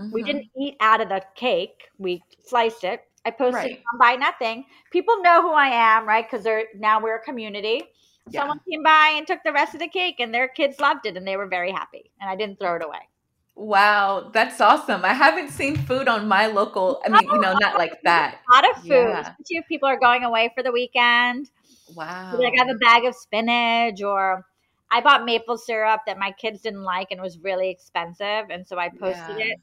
Mm-hmm. 0.01 0.13
We 0.13 0.23
didn't 0.23 0.47
eat 0.59 0.77
out 0.81 1.01
of 1.01 1.09
the 1.09 1.23
cake, 1.35 1.89
we 1.99 2.23
sliced 2.47 2.85
it. 2.85 3.03
I 3.25 3.31
posted 3.31 3.55
right. 3.55 3.83
Buy 3.99 4.17
Nothing. 4.17 4.65
People 4.91 5.23
know 5.23 5.43
who 5.43 5.53
I 5.53 5.69
am, 5.69 6.07
right? 6.07 6.29
Because 6.29 6.45
they're 6.45 6.65
now 6.77 7.01
we're 7.01 7.17
a 7.17 7.23
community. 7.23 7.83
Yeah. 8.31 8.41
Someone 8.41 8.61
came 8.69 8.83
by 8.83 9.15
and 9.17 9.27
took 9.27 9.41
the 9.45 9.53
rest 9.53 9.75
of 9.75 9.81
the 9.81 9.89
cake, 9.89 10.17
and 10.21 10.33
their 10.33 10.49
kids 10.49 10.81
loved 10.81 11.07
it, 11.07 11.17
and 11.17 11.27
they 11.27 11.37
were 11.37 11.47
very 11.47 11.73
happy. 11.73 12.11
And 12.21 12.31
I 12.31 12.37
didn't 12.37 12.59
throw 12.59 12.77
it 12.77 12.85
away. 12.85 13.09
Wow, 13.55 14.31
that's 14.33 14.61
awesome. 14.61 15.05
I 15.05 15.13
haven't 15.13 15.51
seen 15.51 15.77
food 15.77 16.09
on 16.09 16.27
my 16.27 16.47
local, 16.47 17.03
I 17.05 17.11
mean, 17.11 17.29
you 17.31 17.39
know, 17.39 17.53
not 17.53 17.77
like 17.77 18.01
that. 18.05 18.39
A 18.51 18.55
lot 18.55 18.71
of 18.71 18.83
food. 18.83 18.89
Yeah. 18.91 19.35
if 19.51 19.69
people 19.69 19.89
are 19.89 19.99
going 19.99 20.25
away 20.25 20.51
for 20.55 20.63
the 20.63 20.73
weekend. 20.73 21.51
Wow. 21.95 22.35
Like 22.39 22.55
I 22.55 22.65
have 22.65 22.75
a 22.75 22.79
bag 22.79 23.05
of 23.05 23.15
spinach 23.15 24.03
or 24.03 24.47
I 24.91 25.03
bought 25.03 25.25
maple 25.27 25.59
syrup 25.59 26.01
that 26.07 26.19
my 26.19 26.33
kids 26.33 26.63
didn't 26.63 26.83
like 26.83 27.09
and 27.11 27.21
it 27.21 27.23
was 27.23 27.39
really 27.39 27.69
expensive. 27.69 28.47
And 28.51 28.67
so 28.67 28.79
I 28.79 28.89
posted 28.89 29.39
yeah. 29.39 29.47
it. 29.47 29.61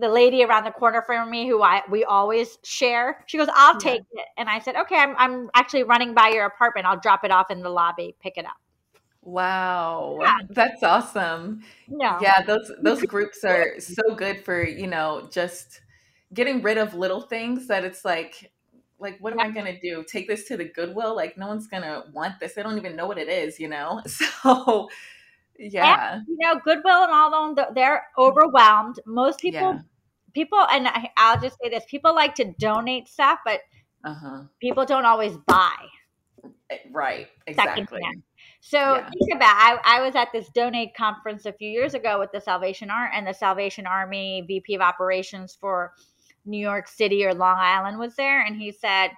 The 0.00 0.08
lady 0.08 0.42
around 0.42 0.64
the 0.64 0.70
corner 0.70 1.02
from 1.02 1.30
me 1.30 1.48
who 1.48 1.62
I 1.62 1.82
we 1.90 2.04
always 2.04 2.58
share, 2.64 3.22
she 3.26 3.36
goes, 3.38 3.48
I'll 3.54 3.78
take 3.78 4.02
yeah. 4.12 4.22
it. 4.22 4.28
And 4.38 4.48
I 4.48 4.58
said, 4.58 4.76
Okay, 4.76 4.96
I'm 4.96 5.14
I'm 5.16 5.50
actually 5.54 5.82
running 5.84 6.14
by 6.14 6.28
your 6.28 6.46
apartment. 6.46 6.86
I'll 6.86 6.98
drop 6.98 7.24
it 7.24 7.30
off 7.30 7.50
in 7.50 7.60
the 7.60 7.70
lobby, 7.70 8.16
pick 8.20 8.38
it 8.38 8.44
up. 8.44 8.56
Wow. 9.22 10.18
Yeah. 10.20 10.38
That's 10.48 10.82
awesome. 10.82 11.62
Yeah. 11.88 12.18
Yeah, 12.20 12.42
those 12.42 12.72
those 12.82 13.02
groups 13.02 13.44
are 13.44 13.78
so 13.78 14.14
good 14.14 14.44
for, 14.44 14.66
you 14.66 14.86
know, 14.86 15.28
just 15.30 15.80
getting 16.32 16.62
rid 16.62 16.78
of 16.78 16.94
little 16.94 17.20
things 17.20 17.66
that 17.66 17.84
it's 17.84 18.04
like 18.04 18.50
like 18.98 19.18
what 19.20 19.32
am 19.32 19.40
I 19.40 19.50
going 19.50 19.66
to 19.66 19.80
do? 19.80 20.04
Take 20.06 20.28
this 20.28 20.46
to 20.48 20.56
the 20.56 20.64
Goodwill? 20.64 21.16
Like 21.16 21.36
no 21.36 21.48
one's 21.48 21.66
going 21.66 21.82
to 21.82 22.04
want 22.12 22.38
this. 22.40 22.54
They 22.54 22.62
don't 22.62 22.78
even 22.78 22.96
know 22.96 23.06
what 23.06 23.18
it 23.18 23.28
is, 23.28 23.58
you 23.58 23.68
know. 23.68 24.02
So 24.42 24.88
yeah. 25.58 26.14
And, 26.14 26.26
you 26.26 26.36
know, 26.40 26.58
Goodwill 26.64 27.02
and 27.02 27.12
all 27.12 27.54
them 27.54 27.66
they're 27.74 28.04
overwhelmed. 28.16 29.00
Most 29.04 29.40
people 29.40 29.74
yeah. 29.74 29.78
People 30.34 30.58
and 30.70 30.88
I, 30.88 31.10
I'll 31.16 31.40
just 31.40 31.56
say 31.62 31.70
this, 31.70 31.84
people 31.88 32.14
like 32.14 32.34
to 32.36 32.52
donate 32.58 33.08
stuff, 33.08 33.38
but 33.44 33.60
uh-huh. 34.04 34.42
people 34.60 34.84
don't 34.84 35.04
always 35.04 35.36
buy. 35.46 35.76
Eh, 36.70 36.78
right. 36.90 37.28
Exactly. 37.46 38.00
So 38.60 38.78
yeah. 38.78 39.08
think 39.08 39.34
about 39.34 39.54
I, 39.56 39.78
I 39.84 40.00
was 40.02 40.14
at 40.14 40.28
this 40.32 40.48
donate 40.54 40.94
conference 40.94 41.46
a 41.46 41.52
few 41.52 41.68
years 41.68 41.94
ago 41.94 42.18
with 42.18 42.30
the 42.32 42.40
Salvation 42.40 42.90
Army 42.90 43.12
and 43.14 43.26
the 43.26 43.34
Salvation 43.34 43.86
Army 43.86 44.44
VP 44.46 44.74
of 44.74 44.80
Operations 44.80 45.56
for 45.58 45.92
New 46.44 46.58
York 46.58 46.88
City 46.88 47.24
or 47.24 47.34
Long 47.34 47.56
Island 47.58 47.98
was 47.98 48.16
there, 48.16 48.44
and 48.44 48.56
he 48.56 48.72
said, 48.72 49.10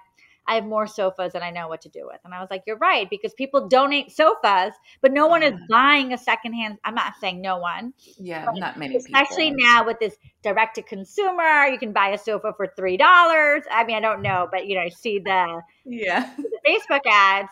I 0.47 0.55
have 0.55 0.65
more 0.65 0.87
sofas 0.87 1.35
and 1.35 1.43
I 1.43 1.51
know 1.51 1.67
what 1.67 1.81
to 1.81 1.89
do 1.89 2.05
with. 2.05 2.19
And 2.25 2.33
I 2.33 2.39
was 2.39 2.49
like, 2.49 2.63
You're 2.67 2.77
right, 2.77 3.09
because 3.09 3.33
people 3.33 3.67
donate 3.67 4.11
sofas, 4.11 4.73
but 5.01 5.11
no 5.13 5.27
one 5.27 5.43
is 5.43 5.53
buying 5.69 6.13
a 6.13 6.17
secondhand. 6.17 6.77
I'm 6.83 6.95
not 6.95 7.13
saying 7.19 7.41
no 7.41 7.57
one. 7.57 7.93
Yeah, 8.17 8.49
not 8.55 8.77
many 8.77 8.95
Especially 8.95 9.51
people. 9.51 9.65
now 9.65 9.85
with 9.85 9.99
this 9.99 10.15
direct 10.41 10.75
to 10.75 10.81
consumer, 10.81 11.65
you 11.65 11.77
can 11.77 11.93
buy 11.93 12.09
a 12.09 12.17
sofa 12.17 12.53
for 12.55 12.67
three 12.75 12.97
dollars. 12.97 13.63
I 13.71 13.83
mean, 13.83 13.95
I 13.95 13.99
don't 13.99 14.21
know, 14.21 14.47
but 14.51 14.67
you 14.67 14.75
know, 14.75 14.81
I 14.81 14.89
see 14.89 15.19
the 15.19 15.61
yeah 15.85 16.29
the 16.37 16.59
Facebook 16.67 17.01
ads. 17.09 17.51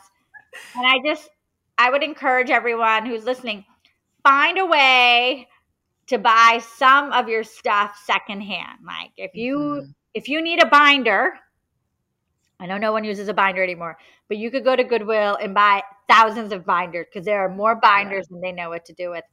And 0.76 0.86
I 0.86 1.00
just 1.06 1.30
I 1.78 1.90
would 1.90 2.04
encourage 2.04 2.50
everyone 2.50 3.06
who's 3.06 3.24
listening, 3.24 3.66
find 4.24 4.58
a 4.58 4.66
way 4.66 5.48
to 6.08 6.18
buy 6.18 6.62
some 6.78 7.12
of 7.14 7.30
your 7.30 7.44
stuff 7.44 8.00
secondhand. 8.06 8.80
Like 8.86 9.12
if 9.18 9.34
you 9.34 9.58
mm-hmm. 9.58 9.92
if 10.14 10.28
you 10.28 10.42
need 10.42 10.62
a 10.62 10.68
binder, 10.68 11.34
I 12.62 12.68
know 12.68 12.78
no 12.78 12.92
one 12.92 13.04
uses 13.04 13.28
a 13.28 13.34
binder 13.34 13.64
anymore, 13.64 13.98
but 14.28 14.38
you 14.38 14.52
could 14.52 14.64
go 14.64 14.76
to 14.76 14.84
Goodwill 14.84 15.36
and 15.42 15.54
buy 15.54 15.82
thousands 16.08 16.54
of 16.54 16.64
binders 16.64 17.08
because 17.12 17.26
there 17.26 17.44
are 17.44 17.50
more 17.50 17.76
binders 17.76 18.28
yeah. 18.30 18.36
than 18.36 18.42
they 18.42 18.52
know 18.52 18.70
what 18.70 18.86
to 18.86 18.94
do 18.94 19.10
with. 19.10 19.24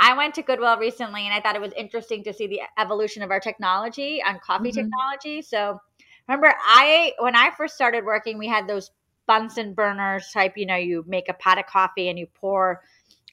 I 0.00 0.16
went 0.16 0.34
to 0.34 0.42
Goodwill 0.42 0.76
recently 0.76 1.22
and 1.22 1.32
I 1.32 1.40
thought 1.40 1.54
it 1.54 1.60
was 1.60 1.72
interesting 1.74 2.24
to 2.24 2.32
see 2.32 2.48
the 2.48 2.60
evolution 2.76 3.22
of 3.22 3.30
our 3.30 3.38
technology 3.38 4.20
on 4.22 4.40
coffee 4.40 4.70
mm-hmm. 4.70 4.82
technology. 4.82 5.42
So 5.42 5.80
remember 6.26 6.52
I 6.58 7.12
when 7.20 7.36
I 7.36 7.50
first 7.56 7.76
started 7.76 8.04
working, 8.04 8.36
we 8.36 8.48
had 8.48 8.66
those 8.66 8.90
Bunsen 9.26 9.74
burners 9.74 10.30
type, 10.32 10.56
you 10.56 10.66
know, 10.66 10.76
you 10.76 11.04
make 11.06 11.28
a 11.28 11.34
pot 11.34 11.58
of 11.58 11.66
coffee 11.66 12.08
and 12.08 12.18
you 12.18 12.26
pour 12.34 12.82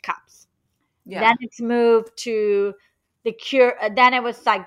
cups. 0.03 0.47
Yeah. 1.05 1.19
Then 1.19 1.38
it's 1.41 1.59
moved 1.59 2.11
to 2.19 2.73
the 3.23 3.31
cure 3.31 3.75
then 3.95 4.13
it 4.13 4.21
was 4.21 4.45
like 4.45 4.65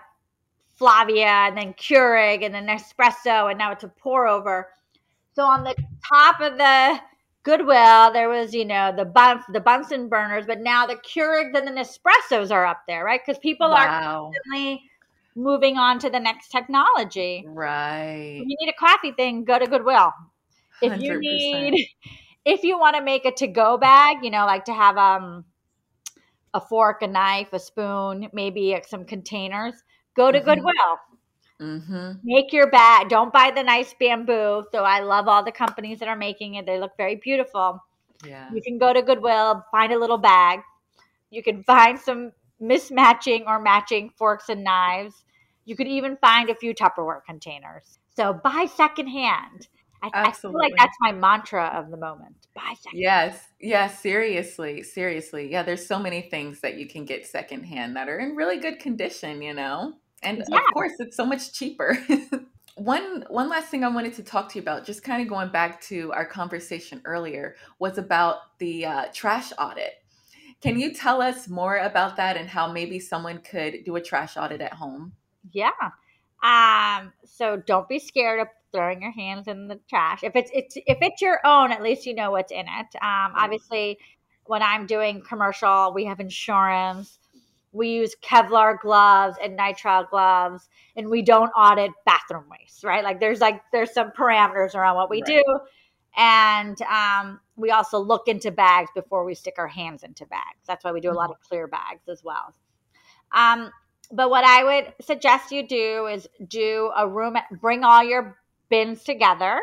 Flavia 0.76 1.26
and 1.26 1.56
then 1.56 1.74
Keurig 1.74 2.44
and 2.44 2.54
then 2.54 2.66
Nespresso 2.66 3.50
and 3.50 3.58
now 3.58 3.72
it's 3.72 3.84
a 3.84 3.88
pour 3.88 4.28
over. 4.28 4.68
So 5.34 5.42
on 5.42 5.64
the 5.64 5.74
top 6.06 6.40
of 6.40 6.58
the 6.58 7.00
Goodwill, 7.42 8.12
there 8.12 8.28
was, 8.28 8.54
you 8.54 8.64
know, 8.64 8.92
the 8.94 9.04
Bun- 9.04 9.44
the 9.52 9.60
Bunsen 9.60 10.08
burners, 10.08 10.46
but 10.46 10.60
now 10.60 10.86
the 10.86 10.96
Keurigs 10.96 11.56
and 11.56 11.66
the 11.66 11.72
Nespressos 11.72 12.50
are 12.50 12.66
up 12.66 12.82
there, 12.86 13.04
right? 13.04 13.20
Because 13.24 13.38
people 13.38 13.70
wow. 13.70 13.76
are 13.76 14.02
constantly 14.02 14.82
moving 15.34 15.78
on 15.78 15.98
to 16.00 16.10
the 16.10 16.18
next 16.18 16.48
technology. 16.48 17.44
Right. 17.46 18.40
If 18.42 18.48
you 18.48 18.56
need 18.58 18.68
a 18.68 18.78
coffee 18.78 19.12
thing, 19.12 19.44
go 19.44 19.58
to 19.58 19.66
Goodwill. 19.66 20.12
If 20.82 20.92
100%. 20.92 21.02
you 21.02 21.20
need, 21.20 21.88
if 22.44 22.62
you 22.64 22.78
want 22.78 22.96
to 22.96 23.02
make 23.02 23.24
a 23.24 23.32
to-go 23.32 23.78
bag, 23.78 24.18
you 24.22 24.30
know, 24.30 24.44
like 24.44 24.64
to 24.66 24.74
have 24.74 24.98
um 24.98 25.44
a 26.52 26.60
fork, 26.60 27.02
a 27.02 27.06
knife, 27.06 27.52
a 27.52 27.58
spoon, 27.58 28.28
maybe 28.32 28.78
some 28.86 29.04
containers 29.04 29.74
Go 30.16 30.32
to 30.32 30.38
mm-hmm. 30.38 30.48
Goodwill. 30.48 30.72
Mm-hmm. 31.60 32.12
Make 32.24 32.52
your 32.52 32.70
bag. 32.70 33.08
Don't 33.08 33.32
buy 33.32 33.50
the 33.54 33.62
nice 33.62 33.94
bamboo. 33.98 34.64
So 34.72 34.84
I 34.84 35.00
love 35.00 35.28
all 35.28 35.44
the 35.44 35.52
companies 35.52 35.98
that 36.00 36.08
are 36.08 36.16
making 36.16 36.54
it. 36.54 36.66
They 36.66 36.78
look 36.78 36.92
very 36.96 37.16
beautiful. 37.16 37.82
Yeah. 38.24 38.48
You 38.52 38.60
can 38.62 38.78
go 38.78 38.92
to 38.92 39.02
Goodwill, 39.02 39.64
find 39.70 39.92
a 39.92 39.98
little 39.98 40.18
bag. 40.18 40.60
You 41.30 41.42
can 41.42 41.62
find 41.64 41.98
some 41.98 42.32
mismatching 42.62 43.46
or 43.46 43.60
matching 43.60 44.10
forks 44.16 44.48
and 44.48 44.64
knives. 44.64 45.24
You 45.64 45.76
could 45.76 45.88
even 45.88 46.16
find 46.18 46.48
a 46.50 46.54
few 46.54 46.74
Tupperware 46.74 47.24
containers. 47.24 47.98
So 48.16 48.32
buy 48.32 48.66
secondhand. 48.74 49.68
I, 50.02 50.10
I, 50.28 50.32
feel 50.32 50.52
like 50.52 50.74
that's 50.76 50.96
my 51.00 51.10
mantra 51.10 51.66
of 51.74 51.90
the 51.90 51.96
moment. 51.96 52.36
Buy 52.54 52.74
second. 52.78 53.00
Yes, 53.00 53.42
yes, 53.58 53.98
seriously, 54.00 54.82
seriously. 54.82 55.50
Yeah, 55.50 55.62
there's 55.62 55.86
so 55.86 55.98
many 55.98 56.22
things 56.22 56.60
that 56.60 56.76
you 56.76 56.86
can 56.86 57.04
get 57.04 57.26
secondhand 57.26 57.96
that 57.96 58.08
are 58.08 58.18
in 58.18 58.36
really 58.36 58.58
good 58.58 58.78
condition, 58.78 59.42
you 59.42 59.54
know. 59.54 59.94
And 60.22 60.42
yeah. 60.48 60.58
of 60.58 60.64
course, 60.72 60.92
it's 60.98 61.16
so 61.16 61.26
much 61.26 61.52
cheaper. 61.52 61.98
one 62.76 63.24
one 63.28 63.48
last 63.48 63.68
thing 63.68 63.84
I 63.84 63.88
wanted 63.88 64.14
to 64.14 64.22
talk 64.22 64.50
to 64.50 64.56
you 64.56 64.62
about, 64.62 64.84
just 64.84 65.02
kind 65.02 65.22
of 65.22 65.28
going 65.28 65.50
back 65.50 65.80
to 65.82 66.12
our 66.12 66.26
conversation 66.26 67.00
earlier, 67.04 67.56
was 67.78 67.98
about 67.98 68.58
the 68.58 68.86
uh, 68.86 69.04
trash 69.12 69.52
audit. 69.58 69.94
Can 70.62 70.78
you 70.78 70.94
tell 70.94 71.20
us 71.20 71.48
more 71.48 71.76
about 71.78 72.16
that 72.16 72.36
and 72.36 72.48
how 72.48 72.72
maybe 72.72 72.98
someone 72.98 73.38
could 73.38 73.84
do 73.84 73.96
a 73.96 74.00
trash 74.00 74.36
audit 74.36 74.60
at 74.60 74.72
home? 74.72 75.12
Yeah. 75.52 75.70
Um, 76.42 77.12
so 77.24 77.56
don't 77.66 77.88
be 77.88 77.98
scared 77.98 78.40
of 78.40 78.48
throwing 78.72 79.02
your 79.02 79.12
hands 79.12 79.48
in 79.48 79.68
the 79.68 79.80
trash. 79.88 80.22
If 80.22 80.34
it's 80.34 80.50
it's 80.52 80.76
if 80.76 80.98
it's 81.00 81.22
your 81.22 81.40
own, 81.44 81.72
at 81.72 81.82
least 81.82 82.06
you 82.06 82.14
know 82.14 82.30
what's 82.30 82.52
in 82.52 82.66
it. 82.66 82.96
Um, 83.02 83.32
obviously, 83.36 83.98
when 84.44 84.62
I'm 84.62 84.86
doing 84.86 85.22
commercial, 85.22 85.92
we 85.94 86.04
have 86.04 86.20
insurance 86.20 87.18
we 87.76 87.90
use 87.90 88.16
Kevlar 88.22 88.80
gloves 88.80 89.36
and 89.42 89.58
nitrile 89.58 90.08
gloves, 90.08 90.68
and 90.96 91.08
we 91.08 91.22
don't 91.22 91.50
audit 91.50 91.90
bathroom 92.06 92.44
waste, 92.50 92.82
right? 92.82 93.04
Like 93.04 93.20
there's 93.20 93.40
like 93.40 93.60
there's 93.72 93.92
some 93.92 94.10
parameters 94.10 94.74
around 94.74 94.96
what 94.96 95.10
we 95.10 95.22
right. 95.22 95.36
do, 95.36 95.60
and 96.16 96.80
um, 96.82 97.40
we 97.56 97.70
also 97.70 97.98
look 97.98 98.28
into 98.28 98.50
bags 98.50 98.90
before 98.94 99.24
we 99.24 99.34
stick 99.34 99.54
our 99.58 99.68
hands 99.68 100.02
into 100.02 100.24
bags. 100.26 100.64
That's 100.66 100.84
why 100.84 100.92
we 100.92 101.00
do 101.00 101.10
a 101.10 101.12
lot 101.12 101.30
of 101.30 101.36
mm-hmm. 101.36 101.48
clear 101.48 101.66
bags 101.66 102.08
as 102.08 102.24
well. 102.24 102.54
Um, 103.32 103.70
but 104.10 104.30
what 104.30 104.44
I 104.44 104.64
would 104.64 104.94
suggest 105.04 105.52
you 105.52 105.66
do 105.66 106.06
is 106.06 106.26
do 106.48 106.92
a 106.96 107.06
room, 107.06 107.36
bring 107.60 107.84
all 107.84 108.02
your 108.02 108.38
bins 108.70 109.02
together. 109.02 109.60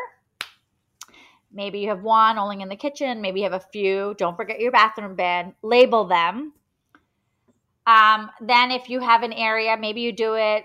Maybe 1.52 1.80
you 1.80 1.88
have 1.88 2.02
one 2.02 2.38
only 2.38 2.60
in 2.60 2.68
the 2.68 2.76
kitchen. 2.76 3.20
Maybe 3.20 3.40
you 3.40 3.44
have 3.44 3.52
a 3.54 3.64
few. 3.72 4.14
Don't 4.18 4.36
forget 4.36 4.60
your 4.60 4.72
bathroom 4.72 5.14
bin. 5.14 5.54
Label 5.62 6.04
them 6.04 6.52
um, 7.86 8.30
then, 8.40 8.70
if 8.70 8.88
you 8.88 9.00
have 9.00 9.22
an 9.22 9.32
area, 9.32 9.76
maybe 9.78 10.00
you 10.00 10.12
do 10.12 10.34
it 10.34 10.64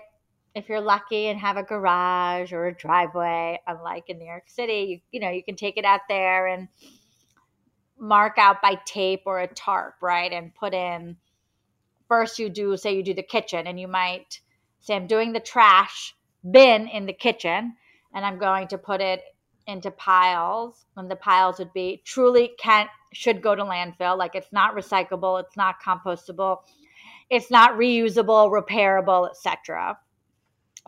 if 0.54 0.68
you're 0.68 0.80
lucky 0.80 1.26
and 1.28 1.38
have 1.38 1.56
a 1.56 1.62
garage 1.62 2.52
or 2.52 2.66
a 2.66 2.74
driveway. 2.74 3.60
Unlike 3.66 4.04
in 4.08 4.18
New 4.18 4.26
York 4.26 4.48
City, 4.48 5.02
you 5.12 5.18
you 5.18 5.20
know 5.20 5.30
you 5.30 5.44
can 5.44 5.56
take 5.56 5.76
it 5.76 5.84
out 5.84 6.00
there 6.08 6.46
and 6.46 6.68
mark 7.98 8.38
out 8.38 8.62
by 8.62 8.76
tape 8.86 9.22
or 9.26 9.40
a 9.40 9.46
tarp, 9.46 9.96
right? 10.00 10.32
And 10.32 10.54
put 10.54 10.72
in. 10.72 11.16
First, 12.08 12.38
you 12.38 12.48
do 12.48 12.76
say 12.76 12.96
you 12.96 13.02
do 13.02 13.14
the 13.14 13.22
kitchen, 13.22 13.66
and 13.66 13.78
you 13.78 13.86
might 13.86 14.40
say 14.80 14.96
I'm 14.96 15.06
doing 15.06 15.32
the 15.32 15.40
trash 15.40 16.14
bin 16.50 16.88
in 16.88 17.04
the 17.04 17.12
kitchen, 17.12 17.76
and 18.14 18.24
I'm 18.24 18.38
going 18.38 18.68
to 18.68 18.78
put 18.78 19.02
it 19.02 19.22
into 19.66 19.90
piles. 19.90 20.86
And 20.96 21.10
the 21.10 21.16
piles 21.16 21.58
would 21.58 21.74
be 21.74 22.02
truly 22.04 22.52
can't 22.58 22.88
should 23.12 23.42
go 23.42 23.54
to 23.54 23.62
landfill. 23.62 24.16
Like 24.16 24.34
it's 24.34 24.52
not 24.52 24.74
recyclable, 24.74 25.42
it's 25.42 25.56
not 25.56 25.82
compostable 25.84 26.60
it's 27.30 27.50
not 27.50 27.72
reusable, 27.72 28.50
repairable, 28.50 29.30
etc. 29.30 29.98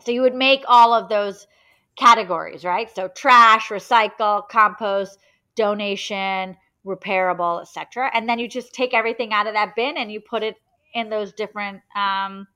So 0.03 0.11
you 0.11 0.21
would 0.21 0.35
make 0.35 0.63
all 0.67 0.93
of 0.93 1.09
those 1.09 1.47
categories, 1.95 2.65
right? 2.65 2.93
So 2.93 3.07
trash, 3.07 3.69
recycle, 3.69 4.47
compost, 4.49 5.19
donation, 5.55 6.57
repairable, 6.85 7.61
etc. 7.61 8.11
And 8.13 8.27
then 8.27 8.39
you 8.39 8.47
just 8.47 8.73
take 8.73 8.93
everything 8.93 9.31
out 9.31 9.47
of 9.47 9.53
that 9.53 9.75
bin 9.75 9.97
and 9.97 10.11
you 10.11 10.19
put 10.19 10.43
it 10.43 10.55
in 10.93 11.09
those 11.09 11.31
different 11.33 11.81
um, 11.95 12.47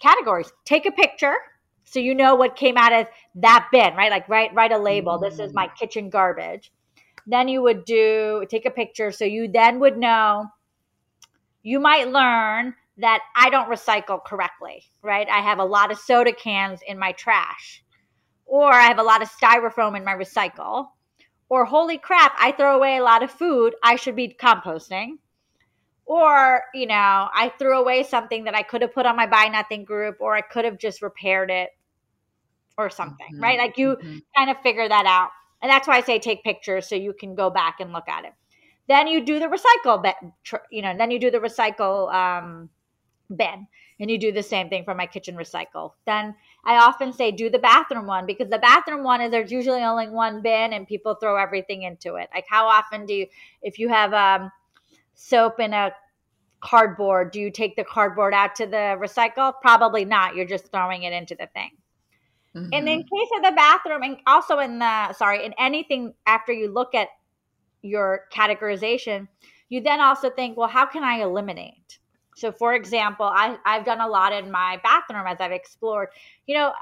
categories. 0.00 0.52
Take 0.64 0.86
a 0.86 0.90
picture 0.90 1.36
so 1.90 1.98
you 1.98 2.14
know 2.14 2.36
what 2.36 2.54
came 2.54 2.76
out 2.76 2.92
of 2.92 3.08
that 3.34 3.68
bin, 3.72 3.96
right? 3.96 4.12
Like 4.12 4.28
write 4.28 4.54
write 4.54 4.70
a 4.70 4.78
label. 4.78 5.14
Mm-hmm. 5.14 5.24
This 5.24 5.40
is 5.40 5.52
my 5.52 5.66
mm. 5.66 5.76
kitchen 5.76 6.08
garbage. 6.08 6.70
Then 7.26 7.48
you 7.48 7.62
would 7.62 7.84
do 7.84 8.46
take 8.48 8.64
a 8.64 8.70
picture 8.70 9.10
so 9.10 9.24
you 9.24 9.48
then 9.48 9.80
would 9.80 9.98
know. 9.98 10.46
You 11.64 11.80
might 11.80 12.08
learn 12.08 12.74
that 13.00 13.20
I 13.34 13.50
don't 13.50 13.68
recycle 13.68 14.24
correctly, 14.24 14.84
right? 15.02 15.28
I 15.28 15.40
have 15.40 15.58
a 15.58 15.64
lot 15.64 15.90
of 15.90 15.98
soda 15.98 16.32
cans 16.32 16.80
in 16.86 16.98
my 16.98 17.12
trash, 17.12 17.82
or 18.46 18.72
I 18.72 18.82
have 18.82 18.98
a 18.98 19.02
lot 19.02 19.22
of 19.22 19.30
styrofoam 19.30 19.96
in 19.96 20.04
my 20.04 20.14
recycle, 20.14 20.88
or 21.48 21.64
holy 21.64 21.98
crap, 21.98 22.34
I 22.38 22.52
throw 22.52 22.76
away 22.76 22.96
a 22.96 23.02
lot 23.02 23.22
of 23.22 23.30
food, 23.30 23.74
I 23.82 23.96
should 23.96 24.16
be 24.16 24.36
composting. 24.40 25.18
Or, 26.06 26.62
you 26.74 26.86
know, 26.86 26.94
I 27.32 27.52
threw 27.58 27.78
away 27.78 28.02
something 28.02 28.44
that 28.44 28.54
I 28.54 28.62
could 28.62 28.82
have 28.82 28.92
put 28.92 29.06
on 29.06 29.14
my 29.14 29.26
buy 29.26 29.44
nothing 29.44 29.84
group, 29.84 30.16
or 30.20 30.34
I 30.34 30.40
could 30.40 30.64
have 30.64 30.78
just 30.78 31.02
repaired 31.02 31.50
it 31.50 31.70
or 32.76 32.90
something, 32.90 33.34
mm-hmm. 33.34 33.42
right? 33.42 33.58
Like 33.58 33.78
you 33.78 33.96
mm-hmm. 33.96 34.18
kind 34.36 34.50
of 34.50 34.60
figure 34.62 34.88
that 34.88 35.06
out. 35.06 35.30
And 35.62 35.70
that's 35.70 35.86
why 35.86 35.98
I 35.98 36.00
say 36.00 36.18
take 36.18 36.42
pictures 36.42 36.88
so 36.88 36.96
you 36.96 37.12
can 37.12 37.34
go 37.34 37.50
back 37.50 37.76
and 37.80 37.92
look 37.92 38.08
at 38.08 38.24
it. 38.24 38.32
Then 38.88 39.06
you 39.06 39.24
do 39.24 39.38
the 39.38 39.46
recycle, 39.46 40.04
you 40.72 40.82
know, 40.82 40.96
then 40.96 41.12
you 41.12 41.20
do 41.20 41.30
the 41.30 41.38
recycle 41.38 42.12
um, 42.12 42.70
bin 43.36 43.66
and 43.98 44.10
you 44.10 44.18
do 44.18 44.32
the 44.32 44.42
same 44.42 44.68
thing 44.68 44.84
for 44.84 44.94
my 44.94 45.06
kitchen 45.06 45.36
recycle. 45.36 45.92
Then 46.06 46.34
I 46.64 46.76
often 46.76 47.12
say 47.12 47.30
do 47.30 47.50
the 47.50 47.58
bathroom 47.58 48.06
one 48.06 48.26
because 48.26 48.48
the 48.48 48.58
bathroom 48.58 49.04
one 49.04 49.20
is 49.20 49.30
there's 49.30 49.52
usually 49.52 49.82
only 49.82 50.08
one 50.08 50.42
bin 50.42 50.72
and 50.72 50.86
people 50.86 51.14
throw 51.14 51.36
everything 51.36 51.82
into 51.82 52.16
it. 52.16 52.28
Like 52.34 52.46
how 52.48 52.66
often 52.66 53.06
do 53.06 53.14
you 53.14 53.26
if 53.62 53.78
you 53.78 53.88
have 53.88 54.12
um, 54.14 54.50
soap 55.14 55.60
in 55.60 55.72
a 55.72 55.92
cardboard, 56.60 57.30
do 57.30 57.40
you 57.40 57.50
take 57.50 57.76
the 57.76 57.84
cardboard 57.84 58.34
out 58.34 58.54
to 58.56 58.66
the 58.66 58.98
recycle? 59.00 59.52
Probably 59.60 60.04
not. 60.04 60.34
You're 60.34 60.46
just 60.46 60.70
throwing 60.70 61.04
it 61.04 61.12
into 61.12 61.34
the 61.34 61.46
thing. 61.48 61.70
Mm-hmm. 62.54 62.68
And 62.72 62.88
in 62.88 62.98
case 62.98 63.30
of 63.36 63.44
the 63.44 63.52
bathroom 63.52 64.02
and 64.02 64.16
also 64.26 64.58
in 64.58 64.78
the 64.78 65.12
sorry, 65.12 65.44
in 65.44 65.54
anything 65.58 66.14
after 66.26 66.52
you 66.52 66.72
look 66.72 66.94
at 66.94 67.08
your 67.82 68.26
categorization, 68.32 69.28
you 69.68 69.80
then 69.80 70.00
also 70.00 70.30
think, 70.30 70.56
well, 70.56 70.68
how 70.68 70.86
can 70.86 71.04
I 71.04 71.20
eliminate? 71.20 71.99
So, 72.40 72.50
for 72.50 72.74
example, 72.74 73.26
I, 73.26 73.58
I've 73.66 73.84
done 73.84 74.00
a 74.00 74.08
lot 74.08 74.32
in 74.32 74.50
my 74.50 74.80
bathroom 74.82 75.26
as 75.26 75.36
I've 75.40 75.52
explored. 75.52 76.08
You 76.46 76.54
know, 76.54 76.72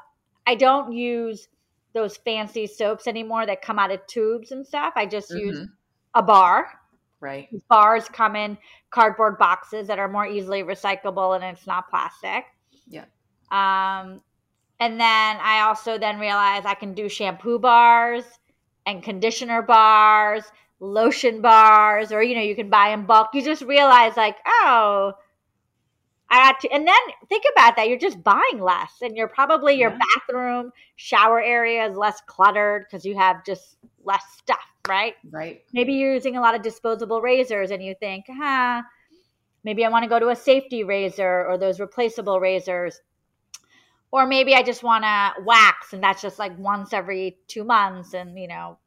I 0.46 0.54
don't 0.54 0.92
use 0.92 1.48
those 1.94 2.16
fancy 2.16 2.68
soaps 2.68 3.09
anymore 3.09 3.44
that 3.44 3.61
come 3.61 3.76
out 3.76 3.90
of 3.90 4.06
tubes 4.06 4.52
and 4.52 4.64
stuff. 4.64 4.92
I 4.94 5.04
just 5.04 5.30
mm-hmm. 5.30 5.46
use 5.46 5.68
a 6.14 6.22
bar. 6.22 6.68
Right. 7.20 7.48
Bars 7.68 8.09
come 8.09 8.36
in 8.36 8.56
cardboard 8.90 9.36
boxes 9.36 9.88
that 9.88 9.98
are 9.98 10.06
more 10.06 10.24
easily 10.24 10.62
recyclable 10.62 11.34
and 11.34 11.42
it's 11.42 11.66
not 11.66 11.90
plastic. 11.90 12.44
Yeah. 12.86 13.06
Um, 13.50 14.22
and 14.78 15.00
then 15.00 15.36
I 15.40 15.64
also 15.66 15.98
then 15.98 16.20
realized 16.20 16.66
I 16.66 16.74
can 16.74 16.94
do 16.94 17.09
shampoo 17.09 17.59
bars 17.59 18.22
and 18.86 19.02
conditioner 19.02 19.62
bars, 19.62 20.44
lotion 20.78 21.42
bars, 21.42 22.12
or 22.12 22.22
you 22.22 22.36
know, 22.36 22.42
you 22.42 22.54
can 22.54 22.70
buy 22.70 22.90
in 22.90 23.06
bulk. 23.06 23.30
You 23.34 23.42
just 23.42 23.62
realize 23.62 24.16
like, 24.16 24.36
oh, 24.46 25.14
I 26.31 26.37
had 26.37 26.61
to, 26.61 26.68
and 26.70 26.87
then 26.87 26.95
think 27.29 27.45
about 27.53 27.76
that. 27.76 27.89
You're 27.89 27.99
just 27.99 28.22
buying 28.22 28.61
less, 28.61 28.93
and 29.01 29.16
you're 29.16 29.29
probably 29.29 29.74
your 29.74 29.91
yeah. 29.91 29.99
bathroom, 30.14 30.72
shower 30.97 31.41
area 31.41 31.87
is 31.87 31.97
less 31.97 32.20
cluttered 32.26 32.85
because 32.85 33.05
you 33.07 33.16
have 33.16 33.45
just 33.45 33.79
less 34.05 34.22
stuff, 34.37 34.64
right? 34.87 35.14
Right. 35.31 35.64
Maybe 35.72 35.95
you're 35.95 36.12
using 36.12 36.37
a 36.37 36.41
lot 36.41 36.55
of 36.55 36.62
disposable 36.62 37.22
razors, 37.22 37.70
and 37.70 37.83
you 37.83 37.95
think, 37.99 38.26
huh, 38.29 38.83
maybe 39.64 39.85
I 39.85 39.89
want 39.89 40.03
to 40.03 40.09
go 40.09 40.18
to 40.18 40.29
a 40.29 40.37
safety 40.37 40.85
razor 40.85 41.47
or 41.47 41.57
those 41.57 41.81
replaceable 41.81 42.41
razors. 42.41 43.01
Or 44.11 44.26
maybe 44.26 44.55
I 44.55 44.62
just 44.62 44.83
want 44.83 45.05
to 45.05 45.43
wax, 45.45 45.93
and 45.93 46.03
that's 46.03 46.22
just 46.22 46.39
like 46.39 46.59
once 46.59 46.93
every 46.93 47.39
two 47.47 47.64
months, 47.64 48.14
and 48.14 48.39
you 48.39 48.49
know, 48.49 48.79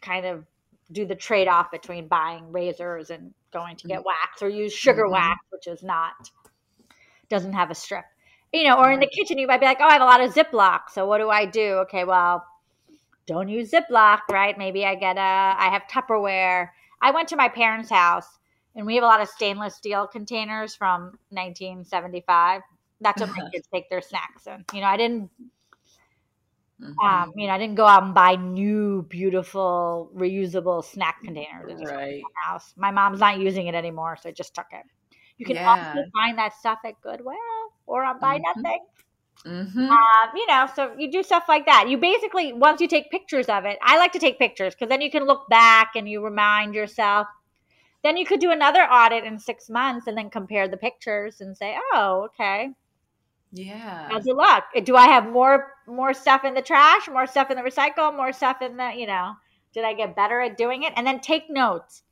kind 0.00 0.24
of 0.24 0.44
do 0.90 1.06
the 1.06 1.14
trade 1.14 1.48
off 1.48 1.70
between 1.70 2.08
buying 2.08 2.50
razors 2.50 3.10
and 3.10 3.34
going 3.52 3.76
to 3.76 3.86
get 3.86 3.98
mm-hmm. 3.98 4.06
wax 4.06 4.42
or 4.42 4.48
use 4.48 4.72
sugar 4.72 5.04
mm-hmm. 5.04 5.12
wax, 5.12 5.40
which 5.50 5.66
is 5.66 5.82
not 5.82 6.30
doesn't 7.28 7.52
have 7.52 7.70
a 7.70 7.74
strip. 7.74 8.04
You 8.52 8.64
know, 8.64 8.78
or 8.78 8.90
in 8.90 9.00
the 9.00 9.06
kitchen, 9.06 9.36
you 9.36 9.46
might 9.46 9.60
be 9.60 9.66
like, 9.66 9.78
oh, 9.80 9.86
I 9.86 9.92
have 9.92 10.02
a 10.02 10.06
lot 10.06 10.22
of 10.22 10.32
Ziploc. 10.32 10.90
So 10.90 11.06
what 11.06 11.18
do 11.18 11.28
I 11.28 11.44
do? 11.44 11.80
Okay, 11.82 12.04
well, 12.04 12.46
don't 13.26 13.48
use 13.48 13.70
Ziploc, 13.70 14.20
right? 14.30 14.56
Maybe 14.56 14.86
I 14.86 14.94
get 14.94 15.18
a, 15.18 15.20
I 15.20 15.68
have 15.70 15.82
Tupperware. 15.90 16.70
I 17.02 17.10
went 17.10 17.28
to 17.28 17.36
my 17.36 17.50
parents' 17.50 17.90
house 17.90 18.26
and 18.74 18.86
we 18.86 18.94
have 18.94 19.04
a 19.04 19.06
lot 19.06 19.20
of 19.20 19.28
stainless 19.28 19.74
steel 19.74 20.06
containers 20.06 20.74
from 20.74 21.18
1975. 21.30 22.62
That's 23.02 23.20
what 23.20 23.30
my 23.36 23.48
kids 23.52 23.68
take 23.72 23.90
their 23.90 24.00
snacks 24.00 24.46
in. 24.46 24.64
You 24.72 24.80
know, 24.80 24.86
I 24.86 24.96
didn't, 24.96 25.30
mm-hmm. 26.80 27.06
um, 27.06 27.32
you 27.36 27.46
know, 27.46 27.52
I 27.52 27.58
didn't 27.58 27.76
go 27.76 27.86
out 27.86 28.02
and 28.02 28.14
buy 28.14 28.36
new, 28.36 29.02
beautiful, 29.02 30.10
reusable 30.14 30.84
snack 30.84 31.22
containers. 31.22 31.80
Right. 31.84 32.22
My 32.22 32.52
house. 32.52 32.74
My 32.76 32.90
mom's 32.90 33.20
not 33.20 33.38
using 33.38 33.66
it 33.66 33.74
anymore, 33.74 34.16
so 34.20 34.28
I 34.28 34.32
just 34.32 34.54
took 34.54 34.66
it. 34.72 34.84
You 35.38 35.46
can 35.46 35.56
yeah. 35.56 35.70
also 35.70 36.04
find 36.12 36.36
that 36.38 36.54
stuff 36.54 36.78
at 36.84 37.00
Goodwill 37.00 37.34
or 37.86 38.04
on 38.04 38.18
Buy 38.18 38.38
mm-hmm. 38.38 38.62
Nothing. 38.62 38.84
Mm-hmm. 39.46 39.88
Um, 39.88 40.30
you 40.34 40.46
know, 40.48 40.66
so 40.74 40.94
you 40.98 41.10
do 41.10 41.22
stuff 41.22 41.44
like 41.48 41.64
that. 41.66 41.88
You 41.88 41.96
basically, 41.96 42.52
once 42.52 42.80
you 42.80 42.88
take 42.88 43.10
pictures 43.10 43.46
of 43.46 43.64
it, 43.64 43.78
I 43.82 43.96
like 43.96 44.12
to 44.12 44.18
take 44.18 44.38
pictures 44.38 44.74
because 44.74 44.88
then 44.88 45.00
you 45.00 45.10
can 45.10 45.26
look 45.26 45.48
back 45.48 45.92
and 45.94 46.08
you 46.08 46.24
remind 46.24 46.74
yourself. 46.74 47.28
Then 48.02 48.16
you 48.16 48.26
could 48.26 48.40
do 48.40 48.50
another 48.50 48.82
audit 48.82 49.24
in 49.24 49.38
six 49.38 49.70
months 49.70 50.06
and 50.06 50.16
then 50.16 50.30
compare 50.30 50.68
the 50.68 50.76
pictures 50.76 51.40
and 51.40 51.56
say, 51.56 51.76
oh, 51.92 52.26
okay. 52.26 52.70
Yeah. 53.52 54.08
How's 54.10 54.26
it 54.26 54.36
look? 54.36 54.64
Do 54.84 54.96
I 54.96 55.06
have 55.06 55.26
more 55.26 55.72
more 55.86 56.12
stuff 56.12 56.44
in 56.44 56.54
the 56.54 56.62
trash, 56.62 57.08
more 57.08 57.26
stuff 57.26 57.50
in 57.50 57.56
the 57.56 57.62
recycle, 57.62 58.14
more 58.14 58.32
stuff 58.32 58.60
in 58.60 58.76
the, 58.76 58.92
you 58.94 59.06
know, 59.06 59.34
did 59.72 59.84
I 59.84 59.94
get 59.94 60.14
better 60.14 60.40
at 60.40 60.56
doing 60.56 60.82
it? 60.82 60.92
And 60.96 61.06
then 61.06 61.20
take 61.20 61.48
notes. 61.48 62.02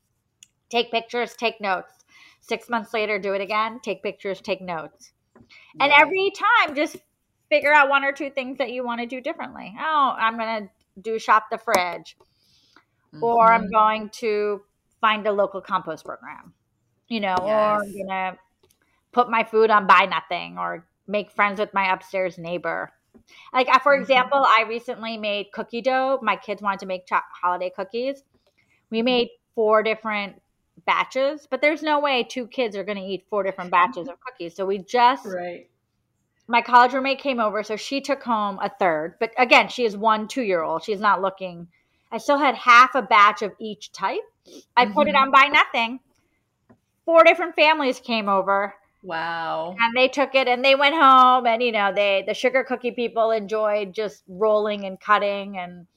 Take 0.69 0.91
pictures, 0.91 1.35
take 1.35 1.61
notes. 1.61 1.93
Six 2.41 2.69
months 2.69 2.93
later, 2.93 3.19
do 3.19 3.33
it 3.33 3.41
again, 3.41 3.79
take 3.83 4.01
pictures, 4.03 4.41
take 4.41 4.61
notes. 4.61 5.11
And 5.79 5.91
every 5.91 6.31
time, 6.31 6.75
just 6.75 6.97
figure 7.49 7.73
out 7.73 7.89
one 7.89 8.03
or 8.03 8.11
two 8.11 8.29
things 8.29 8.57
that 8.57 8.71
you 8.71 8.83
want 8.83 9.01
to 9.01 9.07
do 9.07 9.21
differently. 9.21 9.73
Oh, 9.79 10.15
I'm 10.17 10.37
going 10.37 10.63
to 10.63 10.69
do 11.01 11.19
shop 11.19 11.45
the 11.51 11.57
fridge, 11.57 12.17
mm-hmm. 13.13 13.23
or 13.23 13.51
I'm 13.51 13.63
mm-hmm. 13.63 13.71
going 13.71 14.09
to 14.15 14.61
find 14.99 15.25
a 15.27 15.31
local 15.31 15.61
compost 15.61 16.05
program, 16.05 16.53
you 17.07 17.19
know, 17.19 17.35
yes. 17.39 17.47
or 17.47 17.83
I'm 17.83 17.93
going 17.93 18.07
to 18.07 18.37
put 19.11 19.29
my 19.29 19.43
food 19.43 19.69
on 19.69 19.87
Buy 19.87 20.05
Nothing, 20.05 20.57
or 20.57 20.87
make 21.07 21.31
friends 21.31 21.59
with 21.59 21.73
my 21.73 21.91
upstairs 21.93 22.37
neighbor. 22.37 22.91
Like, 23.53 23.67
uh, 23.69 23.79
for 23.79 23.93
mm-hmm. 23.93 24.03
example, 24.03 24.45
I 24.45 24.65
recently 24.67 25.17
made 25.17 25.51
cookie 25.51 25.81
dough. 25.81 26.19
My 26.21 26.35
kids 26.35 26.61
wanted 26.61 26.79
to 26.81 26.85
make 26.85 27.07
holiday 27.09 27.71
cookies. 27.75 28.23
We 28.89 29.01
made 29.01 29.29
four 29.55 29.83
different 29.83 30.41
batches, 30.85 31.47
but 31.49 31.61
there's 31.61 31.83
no 31.83 31.99
way 31.99 32.23
two 32.23 32.47
kids 32.47 32.75
are 32.75 32.83
going 32.83 32.97
to 32.97 33.03
eat 33.03 33.25
four 33.29 33.43
different 33.43 33.71
batches 33.71 34.07
of 34.07 34.19
cookies. 34.21 34.55
So 34.55 34.65
we 34.65 34.79
just 34.79 35.25
right. 35.25 35.69
My 36.49 36.61
college 36.61 36.93
roommate 36.93 37.19
came 37.19 37.41
over, 37.41 37.61
so 37.61 37.75
she 37.75 37.99
took 37.99 38.23
home 38.23 38.57
a 38.61 38.69
third. 38.79 39.15
But 39.19 39.31
again, 39.37 39.67
she 39.67 39.83
is 39.83 39.97
one 39.97 40.27
two 40.27 40.43
year 40.43 40.61
old. 40.61 40.83
She's 40.83 41.01
not 41.01 41.21
looking. 41.21 41.67
I 42.09 42.19
still 42.19 42.37
had 42.37 42.55
half 42.55 42.95
a 42.95 43.01
batch 43.01 43.41
of 43.41 43.51
each 43.59 43.91
type. 43.91 44.21
I 44.77 44.85
mm-hmm. 44.85 44.93
put 44.93 45.07
it 45.07 45.15
mm-hmm. 45.15 45.23
on 45.23 45.31
Buy 45.31 45.49
Nothing. 45.51 45.99
Four 47.03 47.25
different 47.25 47.55
families 47.55 47.99
came 47.99 48.29
over. 48.29 48.73
Wow. 49.03 49.75
And 49.79 49.95
they 49.95 50.07
took 50.07 50.35
it 50.35 50.47
and 50.47 50.63
they 50.63 50.75
went 50.75 50.95
home 50.95 51.45
and 51.45 51.61
you 51.61 51.71
know, 51.71 51.93
they 51.93 52.23
the 52.27 52.33
sugar 52.33 52.63
cookie 52.63 52.91
people 52.91 53.31
enjoyed 53.31 53.93
just 53.93 54.23
rolling 54.27 54.85
and 54.85 54.99
cutting 54.99 55.57
and 55.57 55.87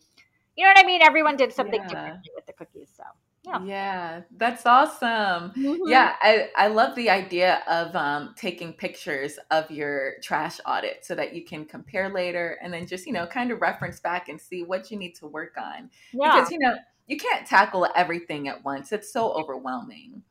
you 0.57 0.65
know 0.65 0.71
what 0.71 0.85
I 0.85 0.87
mean? 0.87 1.01
Everyone 1.03 1.37
did 1.37 1.53
something 1.53 1.81
yeah. 1.81 1.89
differently 1.89 2.31
with 2.35 2.47
the 2.47 2.53
cookies. 2.53 2.91
So 2.95 3.05
yeah. 3.45 3.65
yeah, 3.65 4.21
that's 4.37 4.67
awesome. 4.67 5.53
Mm-hmm. 5.53 5.89
Yeah, 5.89 6.15
I, 6.21 6.51
I 6.57 6.67
love 6.67 6.95
the 6.95 7.09
idea 7.09 7.63
of 7.67 7.97
um, 7.97 8.35
taking 8.37 8.75
pictures 8.75 9.39
of 9.51 9.71
your 9.71 10.15
trash 10.23 10.61
audit 10.67 11.05
so 11.05 11.15
that 11.15 11.35
you 11.35 11.45
can 11.45 11.65
compare 11.65 12.13
later 12.13 12.59
and 12.63 12.73
then 12.73 12.87
just, 12.87 13.07
you 13.07 13.15
know, 13.15 13.27
kind 13.27 13.51
of 13.51 13.63
reference 13.63 13.99
back 14.01 14.29
and 14.29 14.39
see 14.39 14.63
what 14.63 14.91
you 14.91 14.99
need 14.99 15.15
to 15.17 15.27
work 15.27 15.55
on. 15.57 15.91
Yeah. 16.13 16.35
Because, 16.35 16.51
you 16.51 16.59
know, 16.59 16.75
you 17.07 17.17
can't 17.17 17.47
tackle 17.47 17.89
everything 17.97 18.49
at 18.49 18.63
once. 18.63 18.93
It's 18.93 19.11
so 19.11 19.33
overwhelming. 19.33 20.23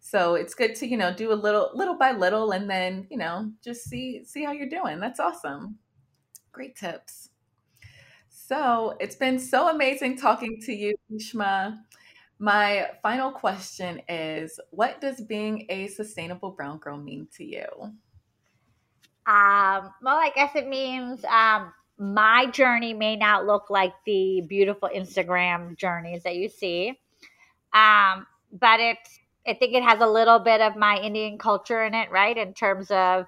So 0.00 0.34
it's 0.34 0.54
good 0.54 0.74
to, 0.76 0.86
you 0.86 0.96
know, 0.96 1.12
do 1.14 1.32
a 1.32 1.34
little 1.34 1.70
little 1.74 1.96
by 1.96 2.12
little 2.12 2.52
and 2.52 2.68
then, 2.68 3.06
you 3.10 3.18
know, 3.18 3.52
just 3.62 3.84
see 3.84 4.24
see 4.24 4.42
how 4.42 4.52
you're 4.52 4.68
doing. 4.68 4.98
That's 4.98 5.20
awesome. 5.20 5.78
Great 6.52 6.74
tips. 6.74 7.28
So 8.30 8.96
it's 8.98 9.14
been 9.14 9.38
so 9.38 9.68
amazing 9.68 10.16
talking 10.16 10.58
to 10.62 10.72
you, 10.72 10.96
Ushma. 11.12 11.78
My 12.38 12.88
final 13.02 13.30
question 13.30 14.00
is 14.08 14.58
What 14.70 15.00
does 15.00 15.20
being 15.20 15.66
a 15.68 15.86
sustainable 15.88 16.50
brown 16.50 16.78
girl 16.78 16.96
mean 16.96 17.28
to 17.36 17.44
you? 17.44 17.66
Um, 19.26 19.92
well, 20.02 20.16
I 20.16 20.32
guess 20.34 20.56
it 20.56 20.66
means 20.66 21.24
um, 21.26 21.72
my 21.98 22.46
journey 22.46 22.94
may 22.94 23.14
not 23.14 23.46
look 23.46 23.68
like 23.68 23.92
the 24.06 24.42
beautiful 24.48 24.88
Instagram 24.88 25.76
journeys 25.76 26.22
that 26.22 26.36
you 26.36 26.48
see. 26.48 26.98
Um, 27.74 28.26
but 28.50 28.80
it's, 28.80 29.20
I 29.50 29.54
think 29.54 29.74
it 29.74 29.82
has 29.82 30.00
a 30.00 30.06
little 30.06 30.38
bit 30.38 30.60
of 30.60 30.76
my 30.76 30.98
Indian 30.98 31.38
culture 31.38 31.82
in 31.82 31.94
it, 31.94 32.10
right? 32.10 32.36
In 32.36 32.54
terms 32.54 32.90
of 32.90 33.26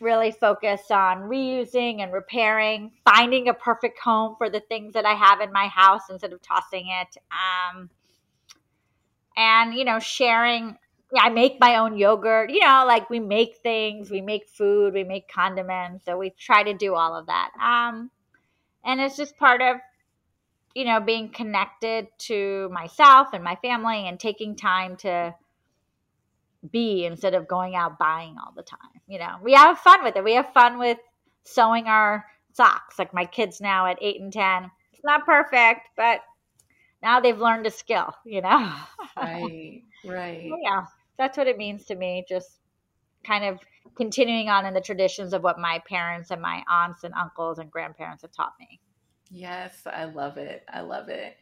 really 0.00 0.30
focus 0.30 0.82
on 0.90 1.22
reusing 1.22 2.02
and 2.02 2.12
repairing, 2.12 2.92
finding 3.04 3.48
a 3.48 3.54
perfect 3.54 3.98
home 3.98 4.34
for 4.36 4.50
the 4.50 4.60
things 4.60 4.92
that 4.92 5.06
I 5.06 5.14
have 5.14 5.40
in 5.40 5.52
my 5.52 5.68
house 5.68 6.02
instead 6.10 6.34
of 6.34 6.42
tossing 6.42 6.88
it. 6.88 7.16
Um, 7.32 7.88
and 9.36 9.74
you 9.74 9.84
know 9.84 9.98
sharing 9.98 10.76
yeah, 11.12 11.22
I 11.22 11.28
make 11.30 11.60
my 11.60 11.76
own 11.76 11.96
yogurt. 11.96 12.50
You 12.50 12.60
know, 12.60 12.84
like 12.86 13.08
we 13.08 13.20
make 13.20 13.58
things, 13.62 14.10
we 14.10 14.20
make 14.20 14.48
food, 14.48 14.92
we 14.92 15.04
make 15.04 15.28
condiments. 15.28 16.04
So 16.04 16.18
we 16.18 16.30
try 16.30 16.64
to 16.64 16.74
do 16.74 16.94
all 16.94 17.16
of 17.16 17.26
that. 17.26 17.50
Um, 17.62 18.10
and 18.84 19.00
it's 19.00 19.16
just 19.16 19.36
part 19.36 19.62
of, 19.62 19.76
you 20.74 20.84
know, 20.84 21.00
being 21.00 21.28
connected 21.28 22.08
to 22.18 22.68
myself 22.72 23.28
and 23.32 23.44
my 23.44 23.54
family 23.62 24.08
and 24.08 24.18
taking 24.18 24.56
time 24.56 24.96
to 24.96 25.32
be 26.70 27.04
instead 27.04 27.34
of 27.34 27.48
going 27.48 27.74
out 27.74 27.98
buying 27.98 28.36
all 28.38 28.52
the 28.54 28.62
time. 28.62 28.78
You 29.06 29.18
know, 29.18 29.36
we 29.42 29.52
have 29.54 29.78
fun 29.78 30.02
with 30.02 30.16
it. 30.16 30.24
We 30.24 30.34
have 30.34 30.52
fun 30.52 30.78
with 30.78 30.98
sewing 31.44 31.86
our 31.86 32.24
socks. 32.52 32.98
Like 32.98 33.14
my 33.14 33.24
kids 33.24 33.60
now 33.60 33.86
at 33.86 33.98
eight 34.00 34.20
and 34.20 34.32
10. 34.32 34.70
It's 34.92 35.04
not 35.04 35.26
perfect, 35.26 35.88
but 35.96 36.20
now 37.02 37.20
they've 37.20 37.38
learned 37.38 37.66
a 37.66 37.70
skill, 37.70 38.12
you 38.24 38.40
know? 38.40 38.72
right, 39.16 39.82
right. 40.04 40.52
yeah, 40.62 40.84
that's 41.18 41.36
what 41.36 41.46
it 41.46 41.58
means 41.58 41.84
to 41.86 41.94
me. 41.94 42.24
Just 42.28 42.60
kind 43.24 43.44
of 43.44 43.58
continuing 43.96 44.48
on 44.48 44.66
in 44.66 44.74
the 44.74 44.80
traditions 44.80 45.32
of 45.32 45.42
what 45.42 45.58
my 45.58 45.80
parents 45.88 46.30
and 46.30 46.40
my 46.40 46.62
aunts 46.70 47.04
and 47.04 47.14
uncles 47.14 47.58
and 47.58 47.70
grandparents 47.70 48.22
have 48.22 48.32
taught 48.32 48.54
me. 48.58 48.80
Yes, 49.30 49.82
I 49.86 50.04
love 50.04 50.36
it. 50.36 50.64
I 50.68 50.80
love 50.80 51.08
it. 51.08 51.36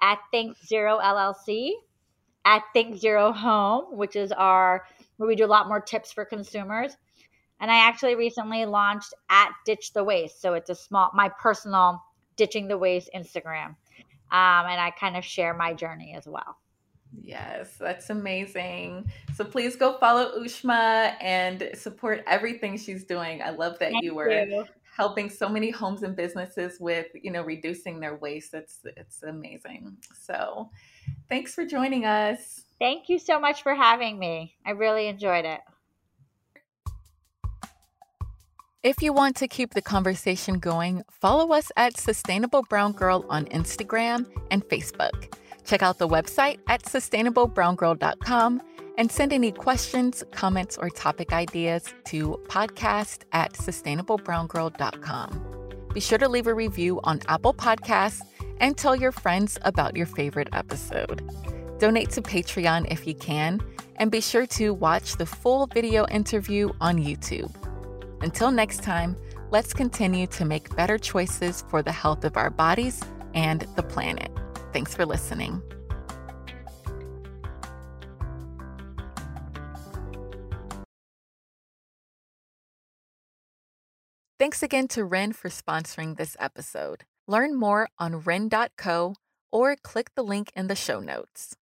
at 0.00 0.18
thinkzerollc 0.32 1.72
at 2.44 2.62
Think 2.72 2.96
Zero 2.96 3.32
Home, 3.32 3.96
which 3.96 4.16
is 4.16 4.32
our 4.32 4.84
where 5.16 5.28
we 5.28 5.36
do 5.36 5.44
a 5.44 5.46
lot 5.46 5.68
more 5.68 5.80
tips 5.80 6.12
for 6.12 6.24
consumers. 6.24 6.96
And 7.60 7.70
I 7.70 7.88
actually 7.88 8.16
recently 8.16 8.66
launched 8.66 9.14
at 9.30 9.52
Ditch 9.64 9.92
the 9.92 10.02
Waste. 10.04 10.42
So 10.42 10.54
it's 10.54 10.70
a 10.70 10.74
small, 10.74 11.10
my 11.14 11.30
personal 11.40 12.02
Ditching 12.36 12.66
the 12.68 12.76
Waste 12.76 13.08
Instagram. 13.14 13.76
Um, 14.30 14.66
and 14.66 14.80
I 14.80 14.92
kind 14.98 15.16
of 15.16 15.24
share 15.24 15.54
my 15.54 15.72
journey 15.72 16.14
as 16.16 16.26
well. 16.26 16.58
Yes, 17.12 17.76
that's 17.78 18.10
amazing. 18.10 19.10
So 19.34 19.44
please 19.44 19.76
go 19.76 19.98
follow 19.98 20.38
Ushma 20.38 21.14
and 21.20 21.70
support 21.74 22.22
everything 22.26 22.76
she's 22.76 23.04
doing. 23.04 23.42
I 23.42 23.50
love 23.50 23.78
that 23.80 23.92
Thank 23.92 24.04
you 24.04 24.14
were 24.14 24.30
you. 24.30 24.64
helping 24.96 25.30
so 25.30 25.48
many 25.48 25.70
homes 25.70 26.02
and 26.02 26.14
businesses 26.14 26.78
with, 26.80 27.06
you 27.14 27.30
know, 27.30 27.42
reducing 27.42 28.00
their 28.00 28.16
waste. 28.16 28.54
It's 28.54 28.80
it's 28.96 29.22
amazing. 29.22 29.96
So, 30.20 30.70
thanks 31.28 31.54
for 31.54 31.64
joining 31.64 32.04
us. 32.04 32.64
Thank 32.78 33.08
you 33.08 33.18
so 33.18 33.40
much 33.40 33.62
for 33.62 33.74
having 33.74 34.18
me. 34.18 34.54
I 34.64 34.70
really 34.70 35.06
enjoyed 35.06 35.44
it. 35.44 35.60
If 38.82 39.02
you 39.02 39.12
want 39.12 39.34
to 39.38 39.48
keep 39.48 39.74
the 39.74 39.82
conversation 39.82 40.60
going, 40.60 41.02
follow 41.10 41.52
us 41.52 41.72
at 41.76 41.96
Sustainable 41.96 42.62
Brown 42.68 42.92
Girl 42.92 43.24
on 43.28 43.46
Instagram 43.46 44.26
and 44.52 44.64
Facebook. 44.64 45.34
Check 45.66 45.82
out 45.82 45.98
the 45.98 46.08
website 46.08 46.60
at 46.68 46.84
sustainablebrown.girl.com 46.84 48.62
and 48.98 49.12
send 49.12 49.32
any 49.32 49.52
questions, 49.52 50.24
comments, 50.30 50.78
or 50.78 50.88
topic 50.88 51.32
ideas 51.32 51.92
to 52.04 52.40
podcast 52.46 53.24
at 53.32 53.52
sustainablebrown.girl.com. 53.54 55.88
Be 55.92 56.00
sure 56.00 56.18
to 56.18 56.28
leave 56.28 56.46
a 56.46 56.54
review 56.54 57.00
on 57.04 57.20
Apple 57.28 57.52
Podcasts 57.52 58.22
and 58.60 58.76
tell 58.76 58.94
your 58.94 59.12
friends 59.12 59.58
about 59.62 59.96
your 59.96 60.06
favorite 60.06 60.48
episode. 60.52 61.28
Donate 61.78 62.10
to 62.10 62.22
Patreon 62.22 62.90
if 62.90 63.06
you 63.06 63.14
can, 63.14 63.60
and 63.96 64.10
be 64.10 64.20
sure 64.20 64.46
to 64.46 64.72
watch 64.72 65.16
the 65.16 65.26
full 65.26 65.66
video 65.66 66.06
interview 66.06 66.70
on 66.80 66.98
YouTube. 66.98 67.52
Until 68.22 68.50
next 68.50 68.82
time, 68.82 69.16
let's 69.50 69.74
continue 69.74 70.26
to 70.28 70.44
make 70.44 70.74
better 70.74 70.96
choices 70.96 71.64
for 71.68 71.82
the 71.82 71.92
health 71.92 72.24
of 72.24 72.36
our 72.36 72.50
bodies 72.50 73.02
and 73.34 73.66
the 73.76 73.82
planet. 73.82 74.30
Thanks 74.76 74.94
for 74.94 75.06
listening. 75.06 75.62
Thanks 84.38 84.62
again 84.62 84.86
to 84.88 85.02
Wren 85.06 85.32
for 85.32 85.48
sponsoring 85.48 86.18
this 86.18 86.36
episode. 86.38 87.04
Learn 87.26 87.58
more 87.58 87.88
on 87.98 88.20
wren.co 88.20 89.14
or 89.50 89.76
click 89.76 90.14
the 90.14 90.22
link 90.22 90.52
in 90.54 90.66
the 90.66 90.76
show 90.76 91.00
notes. 91.00 91.56